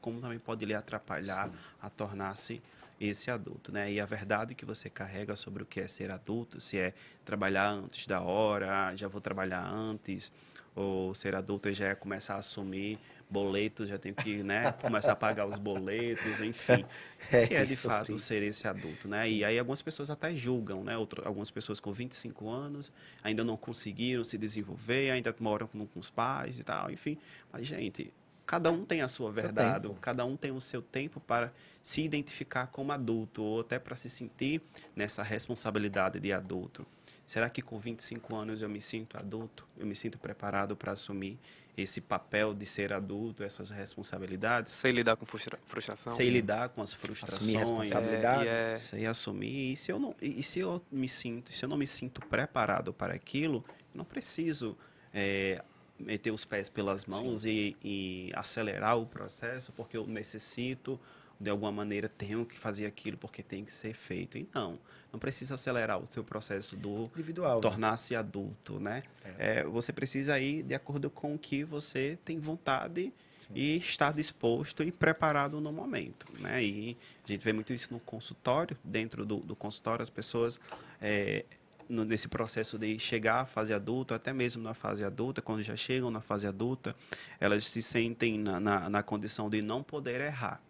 como 0.00 0.18
também 0.18 0.38
pode 0.38 0.64
lhe 0.64 0.74
atrapalhar 0.74 1.48
Sim. 1.50 1.54
a 1.80 1.90
tornar-se 1.90 2.62
esse 2.98 3.30
adulto, 3.30 3.70
né? 3.70 3.92
E 3.92 4.00
a 4.00 4.06
verdade 4.06 4.54
que 4.54 4.64
você 4.64 4.88
carrega 4.88 5.36
sobre 5.36 5.62
o 5.62 5.66
que 5.66 5.80
é 5.80 5.88
ser 5.88 6.10
adulto, 6.10 6.60
se 6.60 6.78
é 6.78 6.94
trabalhar 7.24 7.68
antes 7.68 8.06
da 8.06 8.20
hora, 8.20 8.88
ah, 8.88 8.96
já 8.96 9.08
vou 9.08 9.20
trabalhar 9.20 9.66
antes, 9.68 10.32
ou 10.74 11.14
ser 11.14 11.34
adulto 11.34 11.72
já 11.72 11.88
é 11.88 11.94
começar 11.94 12.34
a 12.34 12.38
assumir 12.38 12.98
boletos, 13.32 13.88
já 13.88 13.98
tem 13.98 14.12
que 14.12 14.42
né, 14.42 14.70
começar 14.72 15.12
a 15.12 15.16
pagar 15.16 15.46
os 15.46 15.58
boletos, 15.58 16.40
enfim. 16.40 16.84
É, 17.30 17.46
que 17.46 17.54
é 17.54 17.64
de 17.64 17.76
fato 17.76 18.14
isso. 18.14 18.26
ser 18.26 18.42
esse 18.42 18.66
adulto, 18.66 19.08
né? 19.08 19.24
Sim. 19.24 19.30
E 19.30 19.44
aí 19.44 19.58
algumas 19.58 19.80
pessoas 19.80 20.10
até 20.10 20.34
julgam, 20.34 20.84
né? 20.84 20.98
Outro, 20.98 21.26
algumas 21.26 21.50
pessoas 21.50 21.80
com 21.80 21.90
25 21.90 22.50
anos 22.50 22.92
ainda 23.22 23.42
não 23.42 23.56
conseguiram 23.56 24.22
se 24.22 24.36
desenvolver, 24.36 25.10
ainda 25.10 25.34
moram 25.38 25.66
com, 25.66 25.86
com 25.86 26.00
os 26.00 26.10
pais 26.10 26.58
e 26.58 26.64
tal, 26.64 26.90
enfim. 26.90 27.16
Mas, 27.50 27.64
gente, 27.64 28.12
cada 28.44 28.70
um 28.70 28.84
tem 28.84 29.00
a 29.00 29.08
sua 29.08 29.32
verdade, 29.32 29.88
cada 30.00 30.24
um 30.26 30.36
tem 30.36 30.50
o 30.50 30.60
seu 30.60 30.82
tempo 30.82 31.20
para 31.20 31.52
se 31.82 32.02
identificar 32.02 32.66
como 32.66 32.92
adulto 32.92 33.42
ou 33.42 33.60
até 33.60 33.78
para 33.78 33.96
se 33.96 34.10
sentir 34.10 34.60
nessa 34.94 35.22
responsabilidade 35.22 36.20
de 36.20 36.32
adulto. 36.32 36.86
Será 37.26 37.48
que 37.48 37.62
com 37.62 37.78
25 37.78 38.34
anos 38.34 38.62
eu 38.62 38.68
me 38.68 38.80
sinto 38.80 39.16
adulto? 39.16 39.66
Eu 39.76 39.86
me 39.86 39.94
sinto 39.94 40.18
preparado 40.18 40.76
para 40.76 40.92
assumir 40.92 41.38
esse 41.76 42.00
papel 42.00 42.52
de 42.52 42.66
ser 42.66 42.92
adulto, 42.92 43.42
essas 43.42 43.70
responsabilidades. 43.70 44.72
Sei 44.72 44.92
lidar 44.92 45.16
com 45.16 45.24
frustra 45.24 45.58
frustração. 45.66 46.12
Sei 46.12 46.28
lidar 46.28 46.68
com 46.68 46.82
as 46.82 46.92
frustrações. 46.92 47.40
Assumir 47.40 47.58
responsabilidades. 47.58 48.46
É, 48.46 48.72
é... 48.72 48.76
Sei 48.76 49.06
assumir. 49.06 49.72
E 49.72 49.76
se, 49.76 49.90
eu 49.90 49.98
não, 49.98 50.14
e 50.20 50.42
se 50.42 50.58
eu 50.58 50.82
me 50.90 51.08
sinto, 51.08 51.52
se 51.52 51.64
eu 51.64 51.68
não 51.68 51.78
me 51.78 51.86
sinto 51.86 52.20
preparado 52.26 52.92
para 52.92 53.14
aquilo, 53.14 53.64
não 53.94 54.04
preciso 54.04 54.76
é, 55.14 55.62
meter 55.98 56.30
os 56.30 56.44
pés 56.44 56.68
pelas 56.68 57.06
mãos 57.06 57.46
e, 57.46 57.76
e 57.82 58.30
acelerar 58.34 58.98
o 58.98 59.06
processo, 59.06 59.72
porque 59.72 59.96
eu 59.96 60.06
necessito 60.06 61.00
de 61.42 61.50
alguma 61.50 61.72
maneira 61.72 62.08
tenho 62.08 62.46
que 62.46 62.58
fazer 62.58 62.86
aquilo 62.86 63.16
porque 63.16 63.42
tem 63.42 63.64
que 63.64 63.72
ser 63.72 63.92
feito. 63.92 64.38
E 64.38 64.48
não, 64.54 64.78
não 65.12 65.18
precisa 65.18 65.56
acelerar 65.56 65.98
o 65.98 66.06
seu 66.08 66.22
processo 66.22 66.76
do 66.76 67.08
individual, 67.12 67.56
né? 67.56 67.62
tornar-se 67.62 68.14
né? 68.14 68.20
adulto, 68.20 68.78
né? 68.78 69.02
É. 69.24 69.58
É, 69.58 69.64
você 69.64 69.92
precisa 69.92 70.38
ir 70.38 70.62
de 70.62 70.74
acordo 70.74 71.10
com 71.10 71.34
o 71.34 71.38
que 71.38 71.64
você 71.64 72.16
tem 72.24 72.38
vontade 72.38 73.12
Sim. 73.40 73.52
e 73.54 73.76
estar 73.76 74.12
disposto 74.12 74.84
e 74.84 74.92
preparado 74.92 75.60
no 75.60 75.72
momento, 75.72 76.26
né? 76.38 76.62
E 76.62 76.96
a 77.24 77.28
gente 77.28 77.42
vê 77.42 77.52
muito 77.52 77.72
isso 77.72 77.92
no 77.92 77.98
consultório, 77.98 78.76
dentro 78.84 79.26
do, 79.26 79.38
do 79.38 79.56
consultório 79.56 80.02
as 80.02 80.10
pessoas 80.10 80.60
é, 81.00 81.44
no, 81.88 82.04
nesse 82.04 82.28
processo 82.28 82.78
de 82.78 82.96
chegar 83.00 83.40
à 83.40 83.46
fase 83.46 83.74
adulta, 83.74 84.14
até 84.14 84.32
mesmo 84.32 84.62
na 84.62 84.74
fase 84.74 85.04
adulta, 85.04 85.42
quando 85.42 85.60
já 85.60 85.74
chegam 85.74 86.08
na 86.08 86.20
fase 86.20 86.46
adulta, 86.46 86.94
elas 87.40 87.66
se 87.66 87.82
sentem 87.82 88.38
na, 88.38 88.60
na, 88.60 88.88
na 88.88 89.02
condição 89.02 89.50
de 89.50 89.60
não 89.60 89.82
poder 89.82 90.20
errar 90.20 90.62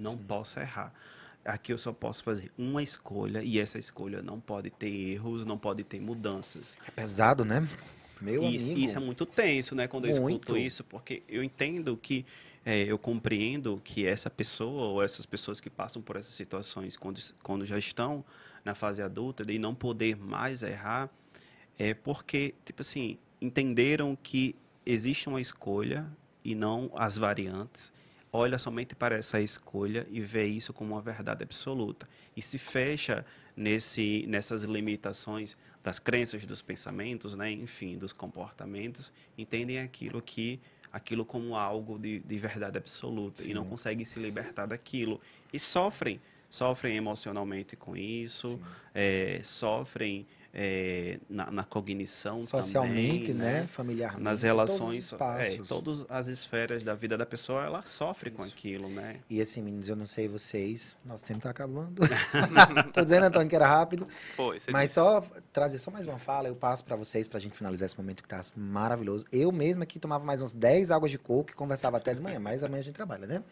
não 0.00 0.12
Sim. 0.12 0.24
posso 0.26 0.60
errar. 0.60 0.92
Aqui 1.44 1.72
eu 1.72 1.78
só 1.78 1.92
posso 1.92 2.22
fazer 2.22 2.50
uma 2.58 2.82
escolha 2.82 3.42
e 3.42 3.58
essa 3.58 3.78
escolha 3.78 4.22
não 4.22 4.38
pode 4.38 4.70
ter 4.70 4.90
erros, 4.90 5.46
não 5.46 5.56
pode 5.56 5.82
ter 5.84 6.00
mudanças. 6.00 6.76
É 6.86 6.90
pesado, 6.90 7.44
né? 7.44 7.66
Meu 8.20 8.42
isso, 8.44 8.70
amigo. 8.70 8.86
isso 8.86 8.96
é 8.96 9.00
muito 9.00 9.24
tenso, 9.24 9.74
né? 9.74 9.88
Quando 9.88 10.04
muito. 10.04 10.18
eu 10.18 10.28
escuto 10.28 10.56
isso, 10.58 10.84
porque 10.84 11.22
eu 11.26 11.42
entendo 11.42 11.96
que 11.96 12.26
é, 12.64 12.82
eu 12.82 12.98
compreendo 12.98 13.80
que 13.82 14.06
essa 14.06 14.28
pessoa 14.28 14.88
ou 14.88 15.02
essas 15.02 15.24
pessoas 15.24 15.60
que 15.60 15.70
passam 15.70 16.02
por 16.02 16.16
essas 16.16 16.34
situações 16.34 16.96
quando, 16.96 17.18
quando 17.42 17.64
já 17.64 17.78
estão 17.78 18.22
na 18.64 18.74
fase 18.74 19.00
adulta 19.00 19.44
de 19.44 19.58
não 19.58 19.74
poder 19.74 20.16
mais 20.16 20.62
errar, 20.62 21.08
é 21.78 21.94
porque, 21.94 22.54
tipo 22.64 22.82
assim, 22.82 23.16
entenderam 23.40 24.16
que 24.22 24.54
existe 24.84 25.28
uma 25.28 25.40
escolha 25.40 26.06
e 26.44 26.54
não 26.54 26.90
as 26.94 27.16
variantes 27.16 27.90
olha 28.32 28.58
somente 28.58 28.94
para 28.94 29.16
essa 29.16 29.40
escolha 29.40 30.06
e 30.10 30.20
vê 30.20 30.46
isso 30.46 30.72
como 30.72 30.94
uma 30.94 31.02
verdade 31.02 31.42
absoluta. 31.42 32.08
E 32.36 32.42
se 32.42 32.58
fecha 32.58 33.24
nesse 33.56 34.24
nessas 34.28 34.62
limitações 34.64 35.56
das 35.82 35.98
crenças, 35.98 36.44
dos 36.44 36.62
pensamentos, 36.62 37.36
né, 37.36 37.50
enfim, 37.50 37.96
dos 37.96 38.12
comportamentos, 38.12 39.12
entendem 39.36 39.78
aquilo 39.78 40.20
que 40.20 40.60
aquilo 40.92 41.24
como 41.24 41.56
algo 41.56 41.98
de, 41.98 42.18
de 42.18 42.36
verdade 42.36 42.76
absoluta 42.76 43.42
Sim. 43.42 43.50
e 43.50 43.54
não 43.54 43.64
conseguem 43.64 44.04
se 44.04 44.18
libertar 44.18 44.66
daquilo. 44.66 45.20
E 45.52 45.58
sofrem 45.58 46.20
sofrem 46.50 46.96
emocionalmente 46.96 47.76
com 47.76 47.96
isso, 47.96 48.60
é, 48.92 49.40
sofrem 49.44 50.26
é, 50.52 51.18
na, 51.28 51.50
na, 51.50 51.64
cognição 51.64 52.42
socialmente, 52.42 53.32
também, 53.32 53.34
né? 53.34 53.60
né? 53.60 53.66
familiarmente, 53.66 54.22
nas 54.22 54.42
relações, 54.42 55.12
é, 55.12 55.58
todas 55.66 56.04
as 56.08 56.26
esferas 56.26 56.82
da 56.82 56.94
vida 56.94 57.16
da 57.16 57.24
pessoa, 57.24 57.64
ela 57.64 57.82
sofre 57.86 58.30
Isso. 58.30 58.36
com 58.36 58.42
aquilo, 58.42 58.88
né? 58.88 59.20
E 59.30 59.40
assim, 59.40 59.62
meninos, 59.62 59.88
eu 59.88 59.94
não 59.94 60.06
sei 60.06 60.26
vocês, 60.26 60.96
nosso 61.04 61.24
tempo 61.24 61.38
está 61.38 61.50
acabando. 61.50 62.02
Tô 62.92 63.02
dizendo, 63.02 63.26
Antônio, 63.26 63.48
que 63.48 63.54
era 63.54 63.66
rápido. 63.66 64.08
Foi, 64.34 64.60
mas 64.72 64.82
disse. 64.82 64.94
só 64.94 65.24
trazer 65.52 65.78
só 65.78 65.90
mais 65.90 66.06
uma 66.06 66.18
fala, 66.18 66.48
eu 66.48 66.56
passo 66.56 66.84
para 66.84 66.96
vocês 66.96 67.28
para 67.28 67.38
a 67.38 67.40
gente 67.40 67.56
finalizar 67.56 67.86
esse 67.86 67.96
momento 67.96 68.22
que 68.22 68.28
tá 68.28 68.40
maravilhoso. 68.56 69.26
Eu 69.30 69.52
mesmo 69.52 69.82
aqui 69.84 70.00
tomava 70.00 70.24
mais 70.24 70.42
uns 70.42 70.52
10 70.52 70.90
águas 70.90 71.12
de 71.12 71.18
coco 71.18 71.50
e 71.50 71.54
conversava 71.54 71.96
até 71.96 72.12
de 72.12 72.20
manhã, 72.20 72.40
mas 72.40 72.64
amanhã 72.64 72.80
a 72.80 72.84
gente 72.84 72.94
trabalha, 72.94 73.26
né? 73.26 73.42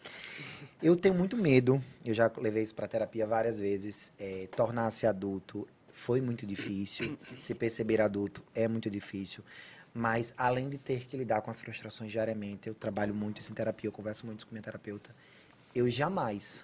Eu 0.83 0.95
tenho 0.95 1.15
muito 1.15 1.37
medo, 1.37 1.81
eu 2.03 2.13
já 2.13 2.29
levei 2.37 2.63
isso 2.63 2.75
para 2.75 2.87
terapia 2.87 3.25
várias 3.25 3.59
vezes, 3.59 4.11
é, 4.19 4.47
tornar-se 4.55 5.05
adulto 5.05 5.67
foi 5.99 6.21
muito 6.21 6.45
difícil. 6.45 7.19
Se 7.39 7.53
perceber 7.53 7.99
adulto 8.01 8.41
é 8.55 8.67
muito 8.67 8.89
difícil. 8.89 9.43
Mas, 9.93 10.33
além 10.37 10.69
de 10.69 10.77
ter 10.77 11.05
que 11.07 11.17
lidar 11.17 11.41
com 11.41 11.51
as 11.51 11.59
frustrações 11.59 12.11
diariamente, 12.11 12.69
eu 12.69 12.75
trabalho 12.75 13.13
muito 13.13 13.41
isso 13.41 13.51
em 13.51 13.55
terapia, 13.55 13.87
eu 13.87 13.91
converso 13.91 14.25
muito 14.25 14.45
com 14.45 14.53
minha 14.53 14.61
terapeuta. 14.61 15.13
Eu 15.75 15.89
jamais 15.89 16.63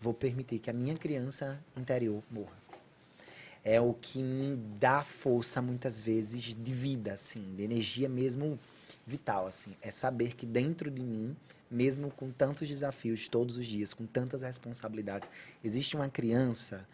vou 0.00 0.12
permitir 0.12 0.58
que 0.58 0.68
a 0.68 0.72
minha 0.72 0.96
criança 0.96 1.58
interior 1.76 2.22
morra. 2.30 2.56
É 3.64 3.80
o 3.80 3.94
que 3.94 4.22
me 4.22 4.56
dá 4.78 5.02
força, 5.02 5.62
muitas 5.62 6.02
vezes, 6.02 6.54
de 6.54 6.72
vida, 6.72 7.12
assim, 7.12 7.54
de 7.56 7.62
energia 7.62 8.08
mesmo 8.08 8.58
vital, 9.06 9.46
assim. 9.46 9.74
É 9.80 9.90
saber 9.90 10.34
que 10.34 10.46
dentro 10.46 10.90
de 10.90 11.02
mim, 11.02 11.36
mesmo 11.70 12.10
com 12.10 12.30
tantos 12.30 12.68
desafios 12.68 13.28
todos 13.28 13.56
os 13.56 13.66
dias, 13.66 13.94
com 13.94 14.06
tantas 14.06 14.42
responsabilidades, 14.42 15.30
existe 15.62 15.96
uma 15.96 16.08
criança 16.08 16.86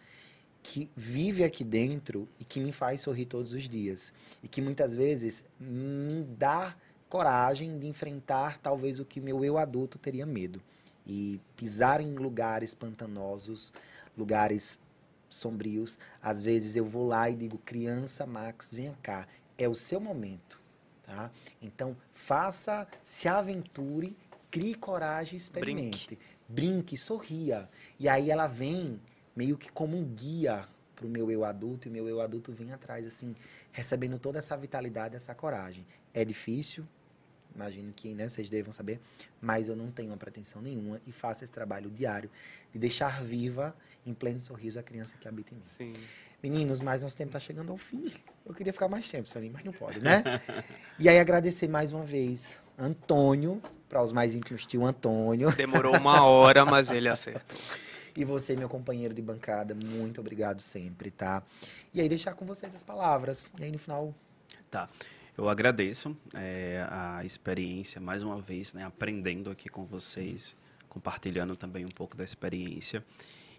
que 0.65 0.89
vive 0.95 1.43
aqui 1.43 1.63
dentro 1.63 2.27
e 2.39 2.43
que 2.43 2.59
me 2.59 2.71
faz 2.71 3.01
sorrir 3.01 3.27
todos 3.27 3.53
os 3.53 3.69
dias. 3.69 4.11
E 4.41 4.47
que 4.47 4.63
muitas 4.63 4.95
vezes 4.95 5.43
me 5.59 6.23
dá 6.23 6.75
coragem 7.07 7.77
de 7.77 7.85
enfrentar 7.85 8.57
talvez 8.57 8.99
o 8.99 9.05
que 9.05 9.21
meu 9.21 9.45
eu 9.45 9.59
adulto 9.59 9.99
teria 9.99 10.25
medo. 10.25 10.59
E 11.05 11.39
pisar 11.55 12.01
em 12.01 12.15
lugares 12.15 12.73
pantanosos, 12.73 13.71
lugares 14.17 14.79
sombrios. 15.29 15.99
Às 16.19 16.41
vezes 16.41 16.75
eu 16.75 16.83
vou 16.83 17.05
lá 17.05 17.29
e 17.29 17.35
digo: 17.35 17.59
criança 17.59 18.25
Max, 18.25 18.73
venha 18.73 18.97
cá, 19.03 19.27
é 19.59 19.69
o 19.69 19.75
seu 19.75 19.99
momento. 19.99 20.59
Tá? 21.03 21.29
Então, 21.61 21.95
faça, 22.11 22.87
se 23.03 23.27
aventure, 23.27 24.17
crie 24.49 24.73
coragem, 24.73 25.37
experimente. 25.37 26.07
Brinque. 26.07 26.19
Brinque, 26.49 26.97
sorria. 26.97 27.69
E 27.99 28.09
aí 28.09 28.31
ela 28.31 28.47
vem 28.47 28.99
meio 29.35 29.57
que 29.57 29.71
como 29.71 29.97
um 29.97 30.03
guia 30.03 30.65
para 30.95 31.05
o 31.05 31.09
meu 31.09 31.29
eu 31.29 31.43
adulto, 31.43 31.87
e 31.87 31.89
o 31.89 31.93
meu 31.93 32.07
eu 32.07 32.21
adulto 32.21 32.51
vem 32.51 32.71
atrás, 32.71 33.05
assim, 33.05 33.35
recebendo 33.71 34.17
toda 34.17 34.39
essa 34.39 34.55
vitalidade, 34.55 35.15
essa 35.15 35.35
coragem. 35.35 35.85
É 36.13 36.23
difícil, 36.23 36.87
imagino 37.53 37.91
que 37.93 38.13
né, 38.13 38.27
vocês 38.27 38.49
devam 38.49 38.71
saber, 38.71 38.99
mas 39.41 39.67
eu 39.67 39.75
não 39.75 39.91
tenho 39.91 40.09
uma 40.11 40.17
pretensão 40.17 40.61
nenhuma 40.61 41.01
e 41.05 41.11
faço 41.11 41.43
esse 41.43 41.51
trabalho 41.51 41.89
diário 41.89 42.29
de 42.71 42.79
deixar 42.79 43.21
viva, 43.21 43.75
em 44.05 44.13
pleno 44.13 44.39
sorriso, 44.39 44.79
a 44.79 44.83
criança 44.83 45.17
que 45.19 45.27
habita 45.27 45.53
em 45.53 45.57
mim. 45.57 45.63
Sim. 45.65 45.93
Meninos, 46.41 46.79
mas 46.79 47.01
nosso 47.01 47.17
tempo 47.17 47.29
está 47.29 47.39
chegando 47.39 47.71
ao 47.71 47.77
fim. 47.77 48.11
Eu 48.45 48.53
queria 48.53 48.71
ficar 48.71 48.87
mais 48.87 49.09
tempo, 49.09 49.27
Salim, 49.27 49.49
mas 49.49 49.63
não 49.63 49.73
pode, 49.73 49.99
né? 49.99 50.23
e 50.99 51.09
aí 51.09 51.17
agradecer 51.17 51.67
mais 51.67 51.91
uma 51.91 52.03
vez 52.03 52.59
Antônio, 52.77 53.61
para 53.89 54.03
os 54.03 54.11
mais 54.11 54.35
íntimos, 54.35 54.65
tio 54.65 54.85
Antônio. 54.85 55.51
Demorou 55.55 55.95
uma 55.97 56.23
hora, 56.23 56.65
mas 56.65 56.91
ele 56.91 57.09
acertou. 57.09 57.57
E 58.15 58.23
você, 58.23 58.55
meu 58.55 58.69
companheiro 58.69 59.13
de 59.13 59.21
bancada, 59.21 59.75
muito 59.75 60.21
obrigado 60.21 60.61
sempre, 60.61 61.11
tá? 61.11 61.43
E 61.93 61.99
aí, 61.99 62.07
deixar 62.07 62.33
com 62.33 62.45
vocês 62.45 62.73
as 62.73 62.83
palavras. 62.83 63.49
E 63.59 63.63
aí, 63.63 63.71
no 63.71 63.77
final. 63.77 64.13
Tá. 64.71 64.89
Eu 65.37 65.49
agradeço 65.49 66.15
é, 66.33 66.87
a 66.89 67.25
experiência, 67.25 67.99
mais 67.99 68.23
uma 68.23 68.39
vez, 68.39 68.73
né, 68.73 68.85
aprendendo 68.85 69.51
aqui 69.51 69.67
com 69.67 69.85
vocês, 69.85 70.55
compartilhando 70.87 71.57
também 71.57 71.83
um 71.83 71.89
pouco 71.89 72.15
da 72.15 72.23
experiência. 72.23 73.03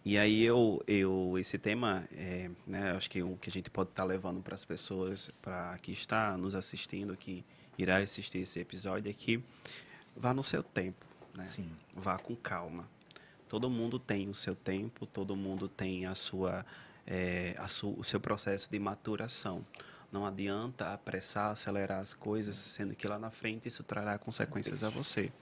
E 0.03 0.17
aí 0.17 0.43
eu, 0.43 0.83
eu 0.87 1.37
esse 1.39 1.59
tema, 1.59 2.09
é, 2.13 2.49
né, 2.67 2.93
acho 2.93 3.11
que 3.11 3.23
o 3.23 3.37
que 3.37 3.51
a 3.51 3.53
gente 3.53 3.69
pode 3.69 3.91
estar 3.91 4.05
tá 4.05 4.09
levando 4.09 4.41
para 4.41 4.55
as 4.55 4.65
pessoas, 4.65 5.31
para 5.43 5.77
que 5.83 5.93
está 5.93 6.35
nos 6.39 6.55
assistindo, 6.55 7.15
que 7.15 7.45
irá 7.77 7.99
assistir 7.99 8.39
esse 8.39 8.59
episódio 8.59 9.11
aqui, 9.11 9.45
vá 10.17 10.33
no 10.33 10.43
seu 10.43 10.63
tempo, 10.63 11.05
né? 11.35 11.45
Sim. 11.45 11.71
Vá 11.95 12.17
com 12.19 12.35
calma. 12.35 12.89
Todo 13.49 13.71
mundo 13.71 13.99
tem 13.99 14.29
o 14.29 14.35
seu 14.35 14.55
tempo, 14.55 15.07
todo 15.07 15.37
mundo 15.37 15.69
tem 15.69 16.07
a 16.07 16.15
sua, 16.15 16.67
é, 17.07 17.55
a 17.59 17.69
su, 17.69 17.95
o 17.97 18.05
seu 18.05 18.21
processo 18.21 18.71
de 18.71 18.79
maturação. 18.79 19.65
Não 20.11 20.27
adianta 20.27 20.93
apressar, 20.93 21.51
acelerar 21.51 22.01
as 22.01 22.13
coisas, 22.13 22.57
Sim. 22.57 22.71
sendo 22.71 22.95
que 22.95 23.07
lá 23.07 23.19
na 23.19 23.31
frente 23.31 23.69
isso 23.69 23.83
trará 23.83 24.19
consequências 24.19 24.83
a 24.83 24.91
você. 24.91 25.33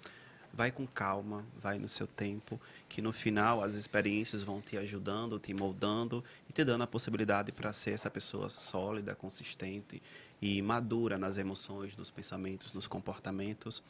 Vai 0.53 0.71
com 0.71 0.87
calma, 0.87 1.45
vai 1.61 1.79
no 1.79 1.89
seu 1.89 2.07
tempo, 2.07 2.61
que 2.89 3.03
no 3.03 3.13
final 3.13 3.63
as 3.63 3.75
experiências 3.75 4.43
vão 4.43 4.61
te 4.61 4.77
ajudando, 4.79 5.39
te 5.39 5.53
moldando 5.53 6.23
e 6.49 6.53
te 6.53 6.65
dando 6.65 6.83
a 6.85 6.87
possibilidade 6.87 7.51
para 7.53 7.73
ser 7.73 7.91
essa 7.91 8.09
pessoa 8.09 8.49
sólida, 8.49 9.15
consistente 9.15 10.01
e 10.41 10.61
madura 10.61 11.17
nas 11.17 11.39
emoções, 11.39 11.97
nos 11.97 12.11
pensamentos, 12.11 12.75
nos 12.75 12.87
comportamentos. 12.87 13.83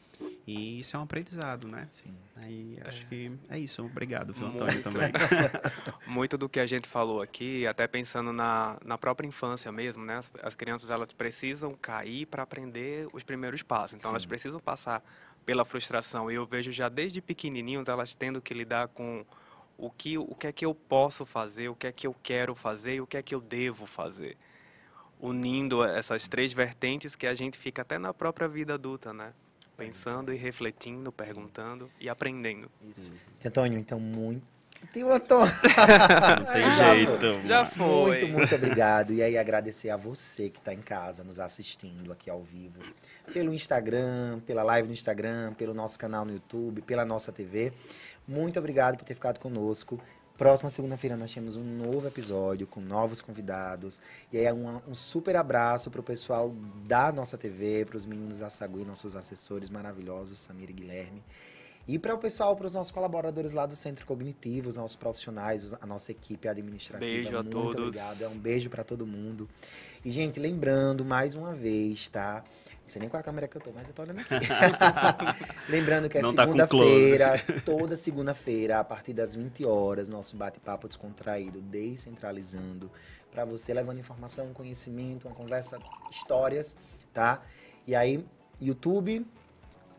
E 0.47 0.79
isso 0.79 0.97
é 0.97 0.99
um 0.99 1.03
aprendizado, 1.03 1.67
né? 1.67 1.89
Sim. 1.91 2.15
Aí 2.37 2.79
acho 2.85 3.05
é. 3.05 3.09
que 3.09 3.33
é 3.49 3.59
isso. 3.59 3.85
Obrigado, 3.85 4.33
viu, 4.33 4.47
Antônio, 4.47 4.83
também. 4.83 5.11
Muito 6.07 6.39
do 6.39 6.49
que 6.49 6.61
a 6.61 6.67
gente 6.67 6.87
falou 6.87 7.23
aqui, 7.23 7.67
até 7.67 7.87
pensando 7.87 8.33
na, 8.33 8.77
na 8.85 8.97
própria 8.97 9.27
infância 9.27 9.73
mesmo, 9.73 10.05
né? 10.05 10.19
As, 10.19 10.31
as 10.43 10.55
crianças 10.55 10.91
elas 10.91 11.13
precisam 11.13 11.75
cair 11.75 12.27
para 12.27 12.43
aprender 12.43 13.09
os 13.13 13.23
primeiros 13.23 13.63
passos. 13.63 13.95
Então 13.95 14.11
Sim. 14.11 14.15
elas 14.15 14.27
precisam 14.27 14.61
passar 14.61 15.03
pela 15.45 15.65
frustração. 15.65 16.31
E 16.31 16.35
eu 16.35 16.47
vejo 16.47 16.71
já 16.71 16.89
desde 16.89 17.21
pequenininhos 17.21 17.89
elas 17.89 18.15
tendo 18.15 18.41
que 18.41 18.55
lidar 18.55 18.89
com 18.89 19.25
o 19.77 19.91
que, 19.91 20.17
o 20.17 20.35
que 20.35 20.47
é 20.47 20.53
que 20.53 20.65
eu 20.65 20.75
posso 20.75 21.27
fazer, 21.27 21.69
o 21.69 21.75
que 21.75 21.87
é 21.87 21.93
que 21.93 22.07
eu 22.07 22.15
quero 22.23 22.55
fazer 22.55 22.97
e 22.97 23.01
o 23.01 23.07
que 23.07 23.17
é 23.17 23.23
que 23.23 23.35
eu 23.35 23.41
devo 23.41 23.87
fazer 23.87 24.37
unindo 25.21 25.85
essas 25.85 26.23
Sim. 26.23 26.29
três 26.29 26.53
vertentes 26.53 27.15
que 27.17 27.27
a 27.27 27.35
gente 27.35 27.59
fica 27.59 27.83
até 27.83 27.99
na 27.99 28.13
própria 28.13 28.49
vida 28.49 28.75
adulta, 28.75 29.13
né? 29.13 29.33
Pensando 29.77 30.33
e 30.33 30.37
refletindo, 30.37 31.11
perguntando 31.11 31.87
Sim. 31.87 31.93
e 32.01 32.09
aprendendo. 32.09 32.71
Isso. 32.89 33.11
Hum. 33.11 33.47
Antônio, 33.47 33.79
então, 33.79 33.99
muito. 33.99 34.55
Tem 34.93 35.05
um 35.05 35.11
Antônio. 35.11 35.53
Não 36.39 36.53
tem 36.53 36.71
jeito. 36.73 37.49
Já 37.49 37.65
foi. 37.65 38.21
Muito, 38.21 38.29
muito 38.29 38.55
obrigado. 38.55 39.13
E 39.13 39.23
aí, 39.23 39.39
agradecer 39.39 39.91
a 39.91 39.97
você 39.97 40.51
que 40.51 40.59
está 40.59 40.75
em 40.75 40.81
casa, 40.81 41.25
nos 41.25 41.41
assistindo 41.41 42.13
aqui 42.13 42.29
ao 42.29 42.43
vivo. 42.43 42.81
Pelo 43.33 43.53
Instagram, 43.53 44.41
pela 44.41 44.63
live 44.63 44.89
no 44.89 44.95
Instagram, 44.95 45.55
pelo 45.55 45.75
nosso 45.75 45.99
canal 45.99 46.25
no 46.25 46.33
YouTube, 46.33 46.83
pela 46.83 47.05
nossa 47.05 47.33
TV. 47.33 47.73
Muito 48.27 48.59
obrigado 48.59 48.97
por 48.97 49.05
ter 49.05 49.15
ficado 49.15 49.39
conosco. 49.39 50.01
Próxima 50.37 50.69
segunda-feira 50.69 51.17
nós 51.17 51.33
temos 51.33 51.55
um 51.55 51.63
novo 51.63 52.09
episódio 52.09 52.67
com 52.67 52.81
novos 52.81 53.23
convidados. 53.23 54.03
E 54.33 54.39
aí 54.39 54.47
é 54.47 54.53
um, 54.53 54.81
um 54.89 54.95
super 54.95 55.37
abraço 55.37 55.93
para 55.93 56.01
o 56.01 56.05
pessoal 56.05 56.53
da 56.85 57.13
nossa 57.13 57.39
TV, 57.39 57.85
para 57.85 57.97
os 57.97 58.05
meninos 58.05 58.41
da 58.41 58.51
Sagui, 58.51 58.85
nossos 58.85 59.15
assessores 59.15 59.71
maravilhosos, 59.71 60.41
Samir 60.41 60.71
e 60.71 60.73
Guilherme. 60.73 61.23
E 61.87 61.99
para 61.99 62.15
o 62.15 62.19
pessoal, 62.19 62.57
para 62.57 62.67
os 62.67 62.75
nossos 62.75 62.91
colaboradores 62.91 63.53
lá 63.53 63.65
do 63.65 63.77
Centro 63.77 64.07
Cognitivo, 64.07 64.71
os 64.71 64.77
nossos 64.77 64.97
profissionais, 64.97 65.73
a 65.81 65.87
nossa 65.87 66.11
equipe 66.11 66.49
administrativa. 66.49 67.09
Beijo 67.09 67.37
a 67.37 67.43
muito 67.43 67.51
todos. 67.51 67.83
obrigado. 67.89 68.23
É 68.23 68.29
um 68.29 68.39
beijo 68.39 68.71
para 68.71 68.83
todo 68.83 69.07
mundo. 69.07 69.49
E, 70.05 70.11
gente, 70.11 70.41
lembrando 70.41 71.05
mais 71.05 71.35
uma 71.35 71.53
vez, 71.53 72.09
tá? 72.09 72.43
Não 72.85 72.91
sei 72.91 73.01
nem 73.01 73.09
qual 73.09 73.19
é 73.19 73.23
a 73.23 73.25
câmera 73.25 73.49
que 73.49 73.57
eu 73.57 73.63
tô, 73.63 73.73
mas 73.73 73.89
eu 73.89 73.95
tô 73.95 74.03
olhando 74.03 74.21
aqui. 74.21 74.35
Lembrando 75.71 76.09
que 76.09 76.19
é 76.19 76.21
tá 76.21 76.29
segunda-feira, 76.29 77.39
tá 77.39 77.61
toda 77.65 77.97
segunda-feira, 77.97 78.79
a 78.79 78.85
partir 78.85 79.15
das 79.15 79.35
20 79.35 79.65
horas, 79.65 80.09
nosso 80.09 80.37
bate-papo 80.37 80.87
descontraído, 80.87 81.63
descentralizando, 81.63 82.91
para 83.33 83.45
você 83.45 83.73
levando 83.73 83.99
informação, 83.99 84.53
conhecimento, 84.53 85.27
uma 85.27 85.35
conversa, 85.35 85.79
histórias, 86.11 86.77
tá? 87.13 87.43
E 87.87 87.95
aí, 87.95 88.25
YouTube, 88.61 89.27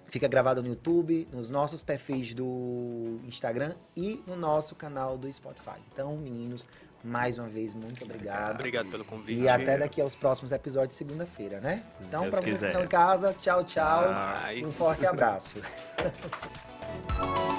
fica 0.06 0.28
gravado 0.28 0.62
no 0.62 0.70
YouTube, 0.70 1.28
nos 1.32 1.50
nossos 1.50 1.82
perfis 1.82 2.36
do 2.36 3.20
Instagram 3.26 3.74
e 3.96 4.24
no 4.28 4.36
nosso 4.36 4.76
canal 4.76 5.18
do 5.18 5.32
Spotify. 5.32 5.82
Então, 5.92 6.16
meninos, 6.18 6.68
mais 7.06 7.38
uma 7.38 7.48
vez, 7.48 7.74
muito 7.74 8.04
obrigado. 8.04 8.56
Obrigado 8.56 8.90
pelo 8.90 9.06
convite. 9.06 9.40
E 9.42 9.48
até 9.48 9.78
daqui 9.78 10.02
aos 10.02 10.16
próximos 10.16 10.52
episódios, 10.52 10.96
segunda-feira, 10.96 11.62
né? 11.62 11.84
Então, 12.02 12.30
para 12.30 12.42
vocês 12.42 12.60
que 12.60 12.66
estão 12.66 12.84
em 12.84 12.88
casa, 12.88 13.34
tchau, 13.40 13.64
tchau. 13.64 14.04
tchau. 14.04 14.68
Um 14.68 14.72
forte 14.72 15.06
abraço. 15.06 15.62